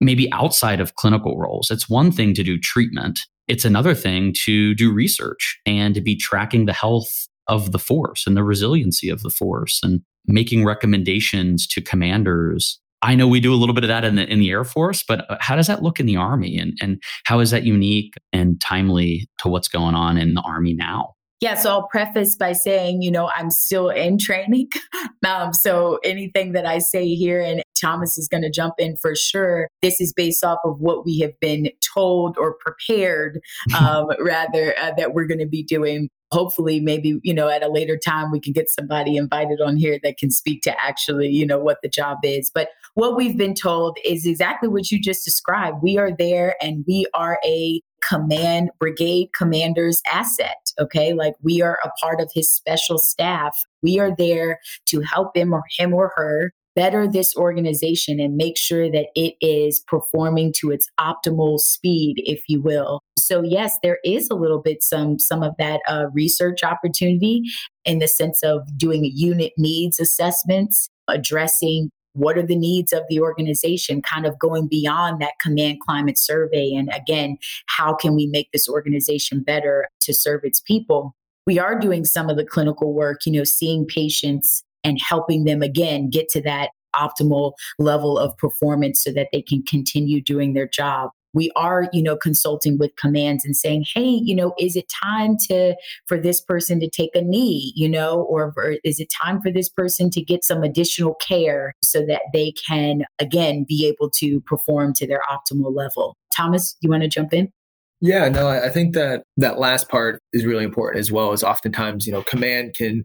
Maybe 0.00 0.30
outside 0.32 0.80
of 0.80 0.94
clinical 0.94 1.38
roles. 1.38 1.70
It's 1.70 1.88
one 1.88 2.10
thing 2.12 2.34
to 2.34 2.42
do 2.42 2.58
treatment, 2.58 3.20
it's 3.48 3.64
another 3.64 3.94
thing 3.94 4.34
to 4.44 4.74
do 4.74 4.92
research 4.92 5.58
and 5.66 5.94
to 5.94 6.00
be 6.00 6.16
tracking 6.16 6.66
the 6.66 6.72
health 6.72 7.28
of 7.48 7.72
the 7.72 7.78
force 7.78 8.26
and 8.26 8.36
the 8.36 8.42
resiliency 8.42 9.08
of 9.08 9.22
the 9.22 9.30
force 9.30 9.80
and 9.82 10.00
making 10.26 10.64
recommendations 10.64 11.66
to 11.68 11.80
commanders. 11.80 12.80
I 13.02 13.14
know 13.14 13.28
we 13.28 13.40
do 13.40 13.52
a 13.52 13.56
little 13.56 13.74
bit 13.74 13.84
of 13.84 13.88
that 13.88 14.04
in 14.04 14.16
the 14.16 14.26
in 14.30 14.40
the 14.40 14.50
Air 14.50 14.64
Force, 14.64 15.04
but 15.06 15.30
uh, 15.30 15.36
how 15.40 15.54
does 15.54 15.68
that 15.68 15.82
look 15.82 16.00
in 16.00 16.06
the 16.06 16.16
Army 16.16 16.58
and 16.58 16.76
and 16.80 17.00
how 17.24 17.40
is 17.40 17.50
that 17.50 17.64
unique 17.64 18.14
and 18.32 18.60
timely 18.60 19.28
to 19.38 19.48
what's 19.48 19.68
going 19.68 19.94
on 19.94 20.18
in 20.18 20.34
the 20.34 20.42
Army 20.42 20.74
now? 20.74 21.14
Yeah, 21.40 21.54
so 21.54 21.70
I'll 21.70 21.88
preface 21.88 22.34
by 22.34 22.54
saying, 22.54 23.02
you 23.02 23.10
know, 23.10 23.30
I'm 23.36 23.50
still 23.50 23.90
in 23.90 24.18
training. 24.18 24.68
Um, 25.26 25.52
so 25.52 25.98
anything 26.04 26.52
that 26.52 26.66
I 26.66 26.78
say 26.78 27.14
here, 27.14 27.40
and 27.40 27.60
Thomas 27.78 28.18
is 28.18 28.28
going 28.28 28.42
to 28.42 28.50
jump 28.50 28.74
in 28.78 28.96
for 28.96 29.14
sure, 29.14 29.68
this 29.82 30.00
is 30.00 30.12
based 30.12 30.44
off 30.44 30.58
of 30.64 30.80
what 30.80 31.04
we 31.04 31.18
have 31.20 31.38
been 31.40 31.70
told 31.94 32.36
or 32.38 32.56
prepared, 32.60 33.40
um, 33.78 34.08
rather, 34.20 34.74
uh, 34.78 34.92
that 34.96 35.14
we're 35.14 35.26
going 35.26 35.40
to 35.40 35.46
be 35.46 35.62
doing. 35.62 36.08
Hopefully, 36.32 36.80
maybe, 36.80 37.20
you 37.22 37.32
know, 37.32 37.48
at 37.48 37.62
a 37.62 37.68
later 37.68 37.96
time, 37.96 38.32
we 38.32 38.40
can 38.40 38.52
get 38.52 38.68
somebody 38.68 39.16
invited 39.16 39.60
on 39.60 39.76
here 39.76 40.00
that 40.02 40.18
can 40.18 40.30
speak 40.30 40.60
to 40.62 40.84
actually, 40.84 41.28
you 41.28 41.46
know, 41.46 41.58
what 41.58 41.78
the 41.82 41.88
job 41.88 42.18
is. 42.24 42.50
But 42.52 42.70
what 42.94 43.14
we've 43.14 43.36
been 43.38 43.54
told 43.54 43.96
is 44.04 44.26
exactly 44.26 44.68
what 44.68 44.90
you 44.90 45.00
just 45.00 45.24
described. 45.24 45.78
We 45.82 45.98
are 45.98 46.10
there 46.16 46.56
and 46.60 46.84
we 46.88 47.06
are 47.14 47.38
a 47.44 47.80
command 48.08 48.70
brigade 48.78 49.28
commander's 49.36 50.00
asset. 50.10 50.72
Okay. 50.78 51.12
Like 51.12 51.34
we 51.42 51.62
are 51.62 51.78
a 51.84 51.90
part 52.00 52.20
of 52.20 52.30
his 52.34 52.52
special 52.52 52.98
staff. 52.98 53.56
We 53.82 53.98
are 53.98 54.14
there 54.16 54.60
to 54.86 55.00
help 55.00 55.36
him 55.36 55.52
or 55.52 55.62
him 55.78 55.94
or 55.94 56.12
her 56.16 56.52
better 56.76 57.08
this 57.08 57.34
organization 57.34 58.20
and 58.20 58.36
make 58.36 58.56
sure 58.56 58.90
that 58.90 59.06
it 59.16 59.34
is 59.40 59.82
performing 59.88 60.52
to 60.52 60.70
its 60.70 60.88
optimal 61.00 61.58
speed 61.58 62.14
if 62.18 62.42
you 62.48 62.62
will 62.62 63.00
so 63.18 63.42
yes 63.42 63.78
there 63.82 63.98
is 64.04 64.30
a 64.30 64.34
little 64.34 64.60
bit 64.60 64.82
some 64.82 65.18
some 65.18 65.42
of 65.42 65.54
that 65.58 65.80
uh, 65.88 66.04
research 66.12 66.62
opportunity 66.62 67.42
in 67.84 67.98
the 67.98 68.06
sense 68.06 68.42
of 68.44 68.60
doing 68.76 69.10
unit 69.12 69.52
needs 69.56 69.98
assessments 69.98 70.88
addressing 71.08 71.90
what 72.16 72.38
are 72.38 72.46
the 72.46 72.56
needs 72.56 72.92
of 72.92 73.02
the 73.08 73.20
organization, 73.20 74.00
kind 74.00 74.26
of 74.26 74.38
going 74.38 74.66
beyond 74.66 75.20
that 75.20 75.34
command 75.40 75.80
climate 75.80 76.18
survey. 76.18 76.72
And 76.74 76.90
again, 76.94 77.36
how 77.66 77.94
can 77.94 78.14
we 78.16 78.26
make 78.26 78.50
this 78.52 78.68
organization 78.68 79.42
better 79.42 79.86
to 80.00 80.14
serve 80.14 80.40
its 80.42 80.60
people? 80.60 81.14
We 81.46 81.58
are 81.58 81.78
doing 81.78 82.04
some 82.04 82.28
of 82.28 82.36
the 82.36 82.44
clinical 82.44 82.92
work, 82.94 83.20
you 83.26 83.32
know, 83.32 83.44
seeing 83.44 83.86
patients 83.86 84.64
and 84.86 85.00
helping 85.00 85.44
them 85.44 85.62
again 85.62 86.08
get 86.08 86.28
to 86.28 86.40
that 86.40 86.70
optimal 86.94 87.52
level 87.78 88.18
of 88.18 88.34
performance 88.38 89.02
so 89.02 89.12
that 89.12 89.28
they 89.32 89.42
can 89.42 89.62
continue 89.64 90.22
doing 90.22 90.54
their 90.54 90.68
job. 90.68 91.10
We 91.34 91.50
are 91.54 91.90
you 91.92 92.02
know 92.02 92.16
consulting 92.16 92.78
with 92.78 92.96
commands 92.96 93.44
and 93.44 93.54
saying 93.54 93.84
hey 93.94 94.22
you 94.24 94.34
know 94.34 94.54
is 94.58 94.74
it 94.74 94.86
time 95.04 95.36
to 95.48 95.74
for 96.06 96.18
this 96.18 96.40
person 96.40 96.80
to 96.80 96.88
take 96.88 97.10
a 97.14 97.20
knee 97.20 97.74
you 97.76 97.90
know 97.90 98.22
or, 98.22 98.54
or 98.56 98.76
is 98.84 99.00
it 99.00 99.12
time 99.22 99.42
for 99.42 99.50
this 99.50 99.68
person 99.68 100.08
to 100.10 100.22
get 100.22 100.44
some 100.44 100.62
additional 100.62 101.14
care 101.16 101.74
so 101.82 102.06
that 102.06 102.22
they 102.32 102.54
can 102.66 103.02
again 103.18 103.66
be 103.68 103.86
able 103.86 104.08
to 104.12 104.40
perform 104.42 104.94
to 104.94 105.06
their 105.06 105.20
optimal 105.30 105.76
level? 105.76 106.16
Thomas 106.34 106.74
you 106.80 106.88
want 106.88 107.02
to 107.02 107.08
jump 107.08 107.34
in? 107.34 107.52
Yeah 108.00 108.30
no 108.30 108.48
i 108.48 108.70
think 108.70 108.94
that 108.94 109.24
that 109.36 109.58
last 109.58 109.90
part 109.90 110.22
is 110.32 110.46
really 110.46 110.64
important 110.64 111.00
as 111.00 111.12
well 111.12 111.32
as 111.32 111.44
oftentimes 111.44 112.06
you 112.06 112.12
know 112.12 112.22
command 112.22 112.74
can 112.74 113.04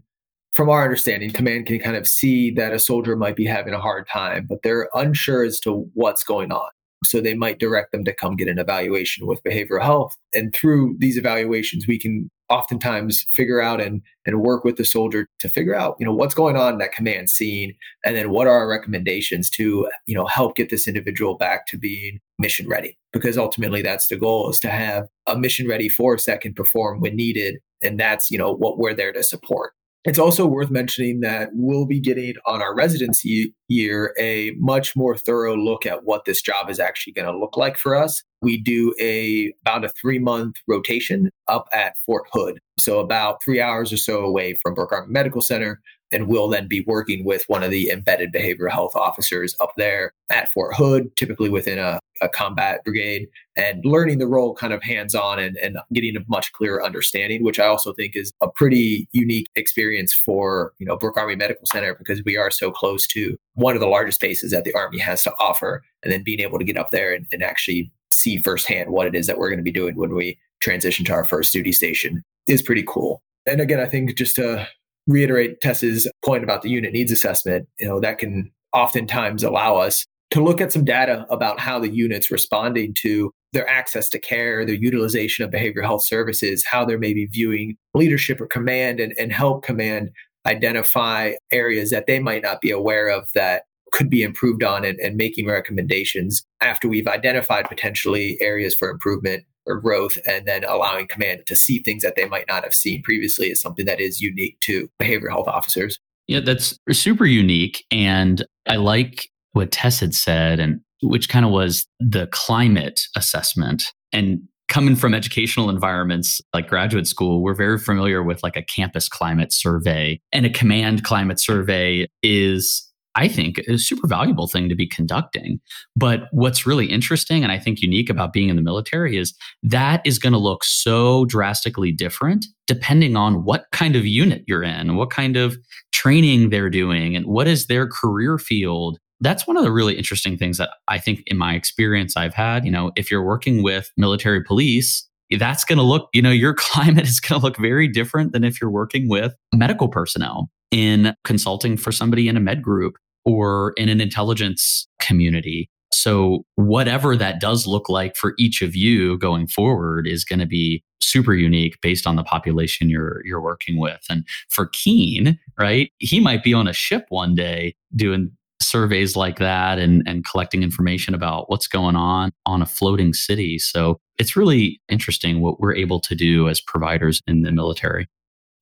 from 0.52 0.68
our 0.68 0.84
understanding, 0.84 1.30
command 1.30 1.66
can 1.66 1.78
kind 1.78 1.96
of 1.96 2.06
see 2.06 2.50
that 2.52 2.72
a 2.72 2.78
soldier 2.78 3.16
might 3.16 3.36
be 3.36 3.46
having 3.46 3.74
a 3.74 3.80
hard 3.80 4.06
time, 4.06 4.46
but 4.48 4.62
they're 4.62 4.88
unsure 4.94 5.44
as 5.44 5.58
to 5.60 5.88
what's 5.94 6.24
going 6.24 6.52
on. 6.52 6.68
So 7.04 7.20
they 7.20 7.34
might 7.34 7.58
direct 7.58 7.90
them 7.90 8.04
to 8.04 8.14
come 8.14 8.36
get 8.36 8.48
an 8.48 8.58
evaluation 8.58 9.26
with 9.26 9.42
behavioral 9.42 9.82
health. 9.82 10.16
And 10.34 10.54
through 10.54 10.96
these 10.98 11.16
evaluations, 11.16 11.86
we 11.88 11.98
can 11.98 12.30
oftentimes 12.48 13.26
figure 13.30 13.60
out 13.60 13.80
and, 13.80 14.02
and 14.26 14.40
work 14.40 14.62
with 14.62 14.76
the 14.76 14.84
soldier 14.84 15.26
to 15.40 15.48
figure 15.48 15.74
out, 15.74 15.96
you 15.98 16.06
know, 16.06 16.12
what's 16.12 16.34
going 16.34 16.56
on 16.56 16.74
in 16.74 16.78
that 16.78 16.92
command 16.92 17.28
scene. 17.28 17.74
And 18.04 18.14
then 18.14 18.30
what 18.30 18.46
are 18.46 18.52
our 18.52 18.68
recommendations 18.68 19.50
to, 19.50 19.88
you 20.06 20.14
know, 20.14 20.26
help 20.26 20.54
get 20.54 20.70
this 20.70 20.86
individual 20.86 21.34
back 21.34 21.66
to 21.68 21.78
being 21.78 22.20
mission 22.38 22.68
ready? 22.68 22.96
Because 23.12 23.36
ultimately 23.36 23.82
that's 23.82 24.08
the 24.08 24.16
goal 24.16 24.50
is 24.50 24.60
to 24.60 24.68
have 24.68 25.08
a 25.26 25.36
mission 25.36 25.66
ready 25.66 25.88
force 25.88 26.26
that 26.26 26.40
can 26.40 26.54
perform 26.54 27.00
when 27.00 27.16
needed. 27.16 27.58
And 27.82 27.98
that's, 27.98 28.30
you 28.30 28.38
know, 28.38 28.52
what 28.54 28.78
we're 28.78 28.94
there 28.94 29.12
to 29.12 29.24
support. 29.24 29.72
It's 30.04 30.18
also 30.18 30.46
worth 30.46 30.70
mentioning 30.70 31.20
that 31.20 31.50
we'll 31.52 31.86
be 31.86 32.00
getting 32.00 32.34
on 32.44 32.60
our 32.60 32.74
residency 32.74 33.54
year 33.68 34.12
a 34.18 34.50
much 34.58 34.96
more 34.96 35.16
thorough 35.16 35.56
look 35.56 35.86
at 35.86 36.04
what 36.04 36.24
this 36.24 36.42
job 36.42 36.68
is 36.68 36.80
actually 36.80 37.12
going 37.12 37.32
to 37.32 37.38
look 37.38 37.56
like 37.56 37.78
for 37.78 37.94
us. 37.94 38.24
We 38.40 38.60
do 38.60 38.92
a 39.00 39.52
about 39.64 39.84
a 39.84 39.88
three 39.90 40.18
month 40.18 40.56
rotation 40.66 41.30
up 41.46 41.68
at 41.72 41.94
Fort 42.04 42.24
Hood. 42.32 42.58
So 42.80 42.98
about 42.98 43.42
three 43.44 43.60
hours 43.60 43.92
or 43.92 43.96
so 43.96 44.24
away 44.24 44.58
from 44.60 44.74
Brooke 44.74 44.92
Army 44.92 45.12
Medical 45.12 45.40
Center 45.40 45.80
and 46.12 46.28
we'll 46.28 46.48
then 46.48 46.68
be 46.68 46.82
working 46.86 47.24
with 47.24 47.44
one 47.48 47.62
of 47.62 47.70
the 47.70 47.90
embedded 47.90 48.32
behavioral 48.32 48.70
health 48.70 48.94
officers 48.94 49.56
up 49.60 49.72
there 49.76 50.12
at 50.30 50.52
Fort 50.52 50.74
Hood, 50.74 51.14
typically 51.16 51.48
within 51.48 51.78
a, 51.78 51.98
a 52.20 52.28
combat 52.28 52.84
brigade, 52.84 53.28
and 53.56 53.84
learning 53.84 54.18
the 54.18 54.26
role 54.26 54.54
kind 54.54 54.72
of 54.72 54.82
hands 54.82 55.14
on 55.14 55.38
and, 55.38 55.56
and 55.56 55.78
getting 55.92 56.16
a 56.16 56.20
much 56.28 56.52
clearer 56.52 56.84
understanding, 56.84 57.42
which 57.42 57.58
I 57.58 57.66
also 57.66 57.92
think 57.92 58.16
is 58.16 58.32
a 58.40 58.48
pretty 58.48 59.08
unique 59.12 59.48
experience 59.56 60.14
for, 60.14 60.72
you 60.78 60.86
know, 60.86 60.96
Brooke 60.96 61.16
Army 61.16 61.36
Medical 61.36 61.66
Center 61.66 61.94
because 61.94 62.22
we 62.24 62.36
are 62.36 62.50
so 62.50 62.70
close 62.70 63.06
to 63.08 63.36
one 63.54 63.74
of 63.74 63.80
the 63.80 63.88
largest 63.88 64.20
bases 64.20 64.52
that 64.52 64.64
the 64.64 64.74
Army 64.74 64.98
has 64.98 65.22
to 65.24 65.32
offer. 65.38 65.82
And 66.02 66.12
then 66.12 66.22
being 66.22 66.40
able 66.40 66.58
to 66.58 66.64
get 66.64 66.76
up 66.76 66.90
there 66.90 67.14
and, 67.14 67.26
and 67.32 67.42
actually 67.42 67.92
see 68.12 68.36
firsthand 68.36 68.90
what 68.90 69.06
it 69.06 69.14
is 69.14 69.26
that 69.26 69.38
we're 69.38 69.48
going 69.48 69.58
to 69.58 69.64
be 69.64 69.72
doing 69.72 69.96
when 69.96 70.14
we 70.14 70.38
transition 70.60 71.04
to 71.06 71.12
our 71.12 71.24
first 71.24 71.52
duty 71.52 71.72
station 71.72 72.22
is 72.46 72.62
pretty 72.62 72.84
cool. 72.86 73.22
And 73.46 73.60
again, 73.60 73.80
I 73.80 73.86
think 73.86 74.16
just 74.16 74.36
to 74.36 74.68
reiterate 75.06 75.60
Tess's 75.60 76.08
point 76.24 76.44
about 76.44 76.62
the 76.62 76.70
unit 76.70 76.92
needs 76.92 77.12
assessment, 77.12 77.68
you 77.78 77.88
know, 77.88 78.00
that 78.00 78.18
can 78.18 78.50
oftentimes 78.72 79.42
allow 79.42 79.76
us 79.76 80.06
to 80.30 80.42
look 80.42 80.60
at 80.60 80.72
some 80.72 80.84
data 80.84 81.26
about 81.28 81.60
how 81.60 81.78
the 81.78 81.90
unit's 81.90 82.30
responding 82.30 82.94
to 83.02 83.30
their 83.52 83.68
access 83.68 84.08
to 84.08 84.18
care, 84.18 84.64
their 84.64 84.74
utilization 84.74 85.44
of 85.44 85.50
behavioral 85.50 85.84
health 85.84 86.04
services, 86.04 86.64
how 86.64 86.84
they're 86.84 86.98
maybe 86.98 87.26
viewing 87.26 87.76
leadership 87.94 88.40
or 88.40 88.46
command 88.46 88.98
and, 88.98 89.12
and 89.18 89.32
help 89.32 89.62
command 89.62 90.10
identify 90.46 91.32
areas 91.52 91.90
that 91.90 92.06
they 92.06 92.18
might 92.18 92.42
not 92.42 92.60
be 92.60 92.70
aware 92.70 93.08
of 93.08 93.28
that 93.34 93.64
could 93.92 94.08
be 94.08 94.22
improved 94.22 94.64
on 94.64 94.84
and, 94.84 94.98
and 95.00 95.16
making 95.16 95.46
recommendations 95.46 96.42
after 96.62 96.88
we've 96.88 97.06
identified 97.06 97.68
potentially 97.68 98.38
areas 98.40 98.74
for 98.74 98.88
improvement 98.88 99.44
or 99.66 99.80
growth 99.80 100.18
and 100.26 100.46
then 100.46 100.64
allowing 100.64 101.06
command 101.06 101.42
to 101.46 101.56
see 101.56 101.78
things 101.78 102.02
that 102.02 102.16
they 102.16 102.26
might 102.26 102.46
not 102.48 102.64
have 102.64 102.74
seen 102.74 103.02
previously 103.02 103.48
is 103.48 103.60
something 103.60 103.84
that 103.86 104.00
is 104.00 104.20
unique 104.20 104.58
to 104.60 104.88
behavioral 105.00 105.30
health 105.30 105.48
officers. 105.48 105.98
Yeah, 106.28 106.40
that's 106.40 106.78
super 106.90 107.26
unique. 107.26 107.84
And 107.90 108.44
I 108.68 108.76
like 108.76 109.28
what 109.52 109.70
Tess 109.70 110.00
had 110.00 110.14
said, 110.14 110.60
and 110.60 110.80
which 111.02 111.28
kind 111.28 111.44
of 111.44 111.50
was 111.50 111.86
the 112.00 112.26
climate 112.28 113.00
assessment. 113.16 113.84
And 114.12 114.42
coming 114.68 114.96
from 114.96 115.14
educational 115.14 115.68
environments 115.68 116.40
like 116.54 116.68
graduate 116.68 117.06
school, 117.06 117.42
we're 117.42 117.54
very 117.54 117.78
familiar 117.78 118.22
with 118.22 118.42
like 118.42 118.56
a 118.56 118.62
campus 118.62 119.08
climate 119.08 119.52
survey. 119.52 120.20
And 120.32 120.46
a 120.46 120.50
command 120.50 121.04
climate 121.04 121.40
survey 121.40 122.06
is 122.22 122.88
I 123.14 123.28
think, 123.28 123.58
a 123.68 123.78
super 123.78 124.06
valuable 124.06 124.46
thing 124.46 124.68
to 124.68 124.74
be 124.74 124.86
conducting. 124.86 125.60
But 125.94 126.28
what's 126.32 126.66
really 126.66 126.86
interesting 126.86 127.42
and 127.42 127.52
I 127.52 127.58
think 127.58 127.82
unique 127.82 128.08
about 128.08 128.32
being 128.32 128.48
in 128.48 128.56
the 128.56 128.62
military 128.62 129.16
is 129.16 129.34
that 129.62 130.00
is 130.04 130.18
going 130.18 130.32
to 130.32 130.38
look 130.38 130.64
so 130.64 131.24
drastically 131.26 131.92
different 131.92 132.46
depending 132.66 133.16
on 133.16 133.44
what 133.44 133.66
kind 133.72 133.96
of 133.96 134.06
unit 134.06 134.44
you're 134.46 134.62
in, 134.62 134.96
what 134.96 135.10
kind 135.10 135.36
of 135.36 135.56
training 135.92 136.50
they're 136.50 136.70
doing, 136.70 137.14
and 137.14 137.26
what 137.26 137.46
is 137.46 137.66
their 137.66 137.86
career 137.86 138.38
field. 138.38 138.98
That's 139.20 139.46
one 139.46 139.56
of 139.56 139.62
the 139.62 139.72
really 139.72 139.96
interesting 139.96 140.38
things 140.38 140.58
that 140.58 140.70
I 140.88 140.98
think, 140.98 141.22
in 141.26 141.36
my 141.36 141.54
experience, 141.54 142.16
I've 142.16 142.34
had. 142.34 142.64
You 142.64 142.70
know, 142.70 142.92
if 142.96 143.10
you're 143.10 143.22
working 143.22 143.62
with 143.62 143.90
military 143.96 144.42
police, 144.42 145.06
that's 145.38 145.64
going 145.64 145.78
to 145.78 145.84
look, 145.84 146.08
you 146.12 146.22
know, 146.22 146.30
your 146.30 146.54
climate 146.58 147.06
is 147.06 147.20
going 147.20 147.40
to 147.40 147.46
look 147.46 147.58
very 147.58 147.88
different 147.88 148.32
than 148.32 148.44
if 148.44 148.60
you're 148.60 148.70
working 148.70 149.08
with 149.08 149.34
medical 149.52 149.88
personnel 149.88 150.48
in 150.72 151.14
consulting 151.22 151.76
for 151.76 151.92
somebody 151.92 152.26
in 152.26 152.36
a 152.36 152.40
med 152.40 152.62
group 152.62 152.96
or 153.24 153.74
in 153.76 153.88
an 153.88 154.00
intelligence 154.00 154.88
community. 154.98 155.68
So, 155.92 156.44
whatever 156.56 157.16
that 157.16 157.38
does 157.38 157.66
look 157.66 157.88
like 157.88 158.16
for 158.16 158.34
each 158.38 158.62
of 158.62 158.74
you 158.74 159.18
going 159.18 159.46
forward 159.46 160.08
is 160.08 160.24
going 160.24 160.40
to 160.40 160.46
be 160.46 160.82
super 161.00 161.34
unique 161.34 161.80
based 161.82 162.06
on 162.06 162.16
the 162.16 162.24
population 162.24 162.88
you're 162.88 163.24
you're 163.24 163.42
working 163.42 163.78
with. 163.78 164.00
And 164.08 164.26
for 164.48 164.66
Keen, 164.72 165.38
right, 165.58 165.92
he 165.98 166.18
might 166.18 166.42
be 166.42 166.54
on 166.54 166.66
a 166.66 166.72
ship 166.72 167.04
one 167.10 167.34
day 167.34 167.74
doing 167.94 168.32
surveys 168.60 169.16
like 169.16 169.38
that 169.38 169.78
and 169.78 170.02
and 170.06 170.24
collecting 170.24 170.62
information 170.62 171.14
about 171.14 171.50
what's 171.50 171.68
going 171.68 171.96
on 171.96 172.30
on 172.46 172.62
a 172.62 172.66
floating 172.66 173.12
city. 173.12 173.58
So, 173.58 174.00
it's 174.18 174.34
really 174.34 174.80
interesting 174.88 175.40
what 175.40 175.60
we're 175.60 175.74
able 175.74 176.00
to 176.00 176.14
do 176.14 176.48
as 176.48 176.60
providers 176.60 177.20
in 177.26 177.42
the 177.42 177.52
military. 177.52 178.08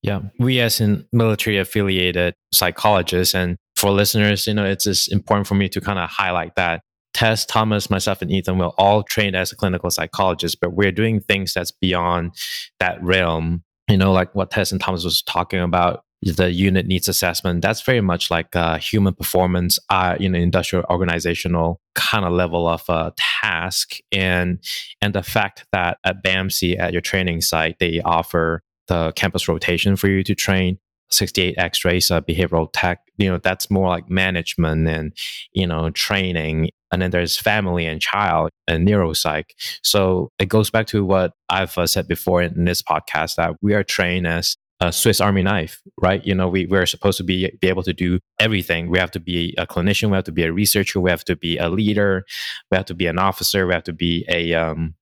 Yeah, 0.02 0.20
we 0.38 0.60
as 0.60 0.80
in 0.80 1.06
military 1.12 1.58
affiliated 1.58 2.34
psychologists, 2.52 3.34
and 3.34 3.56
for 3.76 3.90
listeners, 3.90 4.46
you 4.46 4.54
know, 4.54 4.64
it's 4.64 4.84
just 4.84 5.12
important 5.12 5.46
for 5.46 5.54
me 5.54 5.68
to 5.68 5.80
kind 5.80 5.98
of 5.98 6.08
highlight 6.08 6.54
that 6.56 6.82
Tess, 7.12 7.44
Thomas, 7.44 7.90
myself, 7.90 8.22
and 8.22 8.30
Ethan 8.30 8.58
will 8.58 8.74
all 8.78 9.02
trained 9.02 9.36
as 9.36 9.52
a 9.52 9.56
clinical 9.56 9.90
psychologist, 9.90 10.58
but 10.60 10.74
we're 10.74 10.92
doing 10.92 11.20
things 11.20 11.52
that's 11.52 11.72
beyond 11.72 12.32
that 12.78 13.02
realm. 13.02 13.62
You 13.88 13.96
know, 13.96 14.12
like 14.12 14.34
what 14.34 14.50
Tess 14.50 14.70
and 14.70 14.80
Thomas 14.80 15.04
was 15.04 15.22
talking 15.22 15.60
about, 15.60 16.04
the 16.22 16.52
unit 16.52 16.86
needs 16.86 17.08
assessment. 17.08 17.62
That's 17.62 17.80
very 17.80 18.00
much 18.00 18.30
like 18.30 18.54
a 18.54 18.78
human 18.78 19.14
performance, 19.14 19.78
uh, 19.88 20.16
you 20.20 20.28
know, 20.28 20.38
industrial 20.38 20.84
organizational 20.88 21.80
kind 21.94 22.24
of 22.24 22.32
level 22.32 22.68
of 22.68 22.82
uh, 22.88 23.10
task, 23.16 23.96
and 24.12 24.62
and 25.00 25.14
the 25.14 25.22
fact 25.22 25.64
that 25.72 25.98
at 26.04 26.22
BAMC 26.22 26.78
at 26.78 26.92
your 26.92 27.02
training 27.02 27.40
site 27.40 27.76
they 27.80 28.00
offer 28.02 28.62
the 28.90 29.12
campus 29.16 29.48
rotation 29.48 29.96
for 29.96 30.08
you 30.08 30.22
to 30.24 30.34
train 30.34 30.78
68 31.10 31.54
x-rays 31.58 32.10
uh, 32.10 32.20
behavioral 32.20 32.68
tech 32.72 33.00
you 33.20 33.30
know 33.30 33.38
that's 33.38 33.70
more 33.70 33.88
like 33.88 34.10
management 34.10 34.88
and 34.88 35.12
you 35.52 35.66
know 35.66 35.90
training. 35.90 36.70
And 36.92 37.00
then 37.00 37.12
there's 37.12 37.38
family 37.38 37.86
and 37.86 38.00
child 38.00 38.50
and 38.66 38.88
neuropsych. 38.88 39.44
So 39.84 40.30
it 40.40 40.48
goes 40.48 40.70
back 40.70 40.86
to 40.88 41.04
what 41.04 41.32
i've 41.48 41.76
uh, 41.78 41.86
said 41.86 42.08
before 42.08 42.42
in 42.42 42.64
this 42.64 42.82
podcast 42.82 43.36
that 43.36 43.54
we 43.62 43.74
are 43.74 43.84
trained 43.84 44.26
as 44.26 44.56
a 44.80 44.92
swiss 44.92 45.20
army 45.20 45.42
knife 45.42 45.82
right? 46.00 46.24
You 46.24 46.34
know 46.34 46.48
we, 46.48 46.66
we're 46.66 46.86
supposed 46.86 47.18
to 47.18 47.24
be, 47.24 47.52
be 47.60 47.68
able 47.68 47.82
to 47.82 47.92
do 47.92 48.18
everything. 48.38 48.88
We 48.88 48.98
have 48.98 49.10
to 49.12 49.20
be 49.20 49.54
a 49.58 49.66
clinician. 49.66 50.08
We 50.10 50.16
have 50.16 50.24
to 50.24 50.32
be 50.32 50.44
a 50.44 50.52
researcher. 50.52 51.00
We 51.00 51.10
have 51.10 51.24
to 51.24 51.36
be 51.36 51.58
a 51.58 51.68
leader. 51.68 52.24
We 52.70 52.76
have 52.76 52.86
to 52.86 52.94
be 52.94 53.06
an 53.06 53.18
officer. 53.18 53.66
We 53.66 53.74
have 53.74 53.84
to 53.84 53.92
be 53.92 54.24
a 54.28 54.54
um, 54.54 54.94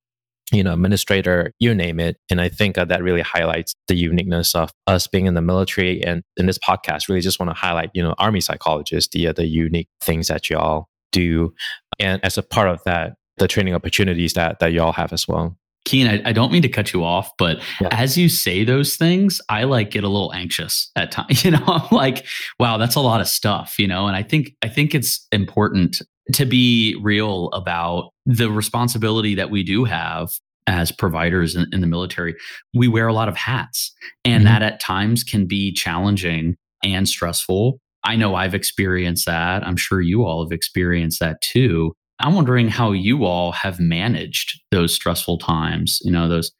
you 0.53 0.63
know, 0.63 0.73
administrator, 0.73 1.53
you 1.59 1.75
name 1.75 2.01
it. 2.01 2.17
And 2.31 2.41
I 2.41 2.49
think 2.49 2.79
uh, 2.79 2.85
that 2.87 3.03
really 3.03 3.21
highlights 3.21 3.75
the 3.87 3.95
uniqueness 3.95 4.55
of 4.55 4.73
us 4.87 5.07
being 5.07 5.27
in 5.27 5.35
the 5.35 5.43
military. 5.43 6.03
And 6.03 6.23
in 6.37 6.47
this 6.47 6.59
podcast, 6.59 7.09
really 7.09 7.21
just 7.21 7.39
want 7.39 7.51
to 7.51 7.55
highlight, 7.55 7.91
you 7.95 8.03
know, 8.03 8.15
Army 8.19 8.41
psychologists, 8.41 9.13
the, 9.13 9.29
uh, 9.29 9.33
the 9.33 9.47
unique 9.47 9.89
things 10.01 10.29
that 10.29 10.49
y'all 10.49 10.89
do. 11.13 11.55
And 11.99 12.25
as 12.25 12.39
a 12.39 12.43
part 12.43 12.69
of 12.69 12.83
that, 12.85 13.15
the 13.37 13.49
training 13.49 13.75
opportunities 13.75 14.33
that, 14.35 14.59
that 14.61 14.73
y'all 14.73 14.93
have 14.93 15.13
as 15.13 15.29
well. 15.29 15.57
Keen, 15.89 16.07
I, 16.07 16.21
I, 16.27 16.33
don't 16.33 16.53
mean 16.53 16.61
to 16.61 16.69
cut 16.69 16.93
you 16.93 17.03
off, 17.03 17.31
but 17.39 17.63
yeah. 17.81 17.89
as 17.93 18.19
you 18.19 18.29
say 18.29 18.63
those 18.63 18.97
things, 18.97 19.41
I 19.49 19.65
like 19.65 19.91
get 19.91 20.05
a 20.05 20.09
little 20.09 20.35
anxious 20.35 20.91
at 20.97 21.11
times. 21.11 21.45
You 21.49 21.53
know, 21.53 21.65
I'm 21.67 21.97
like, 21.97 22.27
wow, 22.61 22.77
that's 22.77 22.95
a 22.95 23.01
lot 23.01 23.23
of 23.23 23.27
stuff, 23.27 23.79
you 23.79 23.89
know, 23.89 24.07
and 24.07 24.15
I 24.15 24.23
think 24.23 24.53
I 24.63 24.69
think 24.69 24.95
it's 24.95 25.27
important 25.33 26.03
to 26.35 26.45
be 26.45 26.95
real 27.03 27.49
about 27.55 28.11
the 28.27 28.51
responsibility 28.51 29.35
that 29.35 29.51
we 29.51 29.63
do 29.63 29.85
have 29.85 30.31
as 30.67 30.93
providers 30.93 31.57
in, 31.57 31.67
in 31.73 31.81
the 31.81 31.87
military. 31.87 32.37
We 32.75 32.87
wear 32.87 33.09
a 33.09 33.15
lot 33.15 33.31
of 33.31 33.37
hats, 33.37 33.91
and 34.27 34.45
mm-hmm. 34.45 34.53
that 34.53 34.63
at 34.63 34.81
times 34.81 35.25
can 35.25 35.47
be 35.47 35.73
challenging 35.73 36.57
and 36.85 37.09
stressful. 37.09 37.81
I 38.05 38.17
know 38.17 38.35
I've 38.35 38.55
experienced 38.55 39.25
that. 39.25 39.67
I'm 39.67 39.77
sure 39.77 40.03
you 40.03 40.25
all 40.25 40.45
have 40.45 40.53
experienced 40.53 41.21
that 41.21 41.41
too. 41.41 41.95
I'm 42.21 42.35
wondering 42.35 42.69
how 42.69 42.93
you 42.93 43.25
all 43.25 43.53
have 43.53 43.79
managed 43.79 44.61
those 44.71 44.95
stressful 44.95 45.39
times, 45.39 46.01
you 46.03 46.11
know, 46.11 46.29
those 46.29 46.53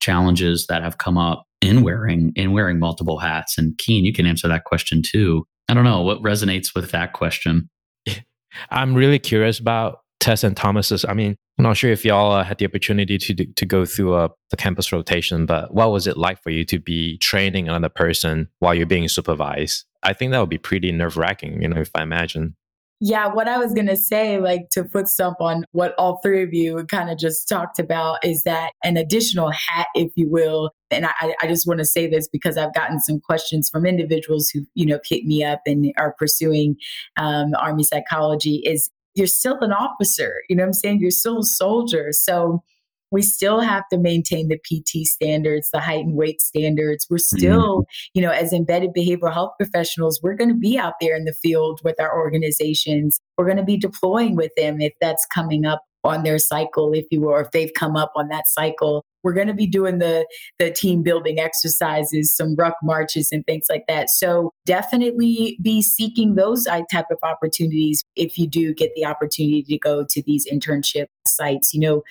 challenges 0.00 0.66
that 0.68 0.82
have 0.82 0.98
come 0.98 1.18
up 1.18 1.44
in 1.60 1.82
wearing 1.82 2.32
in 2.36 2.52
wearing 2.52 2.78
multiple 2.78 3.18
hats. 3.18 3.58
And 3.58 3.76
Keen, 3.78 4.04
you 4.04 4.12
can 4.12 4.26
answer 4.26 4.48
that 4.48 4.64
question 4.64 5.02
too. 5.02 5.46
I 5.68 5.74
don't 5.74 5.84
know 5.84 6.02
what 6.02 6.22
resonates 6.22 6.74
with 6.74 6.90
that 6.92 7.12
question. 7.12 7.68
I'm 8.70 8.94
really 8.94 9.18
curious 9.18 9.58
about 9.58 9.98
Tess 10.20 10.42
and 10.42 10.56
Thomas's. 10.56 11.04
I 11.04 11.14
mean, 11.14 11.36
I'm 11.58 11.64
not 11.64 11.76
sure 11.76 11.90
if 11.90 12.04
y'all 12.04 12.32
uh, 12.32 12.44
had 12.44 12.58
the 12.58 12.66
opportunity 12.66 13.18
to 13.18 13.34
to 13.34 13.66
go 13.66 13.84
through 13.84 14.14
uh, 14.14 14.28
the 14.50 14.56
campus 14.56 14.92
rotation, 14.92 15.44
but 15.44 15.74
what 15.74 15.92
was 15.92 16.06
it 16.06 16.16
like 16.16 16.42
for 16.42 16.50
you 16.50 16.64
to 16.66 16.78
be 16.78 17.18
training 17.18 17.68
another 17.68 17.88
person 17.88 18.48
while 18.60 18.74
you're 18.74 18.86
being 18.86 19.08
supervised? 19.08 19.84
I 20.02 20.12
think 20.14 20.32
that 20.32 20.40
would 20.40 20.48
be 20.48 20.58
pretty 20.58 20.90
nerve 20.92 21.16
wracking, 21.16 21.60
you 21.60 21.68
know, 21.68 21.80
if 21.80 21.90
I 21.94 22.02
imagine. 22.02 22.56
Yeah, 23.02 23.28
what 23.28 23.48
I 23.48 23.56
was 23.56 23.72
going 23.72 23.86
to 23.86 23.96
say, 23.96 24.38
like 24.38 24.68
to 24.72 24.84
foot 24.84 25.08
stomp 25.08 25.40
on 25.40 25.64
what 25.72 25.94
all 25.96 26.20
three 26.22 26.42
of 26.42 26.52
you 26.52 26.84
kind 26.84 27.08
of 27.08 27.16
just 27.16 27.48
talked 27.48 27.78
about, 27.78 28.22
is 28.22 28.42
that 28.44 28.72
an 28.84 28.98
additional 28.98 29.50
hat, 29.50 29.86
if 29.94 30.12
you 30.16 30.30
will. 30.30 30.70
And 30.90 31.06
I, 31.06 31.34
I 31.40 31.46
just 31.46 31.66
want 31.66 31.78
to 31.78 31.86
say 31.86 32.06
this 32.06 32.28
because 32.28 32.58
I've 32.58 32.74
gotten 32.74 33.00
some 33.00 33.18
questions 33.18 33.70
from 33.70 33.86
individuals 33.86 34.50
who, 34.50 34.66
you 34.74 34.84
know, 34.84 35.00
hit 35.08 35.24
me 35.24 35.42
up 35.42 35.60
and 35.64 35.90
are 35.96 36.14
pursuing 36.18 36.76
um, 37.16 37.54
Army 37.58 37.84
psychology. 37.84 38.56
Is 38.66 38.90
you're 39.14 39.26
still 39.26 39.58
an 39.60 39.72
officer. 39.72 40.34
You 40.50 40.56
know 40.56 40.64
what 40.64 40.68
I'm 40.68 40.72
saying? 40.74 41.00
You're 41.00 41.10
still 41.10 41.38
a 41.38 41.44
soldier. 41.44 42.08
So 42.12 42.62
we 43.10 43.22
still 43.22 43.60
have 43.60 43.84
to 43.92 43.98
maintain 43.98 44.48
the 44.48 44.58
PT 44.58 45.06
standards, 45.06 45.70
the 45.72 45.80
height 45.80 46.04
and 46.04 46.16
weight 46.16 46.40
standards. 46.40 47.06
We're 47.10 47.16
mm-hmm. 47.16 47.38
still, 47.38 47.80
mm-hmm. 47.80 48.10
you 48.14 48.22
know, 48.22 48.30
as 48.30 48.52
embedded 48.52 48.90
behavioral 48.96 49.32
health 49.32 49.52
professionals, 49.58 50.20
we're 50.22 50.36
going 50.36 50.50
to 50.50 50.58
be 50.58 50.78
out 50.78 50.94
there 51.00 51.16
in 51.16 51.24
the 51.24 51.32
field 51.32 51.80
with 51.84 52.00
our 52.00 52.16
organizations. 52.16 53.20
We're 53.36 53.46
going 53.46 53.56
to 53.56 53.64
be 53.64 53.76
deploying 53.76 54.36
with 54.36 54.52
them 54.56 54.80
if 54.80 54.92
that's 55.00 55.26
coming 55.26 55.64
up 55.64 55.82
on 56.04 56.22
their 56.22 56.38
cycle, 56.38 56.92
if 56.92 57.04
you 57.10 57.20
will, 57.20 57.30
or 57.30 57.42
if 57.42 57.50
they've 57.50 57.72
come 57.74 57.96
up 57.96 58.12
on 58.16 58.28
that 58.28 58.46
cycle. 58.46 59.04
We're 59.22 59.34
going 59.34 59.48
to 59.48 59.54
be 59.54 59.66
doing 59.66 59.98
the 59.98 60.26
the 60.58 60.70
team 60.70 61.02
building 61.02 61.38
exercises, 61.38 62.34
some 62.34 62.54
ruck 62.56 62.76
marches 62.82 63.30
and 63.32 63.44
things 63.44 63.66
like 63.68 63.84
that. 63.86 64.08
So 64.08 64.50
definitely 64.64 65.58
be 65.60 65.82
seeking 65.82 66.36
those 66.36 66.64
type 66.64 67.06
of 67.10 67.18
opportunities 67.22 68.02
if 68.16 68.38
you 68.38 68.48
do 68.48 68.72
get 68.72 68.92
the 68.94 69.04
opportunity 69.04 69.62
to 69.64 69.78
go 69.78 70.06
to 70.08 70.22
these 70.22 70.46
internship 70.50 71.06
sites. 71.26 71.74
You 71.74 71.80
know, 71.80 72.02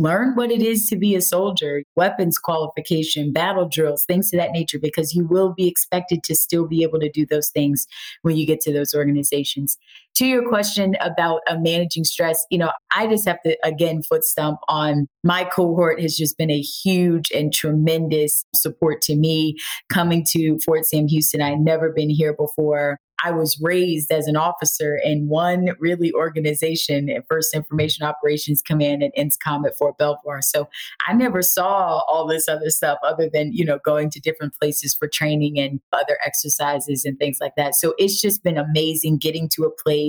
learn 0.00 0.34
what 0.34 0.50
it 0.50 0.62
is 0.62 0.88
to 0.88 0.96
be 0.96 1.14
a 1.14 1.20
soldier, 1.20 1.82
weapons 1.94 2.38
qualification, 2.38 3.32
battle 3.32 3.68
drills, 3.68 4.04
things 4.04 4.32
of 4.32 4.40
that 4.40 4.52
nature, 4.52 4.78
because 4.78 5.14
you 5.14 5.26
will 5.26 5.52
be 5.52 5.68
expected 5.68 6.24
to 6.24 6.34
still 6.34 6.66
be 6.66 6.82
able 6.82 6.98
to 6.98 7.10
do 7.10 7.26
those 7.26 7.50
things 7.50 7.86
when 8.22 8.36
you 8.36 8.46
get 8.46 8.60
to 8.62 8.72
those 8.72 8.94
organizations. 8.94 9.76
To 10.16 10.26
your 10.26 10.46
question 10.48 10.96
about 11.00 11.40
uh, 11.48 11.56
managing 11.58 12.04
stress, 12.04 12.44
you 12.50 12.58
know, 12.58 12.70
I 12.94 13.06
just 13.06 13.26
have 13.26 13.42
to 13.42 13.56
again 13.64 14.02
foot 14.02 14.24
stump 14.24 14.58
on 14.68 15.06
my 15.24 15.44
cohort 15.44 16.00
has 16.00 16.16
just 16.16 16.36
been 16.36 16.50
a 16.50 16.60
huge 16.60 17.30
and 17.30 17.52
tremendous 17.52 18.44
support 18.54 19.02
to 19.02 19.16
me 19.16 19.56
coming 19.88 20.24
to 20.30 20.58
Fort 20.64 20.84
Sam 20.86 21.08
Houston. 21.08 21.40
I'd 21.40 21.60
never 21.60 21.90
been 21.90 22.10
here 22.10 22.34
before. 22.34 22.98
I 23.22 23.32
was 23.32 23.58
raised 23.60 24.10
as 24.10 24.26
an 24.26 24.36
officer 24.36 24.98
in 25.02 25.28
one 25.28 25.70
really 25.78 26.12
organization 26.12 27.10
at 27.10 27.24
First 27.28 27.54
Information 27.54 28.06
Operations 28.06 28.62
Command 28.62 29.02
at 29.02 29.14
INSCOM 29.16 29.66
at 29.66 29.76
Fort 29.76 29.98
Belvoir. 29.98 30.40
So 30.42 30.68
I 31.06 31.12
never 31.12 31.42
saw 31.42 32.02
all 32.08 32.26
this 32.26 32.48
other 32.48 32.70
stuff 32.70 32.98
other 33.02 33.28
than, 33.32 33.52
you 33.52 33.64
know, 33.64 33.78
going 33.84 34.10
to 34.10 34.20
different 34.20 34.54
places 34.58 34.94
for 34.94 35.06
training 35.06 35.58
and 35.58 35.80
other 35.92 36.16
exercises 36.24 37.04
and 37.04 37.18
things 37.18 37.38
like 37.40 37.56
that. 37.56 37.74
So 37.74 37.94
it's 37.98 38.20
just 38.20 38.42
been 38.42 38.56
amazing 38.56 39.18
getting 39.18 39.48
to 39.50 39.64
a 39.64 39.70
place, 39.70 39.99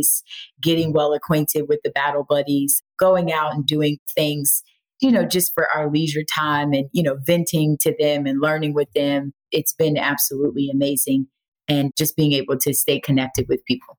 getting 0.61 0.93
well 0.93 1.13
acquainted 1.13 1.65
with 1.67 1.79
the 1.83 1.91
battle 1.91 2.25
buddies, 2.27 2.81
going 2.99 3.31
out 3.31 3.53
and 3.53 3.65
doing 3.65 3.97
things 4.13 4.63
you 5.01 5.11
know, 5.11 5.25
just 5.25 5.53
for 5.53 5.67
our 5.75 5.89
leisure 5.89 6.23
time 6.23 6.73
and, 6.73 6.87
you 6.93 7.01
know, 7.01 7.17
venting 7.25 7.75
to 7.81 7.93
them 7.99 8.25
and 8.27 8.39
learning 8.39 8.73
with 8.73 8.91
them. 8.93 9.33
It's 9.51 9.73
been 9.73 9.97
absolutely 9.97 10.69
amazing 10.71 11.27
and 11.67 11.91
just 11.97 12.15
being 12.15 12.33
able 12.33 12.57
to 12.59 12.73
stay 12.73 12.99
connected 12.99 13.47
with 13.49 13.65
people. 13.65 13.97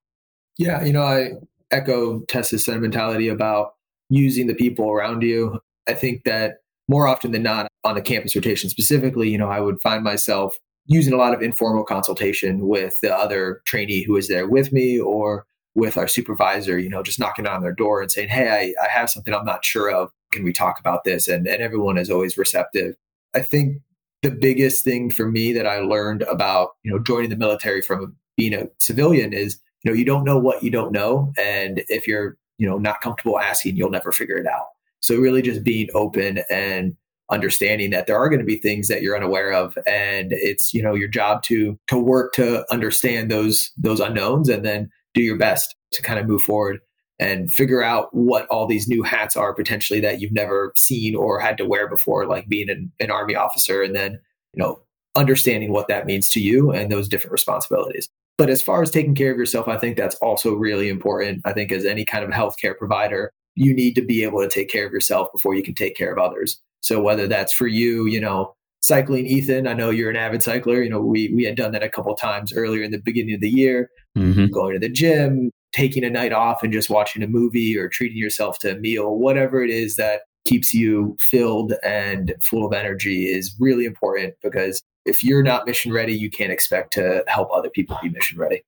Yeah, 0.59 0.84
you 0.84 0.93
know, 0.93 1.03
I 1.03 1.32
echo 1.70 2.20
Tess's 2.28 2.64
sentimentality 2.64 3.28
about 3.28 3.72
using 4.09 4.47
the 4.47 4.55
people 4.55 4.90
around 4.90 5.22
you. 5.22 5.59
I 5.88 5.95
think 5.95 6.22
that 6.24 6.59
more 6.88 7.07
often 7.09 7.32
than 7.32 7.43
not 7.43 7.68
on 7.84 7.97
the 7.97 8.03
campus 8.03 8.36
rotation 8.36 8.70
specifically, 8.70 9.28
you 9.28 9.38
know, 9.38 9.49
I 9.49 9.61
would 9.61 9.80
find 9.80 10.05
myself 10.05 10.59
using 10.86 11.12
a 11.12 11.16
lot 11.16 11.34
of 11.34 11.43
informal 11.43 11.84
consultation 11.84 12.68
with 12.68 12.95
the 13.03 13.14
other 13.14 13.62
trainee 13.66 14.05
who 14.05 14.16
is 14.16 14.28
there 14.28 14.47
with 14.47 14.72
me 14.72 15.01
or 15.01 15.47
with 15.75 15.97
our 15.97 16.09
supervisor, 16.09 16.79
you 16.79 16.89
know, 16.89 17.03
just 17.03 17.18
knocking 17.18 17.47
on 17.47 17.62
their 17.62 17.73
door 17.73 18.03
and 18.03 18.11
saying, 18.11 18.29
Hey, 18.29 18.75
I, 18.81 18.85
I 18.85 18.89
have 18.89 19.11
something 19.11 19.33
I'm 19.33 19.45
not 19.45 19.64
sure 19.64 19.91
of. 19.91 20.11
Can 20.31 20.45
we 20.45 20.53
talk 20.53 20.79
about 20.79 21.05
this? 21.05 21.29
And, 21.29 21.47
and 21.47 21.62
everyone 21.62 21.99
is 21.99 22.11
always 22.11 22.37
receptive. 22.37 22.95
I 23.35 23.41
think 23.41 23.79
the 24.23 24.31
biggest 24.31 24.85
thing 24.85 25.11
for 25.11 25.29
me 25.29 25.53
that 25.53 25.66
I 25.66 25.79
learned 25.79 26.23
about, 26.23 26.70
you 26.83 26.91
know, 26.91 26.99
joining 26.99 27.31
the 27.31 27.37
military 27.37 27.83
from 27.83 28.16
being 28.37 28.55
a 28.55 28.68
civilian 28.79 29.33
is, 29.33 29.59
you 29.83 29.91
know, 29.91 29.97
you 29.97 30.05
don't 30.05 30.25
know 30.25 30.39
what 30.39 30.62
you 30.62 30.70
don't 30.70 30.93
know. 30.93 31.33
And 31.39 31.83
if 31.89 32.07
you're, 32.07 32.37
you 32.59 32.68
know, 32.68 32.79
not 32.79 33.01
comfortable 33.01 33.39
asking, 33.39 33.77
you'll 33.77 33.91
never 33.91 34.12
figure 34.12 34.37
it 34.37 34.47
out. 34.47 34.66
So 35.01 35.16
really 35.16 35.43
just 35.43 35.64
being 35.64 35.89
open 35.95 36.43
and 36.51 36.97
understanding 37.31 37.91
that 37.91 38.07
there 38.07 38.16
are 38.16 38.29
going 38.29 38.39
to 38.39 38.47
be 38.47 38.57
things 38.57 38.89
that 38.89 39.03
you're 39.03 39.16
unaware 39.16 39.53
of 39.53 39.77
and 39.87 40.33
it's 40.33 40.75
you 40.75 40.83
know 40.83 40.95
your 40.95 41.09
job 41.09 41.43
to 41.43 41.79
to 41.87 41.97
work 41.97 42.35
to 42.35 42.70
understand 42.70 43.31
those 43.31 43.70
those 43.79 44.01
unknowns 44.01 44.51
and 44.51 44.64
then 44.64 44.91
do 45.15 45.23
your 45.23 45.37
best 45.37 45.75
to 45.93 46.03
kind 46.03 46.19
of 46.19 46.27
move 46.27 46.43
forward 46.43 46.81
and 47.19 47.53
figure 47.53 47.83
out 47.83 48.09
what 48.13 48.47
all 48.47 48.67
these 48.67 48.89
new 48.89 49.03
hats 49.03 49.37
are 49.37 49.55
potentially 49.55 50.01
that 50.01 50.21
you've 50.21 50.33
never 50.33 50.73
seen 50.77 51.15
or 51.15 51.39
had 51.39 51.57
to 51.59 51.65
wear 51.65 51.89
before, 51.89 52.27
like 52.27 52.49
being 52.49 52.69
an, 52.69 52.91
an 52.99 53.11
army 53.11 53.35
officer, 53.35 53.83
and 53.83 53.95
then 53.95 54.19
you 54.55 54.63
know 54.63 54.81
understanding 55.15 55.73
what 55.73 55.89
that 55.89 56.07
means 56.07 56.31
to 56.31 56.41
you 56.41 56.71
and 56.71 56.91
those 56.91 57.09
different 57.09 57.33
responsibilities. 57.33 58.09
But 58.39 58.49
as 58.51 58.63
far 58.63 58.83
as 58.83 58.91
taking 58.91 59.15
care 59.15 59.31
of 59.31 59.37
yourself, 59.37 59.69
I 59.69 59.77
think 59.77 59.97
that's 59.97 60.15
also 60.17 60.55
really 60.55 60.89
important. 60.89 61.43
I 61.45 61.53
think 61.53 61.71
as 61.71 61.85
any 61.85 62.05
kind 62.05 62.25
of 62.25 62.31
healthcare 62.31 62.77
provider, 62.77 63.31
you 63.55 63.75
need 63.75 63.95
to 63.95 64.03
be 64.03 64.25
able 64.25 64.41
to 64.41 64.49
take 64.49 64.71
care 64.71 64.87
of 64.87 64.93
yourself 64.93 65.29
before 65.33 65.55
you 65.55 65.63
can 65.63 65.75
take 65.75 65.97
care 65.97 66.13
of 66.13 66.19
others. 66.19 66.59
So 66.81 67.01
whether 67.01 67.29
that's 67.29 67.53
for 67.53 67.67
you, 67.67 68.07
you 68.07 68.21
know, 68.21 68.55
cycling 68.81 69.27
Ethan, 69.27 69.67
I 69.67 69.75
know 69.75 69.91
you're 69.91 70.11
an 70.11 70.17
avid 70.17 70.43
cycler. 70.43 70.83
You 70.83 70.91
know, 70.91 71.01
we 71.01 71.33
we 71.35 71.45
had 71.45 71.57
done 71.57 71.73
that 71.73 71.83
a 71.83 71.89
couple 71.89 72.15
times 72.17 72.53
earlier 72.53 72.83
in 72.83 72.91
the 72.91 72.99
beginning 72.99 73.35
of 73.35 73.41
the 73.41 73.51
year, 73.51 73.91
mm-hmm. 74.17 74.47
going 74.47 74.75
to 74.75 74.79
the 74.79 74.89
gym, 74.89 75.51
taking 75.73 76.05
a 76.05 76.11
night 76.11 76.33
off 76.33 76.63
and 76.63 76.73
just 76.73 76.91
watching 76.91 77.23
a 77.23 77.27
movie 77.27 77.77
or 77.77 77.89
treating 77.89 78.19
yourself 78.19 78.59
to 78.61 78.77
a 78.77 78.79
meal, 78.79 79.17
whatever 79.17 79.63
it 79.63 79.71
is 79.71 79.97
that 79.97 80.23
keeps 80.47 80.75
you 80.75 81.17
filled 81.21 81.75
and 81.85 82.35
full 82.43 82.67
of 82.67 82.73
energy 82.73 83.27
is 83.27 83.55
really 83.59 83.85
important 83.85 84.35
because 84.43 84.83
if 85.05 85.23
you're 85.25 85.43
not 85.43 85.67
mission 85.67 85.93
ready, 85.93 86.13
you 86.13 86.31
can't 86.31 86.53
expect 86.53 86.93
to 86.95 87.25
help 87.27 87.49
other 87.53 87.71
people 87.71 87.99
be 88.03 88.09
mission 88.09 88.39
ready. 88.39 88.63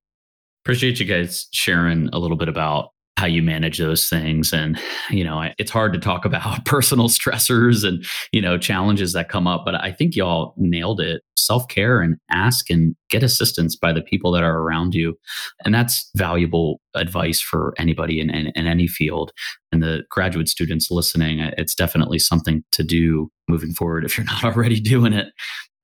Appreciate 0.63 0.99
you 0.99 1.05
guys 1.05 1.47
sharing 1.51 2.09
a 2.11 2.17
little 2.17 2.37
bit 2.37 2.49
about 2.49 2.91
how 3.25 3.29
you 3.29 3.41
manage 3.41 3.79
those 3.79 4.07
things. 4.07 4.53
And 4.53 4.79
you 5.09 5.23
know 5.23 5.49
it's 5.57 5.71
hard 5.71 5.93
to 5.93 5.99
talk 5.99 6.25
about 6.25 6.63
personal 6.65 7.09
stressors 7.09 7.83
and 7.83 8.05
you 8.31 8.41
know 8.41 8.57
challenges 8.57 9.13
that 9.13 9.29
come 9.29 9.47
up 9.47 9.63
but 9.65 9.75
i 9.75 9.91
think 9.91 10.15
y'all 10.15 10.53
nailed 10.57 11.01
it. 11.01 11.21
Self-care 11.37 12.01
and 12.01 12.17
ask 12.31 12.69
and 12.71 12.95
get 13.09 13.21
assistance 13.21 13.75
by 13.75 13.93
the 13.93 14.01
people 14.01 14.31
that 14.31 14.43
are 14.43 14.61
around 14.61 14.95
you. 14.95 15.15
And 15.63 15.75
that's 15.75 16.09
valuable 16.15 16.81
advice 16.95 17.39
for 17.39 17.73
anybody 17.77 18.19
in, 18.19 18.31
in, 18.31 18.47
in 18.55 18.65
any 18.65 18.87
field. 18.87 19.31
And 19.71 19.83
the 19.83 20.05
graduate 20.09 20.49
students 20.49 20.89
listening 20.89 21.39
it's 21.39 21.75
definitely 21.75 22.17
something 22.17 22.63
to 22.71 22.83
do 22.83 23.29
moving 23.47 23.73
forward 23.73 24.05
if 24.05 24.17
you're 24.17 24.25
not 24.25 24.43
already 24.55 24.79
doing 24.79 25.13
it 25.13 25.27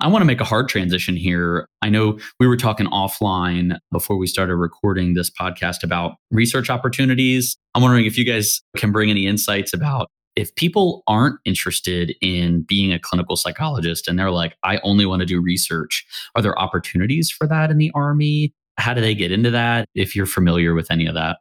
I 0.01 0.07
want 0.07 0.21
to 0.23 0.25
make 0.25 0.41
a 0.41 0.45
hard 0.45 0.67
transition 0.67 1.15
here. 1.15 1.67
I 1.83 1.89
know 1.89 2.17
we 2.39 2.47
were 2.47 2.57
talking 2.57 2.87
offline 2.87 3.77
before 3.91 4.17
we 4.17 4.25
started 4.25 4.55
recording 4.55 5.13
this 5.13 5.29
podcast 5.29 5.83
about 5.83 6.15
research 6.31 6.71
opportunities. 6.71 7.55
I'm 7.75 7.83
wondering 7.83 8.05
if 8.05 8.17
you 8.17 8.25
guys 8.25 8.61
can 8.75 8.91
bring 8.91 9.11
any 9.11 9.27
insights 9.27 9.73
about 9.73 10.09
if 10.35 10.55
people 10.55 11.03
aren't 11.07 11.39
interested 11.45 12.15
in 12.19 12.63
being 12.63 12.91
a 12.91 12.99
clinical 12.99 13.35
psychologist 13.35 14.07
and 14.07 14.17
they're 14.17 14.31
like, 14.31 14.55
I 14.63 14.79
only 14.83 15.05
want 15.05 15.19
to 15.19 15.25
do 15.25 15.39
research, 15.39 16.05
are 16.35 16.41
there 16.41 16.57
opportunities 16.57 17.29
for 17.29 17.45
that 17.47 17.69
in 17.69 17.77
the 17.77 17.91
Army? 17.93 18.53
How 18.77 18.95
do 18.95 19.01
they 19.01 19.13
get 19.13 19.31
into 19.31 19.51
that 19.51 19.87
if 19.93 20.15
you're 20.15 20.25
familiar 20.25 20.73
with 20.73 20.89
any 20.89 21.05
of 21.05 21.13
that? 21.13 21.39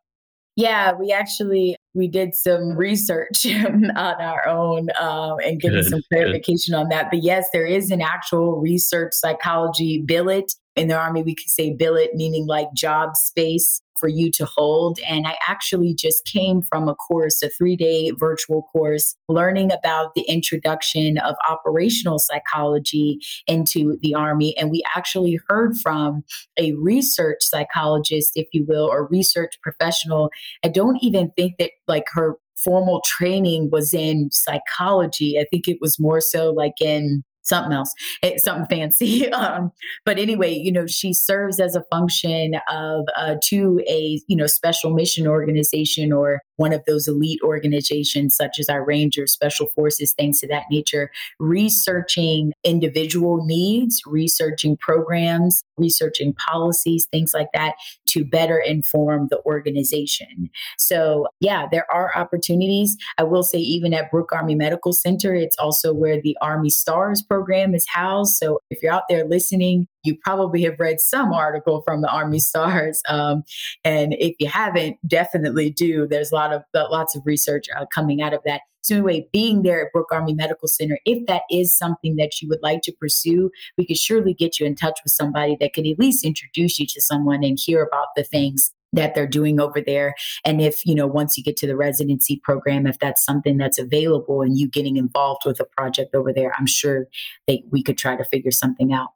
Yeah, 0.56 0.92
we 0.92 1.12
actually 1.12 1.76
we 1.94 2.08
did 2.08 2.34
some 2.34 2.76
research 2.76 3.46
on 3.46 3.90
our 3.96 4.46
own 4.46 4.88
um, 5.00 5.38
and 5.44 5.60
getting 5.60 5.82
good, 5.82 5.90
some 5.90 6.02
clarification 6.08 6.72
good. 6.72 6.78
on 6.78 6.88
that. 6.90 7.10
But 7.10 7.22
yes, 7.22 7.48
there 7.52 7.66
is 7.66 7.90
an 7.90 8.00
actual 8.00 8.60
research 8.60 9.12
psychology 9.12 10.02
billet 10.02 10.52
in 10.76 10.88
the 10.88 10.96
Army. 10.96 11.22
We 11.22 11.34
could 11.34 11.48
say 11.48 11.74
billet 11.74 12.14
meaning 12.14 12.46
like 12.46 12.72
job 12.74 13.16
space 13.16 13.82
for 13.98 14.08
you 14.08 14.30
to 14.32 14.46
hold. 14.46 14.98
And 15.06 15.26
I 15.26 15.36
actually 15.46 15.94
just 15.94 16.24
came 16.24 16.62
from 16.62 16.88
a 16.88 16.94
course, 16.94 17.42
a 17.42 17.50
three 17.50 17.76
day 17.76 18.10
virtual 18.12 18.62
course, 18.72 19.14
learning 19.28 19.70
about 19.70 20.14
the 20.14 20.22
introduction 20.22 21.18
of 21.18 21.36
operational 21.48 22.18
psychology 22.18 23.18
into 23.46 23.98
the 24.00 24.14
Army. 24.14 24.56
And 24.56 24.70
we 24.70 24.82
actually 24.96 25.38
heard 25.48 25.76
from 25.78 26.24
a 26.56 26.72
research 26.72 27.38
psychologist, 27.40 28.32
if 28.34 28.48
you 28.52 28.64
will, 28.66 28.86
or 28.86 29.06
research 29.08 29.58
professional. 29.62 30.30
I 30.64 30.68
don't 30.68 30.98
even 31.02 31.30
think 31.36 31.58
that 31.58 31.72
like 31.86 32.06
her 32.12 32.36
formal 32.64 33.02
training 33.06 33.70
was 33.70 33.94
in 33.94 34.30
psychology. 34.32 35.38
I 35.38 35.44
think 35.50 35.68
it 35.68 35.78
was 35.80 35.98
more 35.98 36.20
so 36.20 36.50
like 36.50 36.80
in 36.80 37.22
something 37.50 37.72
else, 37.72 37.92
it's 38.22 38.44
something 38.44 38.66
fancy. 38.66 39.30
Um, 39.40 39.72
but 40.04 40.18
anyway, 40.18 40.52
you 40.52 40.70
know, 40.70 40.86
she 40.86 41.14
serves 41.14 41.60
as 41.60 41.74
a 41.74 41.82
function 41.90 42.56
of 42.70 43.06
uh, 43.16 43.36
to 43.44 43.80
a 43.88 44.20
you 44.26 44.36
know 44.36 44.46
special 44.46 44.92
mission 44.92 45.26
organization 45.26 46.12
or 46.12 46.42
one 46.56 46.74
of 46.74 46.82
those 46.86 47.08
elite 47.08 47.40
organizations 47.42 48.36
such 48.36 48.58
as 48.58 48.68
our 48.68 48.84
Rangers, 48.84 49.32
Special 49.32 49.66
Forces, 49.68 50.12
things 50.12 50.42
of 50.42 50.50
that 50.50 50.64
nature, 50.70 51.10
researching 51.38 52.52
individual 52.64 53.44
needs, 53.46 54.02
researching 54.04 54.76
programs, 54.76 55.62
researching 55.78 56.34
policies, 56.34 57.08
things 57.10 57.32
like 57.32 57.48
that 57.54 57.76
to 58.10 58.24
better 58.24 58.58
inform 58.58 59.28
the 59.30 59.40
organization. 59.44 60.50
So, 60.78 61.26
yeah, 61.40 61.66
there 61.70 61.86
are 61.92 62.16
opportunities. 62.16 62.96
I 63.18 63.24
will 63.24 63.42
say, 63.42 63.58
even 63.58 63.94
at 63.94 64.10
Brooke 64.10 64.32
Army 64.32 64.54
Medical 64.54 64.92
Center, 64.92 65.34
it's 65.34 65.56
also 65.58 65.92
where 65.92 66.20
the 66.20 66.36
Army 66.40 66.70
STARS 66.70 67.22
program 67.22 67.74
is 67.74 67.86
housed. 67.88 68.36
So, 68.36 68.60
if 68.70 68.82
you're 68.82 68.92
out 68.92 69.04
there 69.08 69.26
listening, 69.26 69.86
you 70.04 70.16
probably 70.24 70.62
have 70.62 70.78
read 70.78 71.00
some 71.00 71.32
article 71.32 71.82
from 71.82 72.02
the 72.02 72.08
Army 72.08 72.38
Stars, 72.38 73.02
um, 73.08 73.44
and 73.84 74.14
if 74.18 74.36
you 74.38 74.48
haven't, 74.48 74.96
definitely 75.06 75.70
do. 75.70 76.06
There's 76.06 76.32
a 76.32 76.34
lot 76.34 76.52
of 76.52 76.62
lots 76.74 77.14
of 77.16 77.22
research 77.24 77.66
uh, 77.76 77.86
coming 77.92 78.22
out 78.22 78.34
of 78.34 78.40
that. 78.44 78.62
So 78.82 78.94
anyway, 78.96 79.28
being 79.32 79.62
there 79.62 79.86
at 79.86 79.92
Brooke 79.92 80.08
Army 80.10 80.34
Medical 80.34 80.68
Center, 80.68 80.98
if 81.04 81.26
that 81.26 81.42
is 81.50 81.76
something 81.76 82.16
that 82.16 82.40
you 82.40 82.48
would 82.48 82.62
like 82.62 82.80
to 82.82 82.92
pursue, 82.92 83.50
we 83.76 83.86
could 83.86 83.98
surely 83.98 84.32
get 84.32 84.58
you 84.58 84.66
in 84.66 84.74
touch 84.74 84.98
with 85.04 85.12
somebody 85.12 85.56
that 85.60 85.74
could 85.74 85.86
at 85.86 85.98
least 85.98 86.24
introduce 86.24 86.78
you 86.78 86.86
to 86.86 87.00
someone 87.00 87.44
and 87.44 87.58
hear 87.58 87.82
about 87.82 88.08
the 88.16 88.24
things 88.24 88.72
that 88.92 89.14
they're 89.14 89.26
doing 89.26 89.60
over 89.60 89.80
there 89.80 90.14
and 90.44 90.60
if 90.60 90.84
you 90.84 90.96
know 90.96 91.06
once 91.06 91.38
you 91.38 91.44
get 91.44 91.56
to 91.56 91.66
the 91.66 91.76
residency 91.76 92.40
program 92.42 92.88
if 92.88 92.98
that's 92.98 93.24
something 93.24 93.56
that's 93.56 93.78
available 93.78 94.42
and 94.42 94.58
you 94.58 94.68
getting 94.68 94.96
involved 94.96 95.42
with 95.46 95.60
a 95.60 95.64
project 95.64 96.12
over 96.12 96.32
there 96.32 96.52
i'm 96.58 96.66
sure 96.66 97.06
that 97.46 97.60
we 97.70 97.84
could 97.84 97.96
try 97.96 98.16
to 98.16 98.24
figure 98.24 98.50
something 98.50 98.92
out 98.92 99.10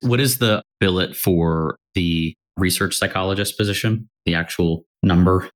what 0.00 0.20
is 0.20 0.38
the 0.38 0.62
billet 0.80 1.16
for 1.16 1.78
the 1.94 2.34
research 2.56 2.96
psychologist 2.96 3.56
position? 3.56 4.08
The 4.24 4.34
actual 4.34 4.84
number? 5.02 5.48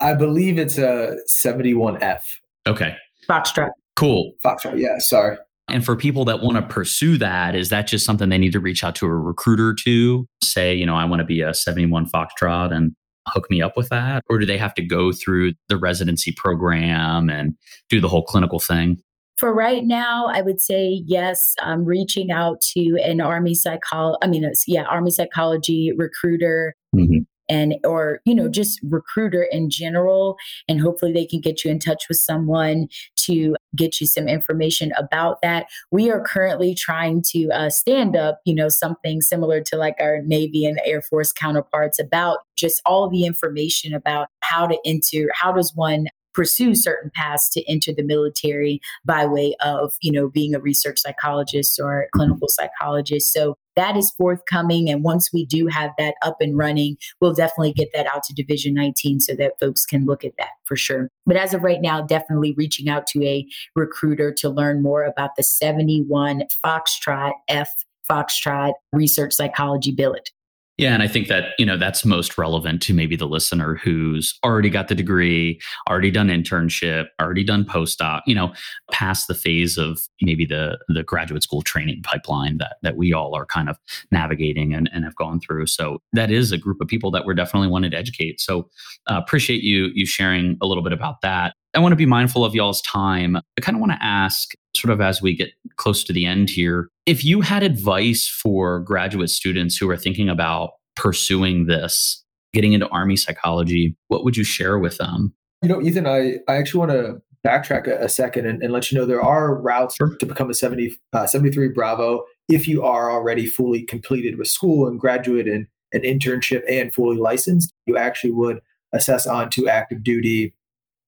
I 0.00 0.14
believe 0.14 0.58
it's 0.58 0.78
a 0.78 1.16
71F. 1.28 2.20
Okay. 2.66 2.96
Foxtrot. 3.28 3.70
Cool. 3.96 4.32
Foxtrot. 4.44 4.78
Yeah. 4.78 4.98
Sorry. 4.98 5.36
And 5.68 5.84
for 5.84 5.96
people 5.96 6.24
that 6.26 6.40
want 6.42 6.56
to 6.56 6.62
pursue 6.62 7.16
that, 7.18 7.54
is 7.54 7.70
that 7.70 7.86
just 7.86 8.04
something 8.04 8.28
they 8.28 8.38
need 8.38 8.52
to 8.52 8.60
reach 8.60 8.84
out 8.84 8.94
to 8.96 9.06
a 9.06 9.14
recruiter 9.14 9.74
to 9.84 10.26
say, 10.42 10.74
you 10.74 10.84
know, 10.84 10.94
I 10.94 11.04
want 11.06 11.20
to 11.20 11.24
be 11.24 11.40
a 11.40 11.54
71 11.54 12.10
Foxtrot 12.10 12.74
and 12.74 12.92
hook 13.28 13.50
me 13.50 13.62
up 13.62 13.76
with 13.76 13.88
that? 13.88 14.22
Or 14.28 14.38
do 14.38 14.44
they 14.44 14.58
have 14.58 14.74
to 14.74 14.82
go 14.82 15.12
through 15.12 15.54
the 15.68 15.78
residency 15.78 16.32
program 16.36 17.30
and 17.30 17.54
do 17.88 18.00
the 18.00 18.08
whole 18.08 18.24
clinical 18.24 18.60
thing? 18.60 18.98
For 19.36 19.52
right 19.52 19.84
now, 19.84 20.26
I 20.26 20.42
would 20.42 20.60
say 20.60 21.02
yes. 21.06 21.54
I'm 21.60 21.84
reaching 21.84 22.30
out 22.30 22.60
to 22.72 22.96
an 23.02 23.20
Army 23.20 23.54
psychology, 23.54 24.18
I 24.22 24.28
mean, 24.28 24.44
it's, 24.44 24.64
yeah, 24.68 24.84
Army 24.84 25.10
psychology 25.10 25.92
recruiter. 25.96 26.76
Mm-hmm 26.94 27.24
and 27.48 27.74
or 27.84 28.20
you 28.24 28.34
know 28.34 28.48
just 28.48 28.80
recruiter 28.82 29.46
in 29.50 29.70
general 29.70 30.36
and 30.68 30.80
hopefully 30.80 31.12
they 31.12 31.26
can 31.26 31.40
get 31.40 31.64
you 31.64 31.70
in 31.70 31.78
touch 31.78 32.08
with 32.08 32.18
someone 32.18 32.88
to 33.16 33.54
get 33.76 34.00
you 34.00 34.06
some 34.06 34.28
information 34.28 34.92
about 34.96 35.40
that 35.42 35.66
we 35.90 36.10
are 36.10 36.20
currently 36.20 36.74
trying 36.74 37.22
to 37.22 37.48
uh, 37.50 37.70
stand 37.70 38.16
up 38.16 38.40
you 38.44 38.54
know 38.54 38.68
something 38.68 39.20
similar 39.20 39.60
to 39.60 39.76
like 39.76 39.96
our 40.00 40.20
navy 40.22 40.64
and 40.64 40.80
air 40.84 41.02
force 41.02 41.32
counterparts 41.32 41.98
about 41.98 42.38
just 42.56 42.80
all 42.86 43.08
the 43.08 43.26
information 43.26 43.94
about 43.94 44.28
how 44.40 44.66
to 44.66 44.78
enter 44.84 45.28
how 45.34 45.52
does 45.52 45.72
one 45.74 46.06
pursue 46.34 46.74
certain 46.74 47.10
paths 47.14 47.48
to 47.50 47.64
enter 47.70 47.92
the 47.92 48.02
military 48.02 48.80
by 49.04 49.24
way 49.26 49.54
of, 49.60 49.94
you 50.00 50.12
know, 50.12 50.28
being 50.28 50.54
a 50.54 50.60
research 50.60 50.98
psychologist 50.98 51.80
or 51.80 52.08
clinical 52.14 52.48
psychologist. 52.48 53.32
So 53.32 53.56
that 53.76 53.96
is 53.96 54.10
forthcoming. 54.12 54.88
And 54.88 55.02
once 55.02 55.32
we 55.32 55.44
do 55.46 55.66
have 55.66 55.90
that 55.98 56.14
up 56.22 56.36
and 56.40 56.56
running, 56.56 56.96
we'll 57.20 57.34
definitely 57.34 57.72
get 57.72 57.88
that 57.94 58.06
out 58.06 58.22
to 58.24 58.34
Division 58.34 58.74
19 58.74 59.20
so 59.20 59.34
that 59.34 59.58
folks 59.60 59.84
can 59.84 60.04
look 60.04 60.24
at 60.24 60.36
that 60.38 60.50
for 60.64 60.76
sure. 60.76 61.08
But 61.26 61.36
as 61.36 61.54
of 61.54 61.62
right 61.62 61.80
now, 61.80 62.02
definitely 62.02 62.54
reaching 62.56 62.88
out 62.88 63.06
to 63.08 63.24
a 63.24 63.46
recruiter 63.74 64.32
to 64.34 64.48
learn 64.48 64.82
more 64.82 65.04
about 65.04 65.30
the 65.36 65.42
71 65.42 66.44
Foxtrot 66.64 67.32
F 67.48 67.84
Foxtrot 68.08 68.74
Research 68.92 69.32
Psychology 69.32 69.90
Billet. 69.90 70.30
Yeah, 70.76 70.92
and 70.92 71.04
I 71.04 71.06
think 71.06 71.28
that, 71.28 71.50
you 71.56 71.64
know, 71.64 71.76
that's 71.76 72.04
most 72.04 72.36
relevant 72.36 72.82
to 72.82 72.94
maybe 72.94 73.14
the 73.14 73.28
listener 73.28 73.76
who's 73.76 74.36
already 74.44 74.68
got 74.68 74.88
the 74.88 74.96
degree, 74.96 75.60
already 75.88 76.10
done 76.10 76.28
internship, 76.28 77.06
already 77.22 77.44
done 77.44 77.64
postdoc, 77.64 78.22
you 78.26 78.34
know, 78.34 78.52
past 78.90 79.28
the 79.28 79.34
phase 79.34 79.78
of 79.78 80.00
maybe 80.20 80.44
the 80.44 80.76
the 80.88 81.04
graduate 81.04 81.44
school 81.44 81.62
training 81.62 82.02
pipeline 82.02 82.58
that 82.58 82.78
that 82.82 82.96
we 82.96 83.12
all 83.12 83.36
are 83.36 83.46
kind 83.46 83.68
of 83.68 83.78
navigating 84.10 84.74
and, 84.74 84.90
and 84.92 85.04
have 85.04 85.14
gone 85.14 85.38
through. 85.38 85.66
So 85.66 86.02
that 86.12 86.32
is 86.32 86.50
a 86.50 86.58
group 86.58 86.80
of 86.80 86.88
people 86.88 87.12
that 87.12 87.24
we're 87.24 87.34
definitely 87.34 87.68
wanting 87.68 87.92
to 87.92 87.96
educate. 87.96 88.40
So 88.40 88.68
uh, 89.08 89.20
appreciate 89.24 89.62
you 89.62 89.90
you 89.94 90.06
sharing 90.06 90.58
a 90.60 90.66
little 90.66 90.82
bit 90.82 90.92
about 90.92 91.20
that. 91.22 91.54
I 91.74 91.78
want 91.78 91.92
to 91.92 91.96
be 91.96 92.06
mindful 92.06 92.44
of 92.44 92.54
y'all's 92.54 92.82
time. 92.82 93.36
I 93.36 93.60
kind 93.60 93.76
of 93.76 93.80
want 93.80 93.92
to 93.92 93.98
ask, 94.00 94.52
sort 94.76 94.92
of 94.92 95.00
as 95.00 95.22
we 95.22 95.34
get 95.34 95.50
close 95.76 96.04
to 96.04 96.12
the 96.12 96.26
end 96.26 96.50
here, 96.50 96.88
if 97.06 97.24
you 97.24 97.40
had 97.40 97.62
advice 97.62 98.28
for 98.28 98.80
graduate 98.80 99.30
students 99.30 99.76
who 99.76 99.88
are 99.90 99.96
thinking 99.96 100.28
about 100.28 100.72
pursuing 100.96 101.66
this, 101.66 102.24
getting 102.52 102.72
into 102.72 102.88
Army 102.88 103.16
psychology, 103.16 103.96
what 104.08 104.24
would 104.24 104.36
you 104.36 104.44
share 104.44 104.78
with 104.78 104.98
them? 104.98 105.34
You 105.62 105.68
know, 105.68 105.80
Ethan, 105.80 106.06
I, 106.06 106.38
I 106.48 106.56
actually 106.56 106.80
want 106.80 106.92
to 106.92 107.22
backtrack 107.46 107.86
a, 107.86 108.04
a 108.04 108.08
second 108.08 108.46
and, 108.46 108.62
and, 108.62 108.72
let 108.72 108.90
you 108.90 108.98
know 108.98 109.04
there 109.04 109.22
are 109.22 109.54
routes 109.54 109.96
sure. 109.96 110.16
to 110.16 110.26
become 110.26 110.48
a 110.48 110.54
70, 110.54 110.96
uh, 111.12 111.26
73 111.26 111.68
Bravo 111.68 112.24
if 112.48 112.66
you 112.66 112.82
are 112.82 113.10
already 113.10 113.46
fully 113.46 113.82
completed 113.82 114.38
with 114.38 114.48
school 114.48 114.88
and 114.88 114.98
graduate 114.98 115.46
and 115.46 115.66
an 115.92 116.02
internship 116.02 116.62
and 116.68 116.92
fully 116.92 117.16
licensed. 117.16 117.72
You 117.86 117.96
actually 117.96 118.32
would 118.32 118.60
assess 118.92 119.26
onto 119.26 119.68
active 119.68 120.02
duty 120.02 120.54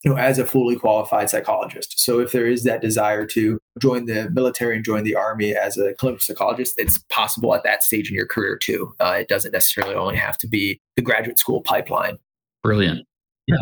you 0.06 0.12
know, 0.12 0.18
as 0.18 0.38
a 0.38 0.46
fully 0.46 0.76
qualified 0.76 1.28
psychologist. 1.28 1.98
So 1.98 2.20
if 2.20 2.30
there 2.30 2.46
is 2.46 2.62
that 2.62 2.80
desire 2.80 3.26
to 3.26 3.58
join 3.80 4.06
the 4.06 4.30
military 4.30 4.76
and 4.76 4.84
join 4.84 5.02
the 5.02 5.16
army 5.16 5.56
as 5.56 5.76
a 5.76 5.94
clinical 5.94 6.20
psychologist, 6.20 6.74
it's 6.78 6.98
possible 7.10 7.52
at 7.56 7.64
that 7.64 7.82
stage 7.82 8.08
in 8.08 8.14
your 8.14 8.26
career 8.26 8.56
too. 8.56 8.94
Uh, 9.00 9.16
it 9.18 9.26
doesn't 9.26 9.50
necessarily 9.50 9.96
only 9.96 10.14
have 10.14 10.38
to 10.38 10.46
be 10.46 10.78
the 10.94 11.02
graduate 11.02 11.40
school 11.40 11.60
pipeline. 11.60 12.18
Brilliant. 12.62 13.04
Yeah. 13.48 13.56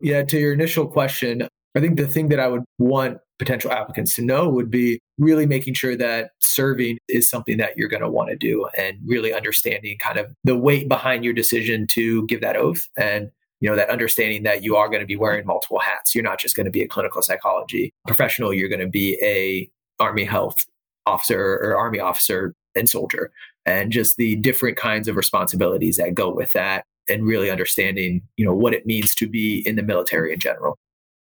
Yeah. 0.00 0.22
To 0.22 0.38
your 0.38 0.54
initial 0.54 0.86
question, 0.86 1.46
I 1.76 1.80
think 1.80 1.98
the 1.98 2.08
thing 2.08 2.30
that 2.30 2.40
I 2.40 2.48
would 2.48 2.64
want 2.78 3.18
potential 3.38 3.70
applicants 3.70 4.14
to 4.16 4.22
know 4.22 4.48
would 4.48 4.70
be 4.70 5.00
really 5.18 5.44
making 5.44 5.74
sure 5.74 5.96
that 5.96 6.30
serving 6.40 6.96
is 7.08 7.28
something 7.28 7.58
that 7.58 7.76
you're 7.76 7.88
going 7.90 8.02
to 8.02 8.10
want 8.10 8.30
to 8.30 8.36
do 8.36 8.66
and 8.76 8.96
really 9.04 9.34
understanding 9.34 9.98
kind 9.98 10.18
of 10.18 10.32
the 10.44 10.56
weight 10.56 10.88
behind 10.88 11.24
your 11.26 11.34
decision 11.34 11.86
to 11.88 12.24
give 12.26 12.40
that 12.40 12.56
oath 12.56 12.88
and 12.96 13.30
you 13.60 13.68
know 13.68 13.76
that 13.76 13.90
understanding 13.90 14.42
that 14.44 14.62
you 14.62 14.76
are 14.76 14.88
going 14.88 15.00
to 15.00 15.06
be 15.06 15.16
wearing 15.16 15.46
multiple 15.46 15.78
hats. 15.78 16.14
You're 16.14 16.24
not 16.24 16.40
just 16.40 16.56
going 16.56 16.64
to 16.64 16.70
be 16.70 16.82
a 16.82 16.88
clinical 16.88 17.22
psychology 17.22 17.92
professional. 18.06 18.52
You're 18.52 18.68
going 18.68 18.80
to 18.80 18.88
be 18.88 19.18
a 19.22 19.70
army 20.02 20.24
health 20.24 20.66
officer 21.06 21.38
or 21.62 21.76
army 21.76 22.00
officer 22.00 22.54
and 22.74 22.88
soldier. 22.88 23.30
And 23.66 23.92
just 23.92 24.16
the 24.16 24.36
different 24.36 24.76
kinds 24.76 25.06
of 25.06 25.16
responsibilities 25.16 25.96
that 25.96 26.14
go 26.14 26.32
with 26.32 26.52
that 26.52 26.84
and 27.08 27.26
really 27.26 27.50
understanding 27.50 28.22
you 28.36 28.44
know 28.44 28.54
what 28.54 28.74
it 28.74 28.86
means 28.86 29.14
to 29.16 29.28
be 29.28 29.62
in 29.66 29.76
the 29.76 29.82
military 29.82 30.32
in 30.32 30.38
general 30.38 30.78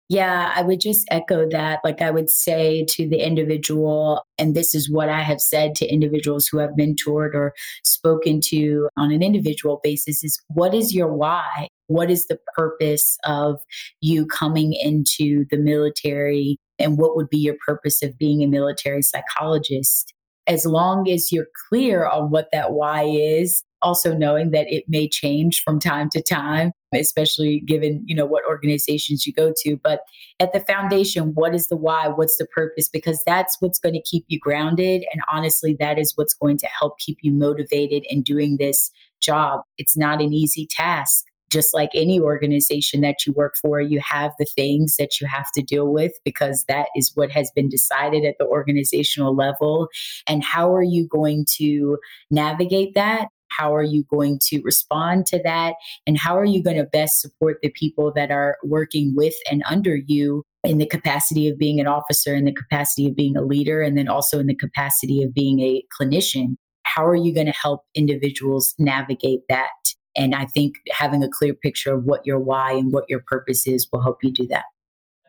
yeah, 0.07 0.53
I 0.55 0.61
would 0.61 0.79
just 0.79 1.07
echo 1.09 1.49
that. 1.49 1.79
Like 1.83 2.01
I 2.01 2.11
would 2.11 2.29
say 2.29 2.85
to 2.89 3.09
the 3.09 3.25
individual, 3.25 4.23
and 4.37 4.55
this 4.55 4.75
is 4.75 4.89
what 4.89 5.09
I 5.09 5.21
have 5.21 5.41
said 5.41 5.73
to 5.75 5.87
individuals 5.87 6.47
who 6.47 6.59
have 6.59 6.71
mentored 6.79 7.33
or 7.33 7.53
spoken 7.83 8.39
to 8.45 8.87
on 8.97 9.11
an 9.11 9.23
individual 9.23 9.79
basis 9.83 10.23
is 10.23 10.39
what 10.47 10.75
is 10.75 10.93
your 10.93 11.11
why? 11.11 11.69
What 11.87 12.11
is 12.11 12.27
the 12.27 12.39
purpose 12.55 13.17
of 13.25 13.61
you 14.01 14.27
coming 14.27 14.73
into 14.73 15.45
the 15.49 15.57
military? 15.57 16.57
And 16.77 16.97
what 16.97 17.15
would 17.15 17.29
be 17.29 17.37
your 17.37 17.55
purpose 17.65 18.03
of 18.03 18.17
being 18.17 18.43
a 18.43 18.47
military 18.47 19.01
psychologist? 19.01 20.13
As 20.47 20.65
long 20.65 21.09
as 21.09 21.31
you're 21.31 21.47
clear 21.67 22.07
on 22.07 22.29
what 22.29 22.49
that 22.51 22.73
why 22.73 23.03
is, 23.05 23.63
also 23.81 24.15
knowing 24.15 24.51
that 24.51 24.67
it 24.67 24.83
may 24.87 25.07
change 25.07 25.63
from 25.63 25.79
time 25.79 26.09
to 26.09 26.21
time 26.21 26.71
especially 26.95 27.59
given 27.61 28.03
you 28.05 28.15
know 28.15 28.25
what 28.25 28.43
organizations 28.47 29.25
you 29.25 29.33
go 29.33 29.53
to 29.55 29.77
but 29.77 30.01
at 30.39 30.53
the 30.53 30.59
foundation 30.61 31.33
what 31.33 31.53
is 31.53 31.67
the 31.67 31.77
why 31.77 32.07
what's 32.07 32.37
the 32.37 32.45
purpose 32.47 32.89
because 32.89 33.21
that's 33.25 33.57
what's 33.59 33.79
going 33.79 33.93
to 33.93 34.01
keep 34.01 34.25
you 34.27 34.39
grounded 34.39 35.03
and 35.11 35.21
honestly 35.31 35.75
that 35.79 35.97
is 35.99 36.13
what's 36.15 36.33
going 36.33 36.57
to 36.57 36.67
help 36.67 36.97
keep 36.99 37.17
you 37.21 37.31
motivated 37.31 38.03
in 38.09 38.21
doing 38.21 38.57
this 38.57 38.91
job 39.21 39.61
it's 39.77 39.97
not 39.97 40.21
an 40.21 40.33
easy 40.33 40.67
task 40.69 41.25
just 41.51 41.73
like 41.73 41.89
any 41.93 42.19
organization 42.19 43.01
that 43.01 43.25
you 43.25 43.33
work 43.33 43.55
for, 43.61 43.79
you 43.79 44.01
have 44.01 44.31
the 44.39 44.45
things 44.45 44.97
that 44.97 45.21
you 45.21 45.27
have 45.27 45.51
to 45.53 45.61
deal 45.61 45.87
with 45.87 46.11
because 46.23 46.65
that 46.67 46.87
is 46.95 47.11
what 47.15 47.31
has 47.31 47.51
been 47.55 47.69
decided 47.69 48.25
at 48.25 48.35
the 48.39 48.45
organizational 48.45 49.35
level. 49.35 49.87
And 50.27 50.43
how 50.43 50.73
are 50.73 50.83
you 50.83 51.07
going 51.07 51.45
to 51.57 51.97
navigate 52.31 52.95
that? 52.95 53.27
How 53.49 53.73
are 53.75 53.83
you 53.83 54.03
going 54.09 54.39
to 54.47 54.61
respond 54.63 55.25
to 55.27 55.41
that? 55.43 55.75
And 56.05 56.17
how 56.17 56.37
are 56.37 56.45
you 56.45 56.61
going 56.63 56.77
to 56.77 56.83
best 56.83 57.21
support 57.21 57.57
the 57.61 57.69
people 57.69 58.11
that 58.15 58.31
are 58.31 58.57
working 58.63 59.13
with 59.15 59.35
and 59.49 59.63
under 59.69 59.95
you 59.95 60.43
in 60.63 60.77
the 60.77 60.85
capacity 60.85 61.47
of 61.47 61.57
being 61.57 61.79
an 61.79 61.87
officer, 61.87 62.35
in 62.35 62.45
the 62.45 62.53
capacity 62.53 63.07
of 63.07 63.15
being 63.15 63.37
a 63.37 63.43
leader, 63.43 63.81
and 63.81 63.97
then 63.97 64.07
also 64.07 64.39
in 64.39 64.47
the 64.47 64.55
capacity 64.55 65.23
of 65.23 65.33
being 65.33 65.59
a 65.59 65.83
clinician? 65.99 66.55
How 66.83 67.05
are 67.05 67.15
you 67.15 67.33
going 67.33 67.47
to 67.47 67.51
help 67.51 67.81
individuals 67.95 68.73
navigate 68.77 69.41
that? 69.49 69.69
And 70.15 70.33
I 70.33 70.45
think 70.45 70.75
having 70.91 71.23
a 71.23 71.29
clear 71.29 71.53
picture 71.53 71.93
of 71.93 72.05
what 72.05 72.25
your 72.25 72.39
why 72.39 72.71
and 72.71 72.93
what 72.93 73.05
your 73.09 73.21
purpose 73.27 73.67
is 73.67 73.87
will 73.91 74.01
help 74.01 74.23
you 74.23 74.31
do 74.31 74.47
that. 74.47 74.63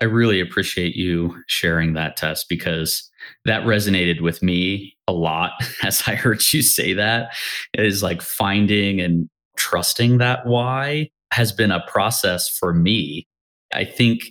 I 0.01 0.05
really 0.05 0.41
appreciate 0.41 0.95
you 0.95 1.43
sharing 1.47 1.95
that 1.95 2.17
Tess 2.17 2.45
because 2.45 3.11
that 3.45 3.63
resonated 3.63 4.21
with 4.21 4.43
me 4.43 4.97
a 5.09 5.13
lot 5.13 5.53
as 5.83 6.03
I 6.07 6.15
heard 6.15 6.43
you 6.53 6.63
say 6.63 6.93
that. 6.95 7.35
It 7.73 7.85
is 7.85 8.03
like 8.03 8.23
finding 8.23 9.01
and 9.01 9.29
trusting 9.57 10.19
that 10.19 10.47
why 10.47 11.11
has 11.33 11.53
been 11.53 11.73
a 11.73 11.85
process 11.87 12.49
for 12.49 12.73
me. 12.73 13.27
I 13.75 13.85
think 13.85 14.25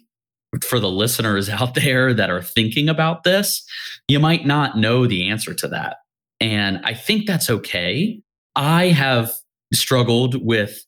for 0.64 0.80
the 0.80 0.90
listeners 0.90 1.50
out 1.50 1.76
there 1.76 2.14
that 2.14 2.30
are 2.30 2.42
thinking 2.42 2.90
about 2.90 3.24
this, 3.24 3.66
you 4.08 4.20
might 4.20 4.46
not 4.46 4.78
know 4.78 5.08
the 5.08 5.30
answer 5.30 5.54
to 5.54 5.68
that. 5.70 5.98
And 6.40 6.80
I 6.84 6.94
think 6.94 7.26
that's 7.26 7.50
okay. 7.50 8.22
I 8.56 8.88
have 8.88 9.32
struggled 9.74 10.46
with 10.46 10.86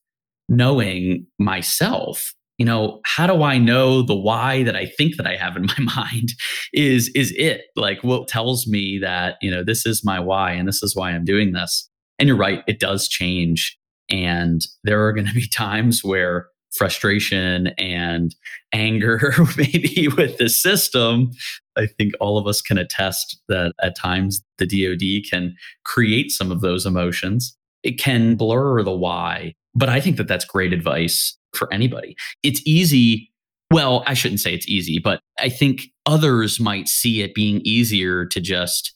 knowing 0.50 1.26
myself 1.40 2.34
you 2.58 2.66
know 2.66 3.00
how 3.06 3.28
do 3.28 3.44
i 3.44 3.58
know 3.58 4.02
the 4.02 4.16
why 4.16 4.64
that 4.64 4.76
i 4.76 4.86
think 4.86 5.16
that 5.16 5.28
i 5.28 5.36
have 5.36 5.56
in 5.56 5.66
my 5.78 5.96
mind 5.96 6.34
is 6.74 7.10
is 7.16 7.34
it. 7.38 7.66
Like 7.76 8.04
what 8.04 8.28
tells 8.28 8.68
me 8.68 9.00
that 9.00 9.36
you 9.42 9.52
know 9.52 9.64
this 9.64 9.86
is 9.86 10.04
my 10.04 10.20
why 10.20 10.52
and 10.52 10.68
this 10.68 10.84
is 10.84 10.96
why 10.96 11.12
i'm 11.12 11.26
doing 11.26 11.54
this. 11.54 11.90
And 12.20 12.28
you're 12.28 12.38
right 12.38 12.64
it 12.68 12.80
does 12.80 13.08
change. 13.08 13.78
And 14.10 14.66
there 14.84 15.06
are 15.06 15.14
going 15.14 15.28
to 15.28 15.34
be 15.34 15.48
times 15.54 16.04
where 16.04 16.48
frustration 16.74 17.68
and 17.78 18.36
anger 18.74 19.34
maybe 19.58 20.10
with 20.10 20.38
the 20.38 20.50
system 20.50 21.32
i 21.78 21.86
think 21.86 22.14
all 22.20 22.38
of 22.38 22.46
us 22.46 22.62
can 22.62 22.78
attest 22.78 23.42
that 23.48 23.74
at 23.82 23.96
times 23.96 24.42
the 24.58 24.68
dod 24.68 25.30
can 25.30 25.56
create 25.86 26.32
some 26.32 26.52
of 26.52 26.62
those 26.62 26.86
emotions. 26.86 27.56
It 27.84 28.00
can 28.00 28.36
blur 28.36 28.84
the 28.84 28.92
why. 28.92 29.56
But 29.76 29.90
I 29.90 30.02
think 30.02 30.18
that 30.18 30.28
that's 30.28 30.46
great 30.46 30.74
advice 30.74 31.37
for 31.54 31.72
anybody. 31.74 32.16
It's 32.44 32.62
easy. 32.66 33.32
Well, 33.72 34.04
I 34.08 34.14
shouldn't 34.14 34.40
say 34.40 34.54
it's 34.54 34.68
easy, 34.68 35.00
but 35.00 35.20
I 35.40 35.50
think 35.50 35.88
others 36.06 36.60
might 36.60 36.88
see 36.88 37.22
it 37.22 37.36
being 37.36 37.62
easier 37.64 38.26
to 38.26 38.40
just 38.40 38.94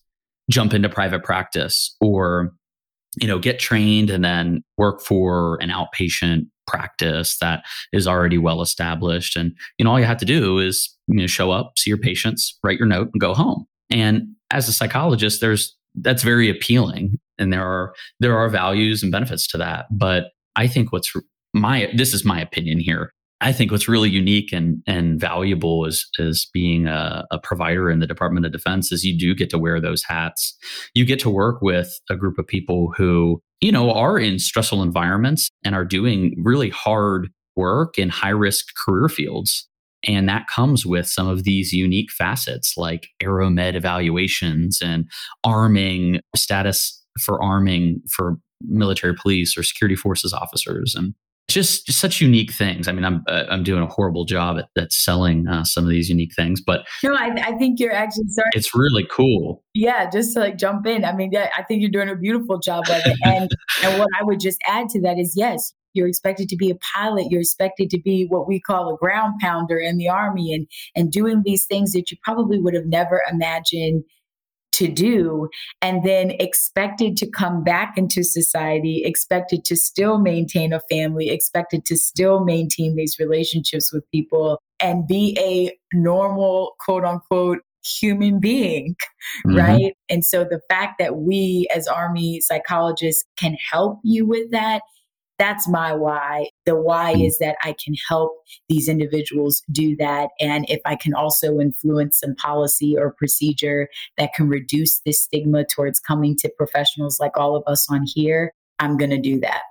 jump 0.49 0.73
into 0.73 0.89
private 0.89 1.23
practice 1.23 1.95
or 2.01 2.53
you 3.19 3.27
know 3.27 3.39
get 3.39 3.59
trained 3.59 4.09
and 4.09 4.23
then 4.23 4.63
work 4.77 5.01
for 5.01 5.57
an 5.61 5.69
outpatient 5.69 6.47
practice 6.67 7.37
that 7.39 7.63
is 7.91 8.07
already 8.07 8.37
well 8.37 8.61
established 8.61 9.35
and 9.35 9.53
you 9.77 9.83
know 9.83 9.91
all 9.91 9.99
you 9.99 10.05
have 10.05 10.17
to 10.17 10.25
do 10.25 10.59
is 10.59 10.95
you 11.07 11.15
know 11.15 11.27
show 11.27 11.51
up 11.51 11.73
see 11.77 11.89
your 11.89 11.97
patients 11.97 12.57
write 12.63 12.77
your 12.77 12.87
note 12.87 13.09
and 13.13 13.19
go 13.19 13.33
home 13.33 13.65
and 13.89 14.27
as 14.51 14.69
a 14.69 14.73
psychologist 14.73 15.41
there's 15.41 15.75
that's 15.95 16.23
very 16.23 16.49
appealing 16.49 17.19
and 17.37 17.51
there 17.51 17.65
are 17.65 17.93
there 18.19 18.37
are 18.37 18.47
values 18.49 19.03
and 19.03 19.11
benefits 19.11 19.47
to 19.47 19.57
that 19.57 19.85
but 19.91 20.25
i 20.55 20.67
think 20.67 20.93
what's 20.93 21.13
my 21.53 21.89
this 21.95 22.13
is 22.13 22.25
my 22.25 22.39
opinion 22.39 22.79
here 22.79 23.11
I 23.41 23.51
think 23.51 23.71
what's 23.71 23.87
really 23.87 24.09
unique 24.09 24.53
and 24.53 24.83
and 24.85 25.19
valuable 25.19 25.85
is 25.85 26.07
is 26.19 26.47
being 26.53 26.87
a, 26.87 27.25
a, 27.31 27.39
provider 27.39 27.89
in 27.89 27.99
the 27.99 28.07
Department 28.07 28.45
of 28.45 28.51
Defense 28.51 28.91
is 28.91 29.03
you 29.03 29.17
do 29.17 29.33
get 29.33 29.49
to 29.49 29.57
wear 29.57 29.81
those 29.81 30.03
hats. 30.03 30.55
You 30.93 31.05
get 31.05 31.19
to 31.21 31.29
work 31.29 31.59
with 31.61 31.99
a 32.09 32.15
group 32.15 32.37
of 32.37 32.45
people 32.45 32.93
who 32.95 33.41
you 33.59 33.71
know 33.71 33.91
are 33.91 34.19
in 34.19 34.37
stressful 34.37 34.83
environments 34.83 35.49
and 35.65 35.73
are 35.73 35.83
doing 35.83 36.35
really 36.37 36.69
hard 36.69 37.29
work 37.55 37.97
in 37.97 38.09
high 38.09 38.29
risk 38.29 38.67
career 38.85 39.09
fields. 39.09 39.67
And 40.07 40.29
that 40.29 40.47
comes 40.47 40.85
with 40.85 41.07
some 41.07 41.27
of 41.27 41.43
these 41.43 41.73
unique 41.73 42.11
facets 42.11 42.75
like 42.77 43.07
aeromed 43.21 43.75
evaluations 43.75 44.79
and 44.81 45.05
arming 45.43 46.21
status 46.35 47.03
for 47.19 47.41
arming 47.43 48.01
for 48.09 48.37
military 48.61 49.15
police 49.15 49.57
or 49.57 49.63
security 49.63 49.95
forces 49.95 50.33
officers 50.33 50.93
and 50.95 51.13
just, 51.53 51.85
just 51.85 51.99
such 51.99 52.21
unique 52.21 52.51
things. 52.51 52.87
I 52.87 52.91
mean, 52.91 53.05
I'm 53.05 53.23
uh, 53.27 53.45
I'm 53.49 53.63
doing 53.63 53.81
a 53.81 53.87
horrible 53.87 54.25
job 54.25 54.57
at, 54.57 54.69
at 54.81 54.91
selling 54.91 55.47
uh, 55.47 55.63
some 55.63 55.83
of 55.83 55.89
these 55.89 56.09
unique 56.09 56.33
things, 56.35 56.61
but 56.61 56.85
no, 57.03 57.13
I, 57.13 57.33
I 57.43 57.51
think 57.57 57.79
you're 57.79 57.93
actually 57.93 58.29
sorry. 58.29 58.49
It's 58.53 58.75
really 58.75 59.07
cool. 59.11 59.63
Yeah, 59.73 60.09
just 60.09 60.33
to 60.33 60.39
like 60.39 60.57
jump 60.57 60.85
in. 60.87 61.05
I 61.05 61.13
mean, 61.13 61.31
yeah, 61.31 61.49
I 61.57 61.63
think 61.63 61.81
you're 61.81 61.91
doing 61.91 62.09
a 62.09 62.15
beautiful 62.15 62.59
job 62.59 62.85
of 62.89 63.01
it. 63.05 63.17
And 63.23 63.49
and 63.83 63.99
what 63.99 64.09
I 64.19 64.23
would 64.23 64.39
just 64.39 64.59
add 64.67 64.89
to 64.89 65.01
that 65.01 65.17
is 65.17 65.33
yes, 65.35 65.73
you're 65.93 66.07
expected 66.07 66.49
to 66.49 66.55
be 66.55 66.69
a 66.69 66.77
pilot. 66.95 67.27
You're 67.29 67.41
expected 67.41 67.89
to 67.91 67.99
be 67.99 68.25
what 68.27 68.47
we 68.47 68.59
call 68.59 68.93
a 68.93 68.97
ground 68.97 69.35
pounder 69.41 69.77
in 69.77 69.97
the 69.97 70.09
army, 70.09 70.53
and 70.53 70.67
and 70.95 71.11
doing 71.11 71.41
these 71.45 71.65
things 71.65 71.93
that 71.93 72.11
you 72.11 72.17
probably 72.23 72.59
would 72.59 72.73
have 72.73 72.87
never 72.87 73.21
imagined 73.31 74.03
to 74.81 74.91
do 74.91 75.47
and 75.81 76.03
then 76.03 76.31
expected 76.31 77.15
to 77.17 77.29
come 77.29 77.63
back 77.63 77.97
into 77.97 78.23
society, 78.23 79.03
expected 79.05 79.63
to 79.65 79.75
still 79.75 80.17
maintain 80.19 80.73
a 80.73 80.81
family, 80.89 81.29
expected 81.29 81.85
to 81.85 81.95
still 81.95 82.43
maintain 82.43 82.95
these 82.95 83.17
relationships 83.19 83.93
with 83.93 84.09
people 84.11 84.59
and 84.79 85.07
be 85.07 85.37
a 85.39 85.77
normal, 85.95 86.73
quote 86.79 87.05
unquote, 87.05 87.59
human 87.83 88.39
being, 88.39 88.95
mm-hmm. 89.45 89.57
right? 89.57 89.93
And 90.09 90.25
so 90.25 90.43
the 90.43 90.61
fact 90.69 90.95
that 90.99 91.17
we 91.17 91.67
as 91.73 91.87
Army 91.87 92.39
psychologists 92.41 93.23
can 93.37 93.55
help 93.71 93.99
you 94.03 94.25
with 94.25 94.51
that 94.51 94.81
that's 95.41 95.67
my 95.67 95.91
why. 95.91 96.49
The 96.67 96.75
why 96.75 97.15
mm. 97.15 97.25
is 97.25 97.39
that 97.39 97.55
I 97.63 97.73
can 97.83 97.95
help 98.07 98.31
these 98.69 98.87
individuals 98.87 99.63
do 99.71 99.95
that. 99.95 100.29
And 100.39 100.69
if 100.69 100.79
I 100.85 100.95
can 100.95 101.15
also 101.15 101.59
influence 101.59 102.19
some 102.19 102.35
policy 102.35 102.95
or 102.95 103.11
procedure 103.11 103.87
that 104.19 104.33
can 104.33 104.47
reduce 104.47 105.01
the 105.03 105.11
stigma 105.11 105.65
towards 105.65 105.99
coming 105.99 106.37
to 106.37 106.51
professionals 106.55 107.19
like 107.19 107.37
all 107.37 107.55
of 107.55 107.63
us 107.65 107.87
on 107.89 108.03
here, 108.05 108.53
I'm 108.77 108.97
going 108.97 109.09
to 109.09 109.19
do 109.19 109.39
that. 109.39 109.63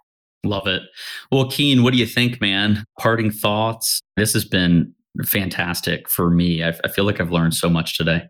Love 0.42 0.66
it. 0.66 0.82
Well, 1.30 1.48
Keen, 1.48 1.84
what 1.84 1.92
do 1.92 2.00
you 2.00 2.06
think, 2.06 2.40
man? 2.40 2.84
Parting 2.98 3.30
thoughts? 3.30 4.00
This 4.16 4.32
has 4.32 4.44
been 4.44 4.92
fantastic 5.24 6.08
for 6.08 6.30
me. 6.30 6.64
I, 6.64 6.72
I 6.82 6.88
feel 6.88 7.04
like 7.04 7.20
I've 7.20 7.30
learned 7.30 7.54
so 7.54 7.70
much 7.70 7.96
today. 7.96 8.24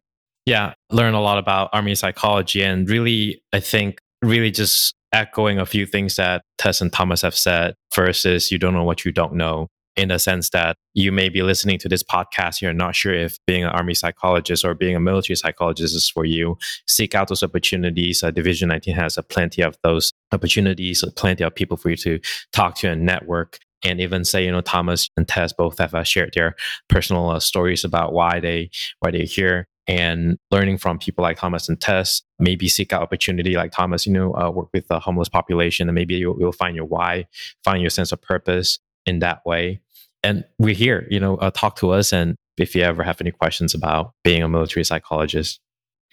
Yeah, 0.45 0.75
learn 0.91 1.15
a 1.15 1.23
lot 1.23 1.39
about 1.39 1.71
Army 1.73 1.95
psychology. 1.95 2.63
And 2.63 2.87
really, 2.89 3.43
I 3.55 3.61
think 3.61 3.99
really 4.21 4.51
just 4.51 4.95
echoing 5.13 5.59
a 5.59 5.67
few 5.67 5.87
things 5.87 6.17
that 6.17 6.43
Tess 6.59 6.81
and 6.81 6.93
Thomas 6.93 7.23
have 7.23 7.37
said. 7.37 7.75
versus 7.95 8.53
you 8.53 8.59
don't 8.59 8.75
know 8.75 8.85
what 8.85 9.05
you 9.05 9.13
don't 9.13 9.35
know 9.35 9.69
in 9.97 10.09
the 10.09 10.19
sense 10.19 10.51
that 10.51 10.77
you 10.95 11.13
may 11.13 11.29
be 11.29 11.43
listening 11.43 11.79
to 11.79 11.89
this 11.89 12.03
podcast, 12.03 12.61
you're 12.61 12.73
not 12.73 12.95
sure 12.95 13.13
if 13.13 13.39
being 13.47 13.65
an 13.65 13.71
army 13.71 13.95
psychologist 13.95 14.65
or 14.65 14.75
being 14.75 14.97
a 14.97 15.01
military 15.01 15.37
psychologist 15.37 15.95
is 15.95 16.09
for 16.09 16.25
you. 16.25 16.57
Seek 16.87 17.15
out 17.15 17.29
those 17.29 17.43
opportunities. 17.43 18.23
Uh, 18.23 18.31
Division 18.31 18.69
19 18.69 18.95
has 18.95 19.19
a 19.19 19.23
plenty 19.23 19.63
of 19.63 19.77
those 19.83 20.13
opportunities, 20.33 21.05
plenty 21.17 21.45
of 21.45 21.55
people 21.55 21.77
for 21.77 21.91
you 21.91 21.97
to 21.97 22.21
talk 22.53 22.77
to 22.77 22.89
and 22.89 23.05
network. 23.05 23.59
And 23.83 23.99
even 23.99 24.25
say, 24.25 24.45
you 24.45 24.53
know, 24.53 24.61
Thomas 24.61 25.09
and 25.17 25.27
Tess 25.27 25.55
both 25.55 25.79
have 25.79 25.95
uh, 25.95 26.05
shared 26.05 26.33
their 26.35 26.55
personal 26.89 27.31
uh, 27.31 27.41
stories 27.41 27.83
about 27.83 28.13
why 28.13 28.39
they 28.39 28.71
why 29.01 29.11
they're 29.11 29.25
here 29.25 29.67
and 29.87 30.39
learning 30.51 30.79
from 30.79 30.99
people 30.99 31.23
like 31.23 31.39
Thomas 31.39 31.69
and 31.69 31.81
Tess, 31.81 32.23
maybe 32.39 32.69
seek 32.69 32.93
out 32.93 33.03
opportunity 33.03 33.55
like 33.55 33.73
Thomas, 33.73 34.07
you 34.07 34.13
know, 34.13 34.35
uh, 34.35 34.51
work 34.51 34.69
with 34.73 34.89
the 34.89 35.01
homeless 35.01 35.29
population 35.29 35.89
and 35.89 35.95
maybe 35.95 36.15
you'll, 36.15 36.39
you'll, 36.39 36.53
find 36.53 36.77
your 36.77 36.85
why, 36.85 37.27
find 37.65 37.81
your 37.81 37.91
sense 37.91 38.13
of 38.13 38.21
purpose 38.21 38.79
in 39.07 39.21
that 39.21 39.45
way. 39.45 39.81
And 40.23 40.45
we're 40.59 40.75
here, 40.75 41.07
you 41.11 41.19
know, 41.19 41.37
uh, 41.37 41.51
talk 41.51 41.77
to 41.77 41.91
us. 41.91 42.13
And 42.13 42.37
if 42.59 42.75
you 42.75 42.83
ever 42.83 43.03
have 43.03 43.21
any 43.21 43.31
questions 43.31 43.75
about 43.75 44.13
being 44.23 44.43
a 44.43 44.49
military 44.49 44.85
psychologist. 44.85 45.61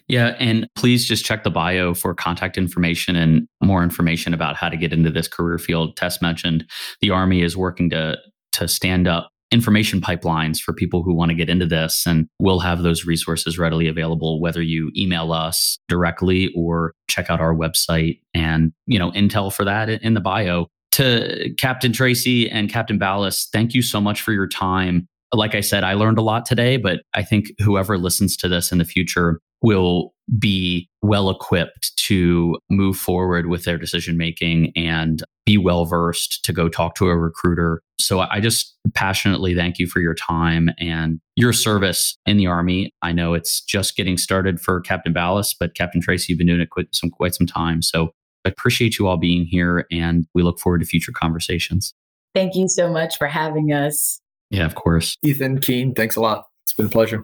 Yeah. 0.07 0.36
And 0.39 0.70
please 0.76 1.05
just 1.05 1.26
check 1.26 1.43
the 1.43 1.49
bio 1.49 1.93
for 1.93 2.13
contact 2.13 2.57
information 2.57 3.18
and 3.18 3.47
more 3.61 3.84
information 3.84 4.34
about 4.34 4.55
how 4.55 4.70
to 4.70 4.78
get 4.78 4.93
into 4.93 5.11
this 5.11 5.28
career 5.28 5.57
field. 5.57 5.97
Tess 5.97 6.22
mentioned 6.22 6.65
the 7.01 7.09
Army 7.09 7.41
is 7.41 7.57
working 7.57 7.89
to 7.89 8.18
to 8.53 8.68
stand 8.68 9.07
up 9.07 9.30
information 9.52 10.02
pipelines 10.02 10.60
for 10.60 10.74
people 10.74 11.04
who 11.04 11.14
want 11.14 11.30
to 11.30 11.36
get 11.36 11.50
into 11.50 11.66
this. 11.66 12.06
And 12.06 12.28
we'll 12.39 12.60
have 12.60 12.84
those 12.84 13.06
resources 13.06 13.58
readily 13.58 13.88
available, 13.88 14.41
whether 14.41 14.62
you 14.62 14.91
email 14.95 15.32
us 15.32 15.78
directly 15.88 16.52
or 16.56 16.93
check 17.08 17.30
out 17.30 17.39
our 17.39 17.56
website 17.56 18.20
and, 18.34 18.74
you 18.86 19.00
know, 19.00 19.12
intel 19.12 19.54
for 19.54 19.64
that 19.66 19.89
in 19.89 20.14
the 20.14 20.20
bio. 20.22 20.68
To 20.93 21.54
Captain 21.60 21.93
Tracy 21.93 22.50
and 22.50 22.72
Captain 22.72 23.00
Ballas, 23.00 23.48
thank 23.52 23.74
you 23.74 23.82
so 23.82 24.02
much 24.02 24.22
for 24.22 24.32
your 24.32 24.48
time. 24.48 25.08
Like 25.34 25.54
I 25.54 25.62
said, 25.62 25.84
I 25.84 25.93
learned 25.93 26.18
a 26.18 26.24
lot 26.24 26.45
today, 26.45 26.78
but 26.78 27.02
I 27.14 27.24
think 27.24 27.52
whoever 27.60 27.98
listens 27.98 28.36
to 28.38 28.48
this 28.48 28.72
in 28.72 28.80
the 28.80 28.86
future 28.86 29.39
will 29.62 30.14
be 30.38 30.89
well 31.01 31.30
equipped 31.30 31.95
to 31.97 32.57
move 32.69 32.97
forward 32.97 33.47
with 33.47 33.63
their 33.63 33.78
decision 33.78 34.17
making 34.17 34.73
and 34.75 35.23
be 35.45 35.57
well 35.57 35.86
versed 35.86 36.43
to 36.43 36.51
go 36.51 36.67
talk 36.67 36.95
to 36.95 37.07
a 37.07 37.17
recruiter. 37.17 37.82
So 37.99 38.19
I 38.19 38.41
just 38.41 38.75
passionately 38.93 39.55
thank 39.55 39.80
you 39.80 39.88
for 39.88 40.01
your 40.01 40.13
time 40.13 40.69
and 40.78 41.19
your 41.36 41.53
service 41.53 42.17
in 42.25 42.38
the 42.38 42.47
Army. 42.47 42.91
I 43.01 43.13
know 43.13 43.34
it's 43.34 43.61
just 43.61 43.95
getting 43.95 44.17
started 44.17 44.59
for 44.59 44.82
Captain 44.82 45.13
Ballas, 45.13 45.55
but 45.57 45.75
Captain 45.75 46.01
Tracy, 46.01 46.34
you've 46.34 46.38
been 46.38 46.47
doing 46.47 46.59
it 46.59 46.69
quite 46.69 46.93
some, 46.93 47.09
quite 47.09 47.34
some 47.34 47.47
time. 47.47 47.82
So 47.82 48.11
I 48.43 48.49
appreciate 48.49 48.99
you 48.99 49.07
all 49.07 49.17
being 49.17 49.45
here 49.45 49.86
and 49.91 50.25
we 50.34 50.43
look 50.43 50.59
forward 50.59 50.80
to 50.80 50.86
future 50.86 51.13
conversations. 51.13 51.93
Thank 52.36 52.55
you 52.55 52.67
so 52.67 52.89
much 52.89 53.17
for 53.17 53.28
having 53.28 53.71
us. 53.71 54.19
Yeah, 54.51 54.65
of 54.65 54.75
course. 54.75 55.15
Ethan, 55.23 55.59
Keen, 55.59 55.93
thanks 55.93 56.15
a 56.15 56.21
lot. 56.21 56.45
It's 56.68 56.74
been 56.74 56.88
a 56.88 56.89
pleasure. 56.89 57.24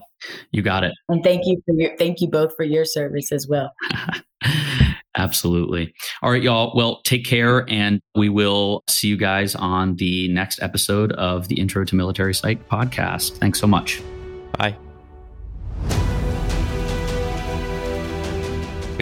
You 0.52 0.62
got 0.62 0.86
it. 0.86 0.94
And 1.10 1.22
thank 1.22 1.42
you 1.46 1.62
for 1.66 1.76
your 1.76 1.98
thank 1.98 2.22
you 2.22 2.30
both 2.30 2.56
for 2.56 2.64
your 2.64 2.86
service 2.86 3.30
as 3.34 3.46
well. 3.46 3.74
Absolutely. 5.18 5.94
All 6.22 6.32
right, 6.32 6.42
y'all. 6.42 6.72
Well, 6.74 7.02
take 7.04 7.26
care, 7.26 7.70
and 7.70 8.00
we 8.16 8.30
will 8.30 8.86
see 8.90 9.10
you 9.10 9.18
guys 9.18 9.54
on 9.54 9.98
the 9.98 10.30
next 10.30 10.62
episode 10.62 11.12
of 11.14 11.50
the 11.50 11.60
Intro 11.60 11.84
to 11.84 11.94
Military 11.94 12.34
Psych 12.34 12.70
podcast. 12.70 13.38
Thanks 13.38 13.60
so 13.60 13.68
much. 13.68 14.02
Bye. 14.58 14.78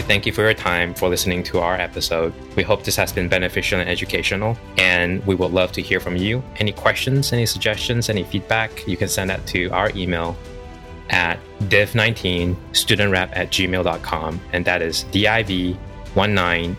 We 0.02 0.08
thank 0.08 0.26
you 0.26 0.34
for 0.34 0.42
your 0.42 0.56
time 0.56 0.96
for 0.96 1.10
listening 1.10 1.44
to 1.44 1.60
our 1.60 1.76
episode. 1.76 2.34
We 2.56 2.64
hope 2.64 2.84
this 2.84 2.96
has 2.96 3.14
been 3.14 3.28
beneficial 3.28 3.80
and 3.80 3.88
educational, 3.88 4.58
and 4.80 5.24
we 5.28 5.36
would 5.36 5.52
love 5.52 5.72
to 5.74 5.82
hear 5.84 6.00
from 6.00 6.18
you. 6.18 6.42
Any 6.56 6.72
questions, 6.72 7.32
any 7.32 7.46
suggestions, 7.46 8.10
any 8.10 8.24
feedback, 8.24 8.88
you 8.88 8.98
can 8.98 9.08
send 9.08 9.30
that 9.30 9.46
to 9.46 9.68
our 9.68 9.92
email 9.96 10.36
at 11.12 11.38
div19studentrep 11.66 13.30
at 13.38 13.52
gmail.com, 13.52 14.42
and 14.54 14.66
that 14.66 14.82
is 14.82 15.06
div19 15.12 15.76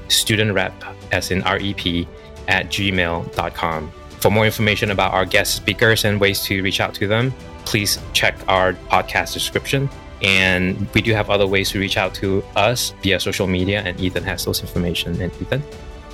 studentrep 0.09 0.73
as 1.13 1.31
in 1.31 1.43
rep 1.43 2.09
at 2.49 2.67
gmail.com. 2.71 3.93
For 4.19 4.31
more 4.33 4.47
information 4.47 4.91
about 4.91 5.15
our 5.15 5.25
guest 5.25 5.55
speakers 5.55 6.05
and 6.05 6.21
ways 6.21 6.41
to 6.47 6.61
reach 6.61 6.81
out 6.81 6.93
to 6.95 7.07
them, 7.07 7.33
please 7.67 8.01
check 8.15 8.37
our 8.49 8.73
podcast 8.73 9.33
description 9.33 9.89
and 10.23 10.89
we 10.95 11.03
do 11.03 11.13
have 11.13 11.31
other 11.31 11.47
ways 11.47 11.71
to 11.71 11.81
reach 11.81 11.97
out 11.97 12.15
to 12.17 12.45
us 12.57 12.95
via 13.03 13.19
social 13.21 13.47
media, 13.47 13.83
and 13.85 14.01
Ethan 14.01 14.25
has 14.25 14.45
those 14.45 14.61
information. 14.61 15.21
And 15.21 15.33
Ethan? 15.41 15.63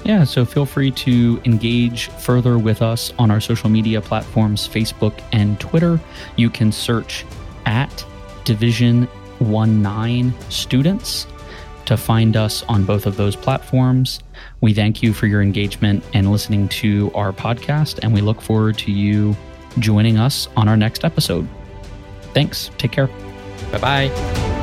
Yeah, 0.05 0.25
so 0.25 0.45
feel 0.45 0.65
free 0.65 0.91
to 0.93 1.41
engage 1.45 2.09
further 2.09 2.59
with 2.59 2.83
us 2.83 3.13
on 3.19 3.31
our 3.31 3.41
social 3.41 3.69
media 3.69 4.01
platforms, 4.01 4.67
Facebook 4.67 5.21
and 5.33 5.59
Twitter. 5.61 6.01
You 6.37 6.51
can 6.51 6.73
search 6.73 7.27
at 7.67 8.05
Division 8.45 9.09
19 9.41 10.35
Students 10.49 11.27
to 11.85 11.97
find 11.97 12.37
us 12.37 12.63
on 12.65 12.85
both 12.85 13.07
of 13.07 13.17
those 13.17 13.35
platforms. 13.35 14.21
We 14.61 14.75
thank 14.75 15.03
you 15.03 15.13
for 15.13 15.27
your 15.27 15.43
engagement 15.43 16.05
and 16.13 16.31
listening 16.31 16.69
to 16.69 17.11
our 17.15 17.33
podcast, 17.33 18.01
and 18.03 18.13
we 18.13 18.21
look 18.21 18.41
forward 18.41 18.79
to 18.79 18.93
you 18.93 19.37
joining 19.79 20.19
us 20.19 20.49
on 20.57 20.69
our 20.69 20.77
next 20.77 21.05
episode. 21.05 21.49
Thanks. 22.35 22.71
Take 22.79 22.93
care. 22.93 23.09
Bye 23.73 23.79
bye. 23.79 24.58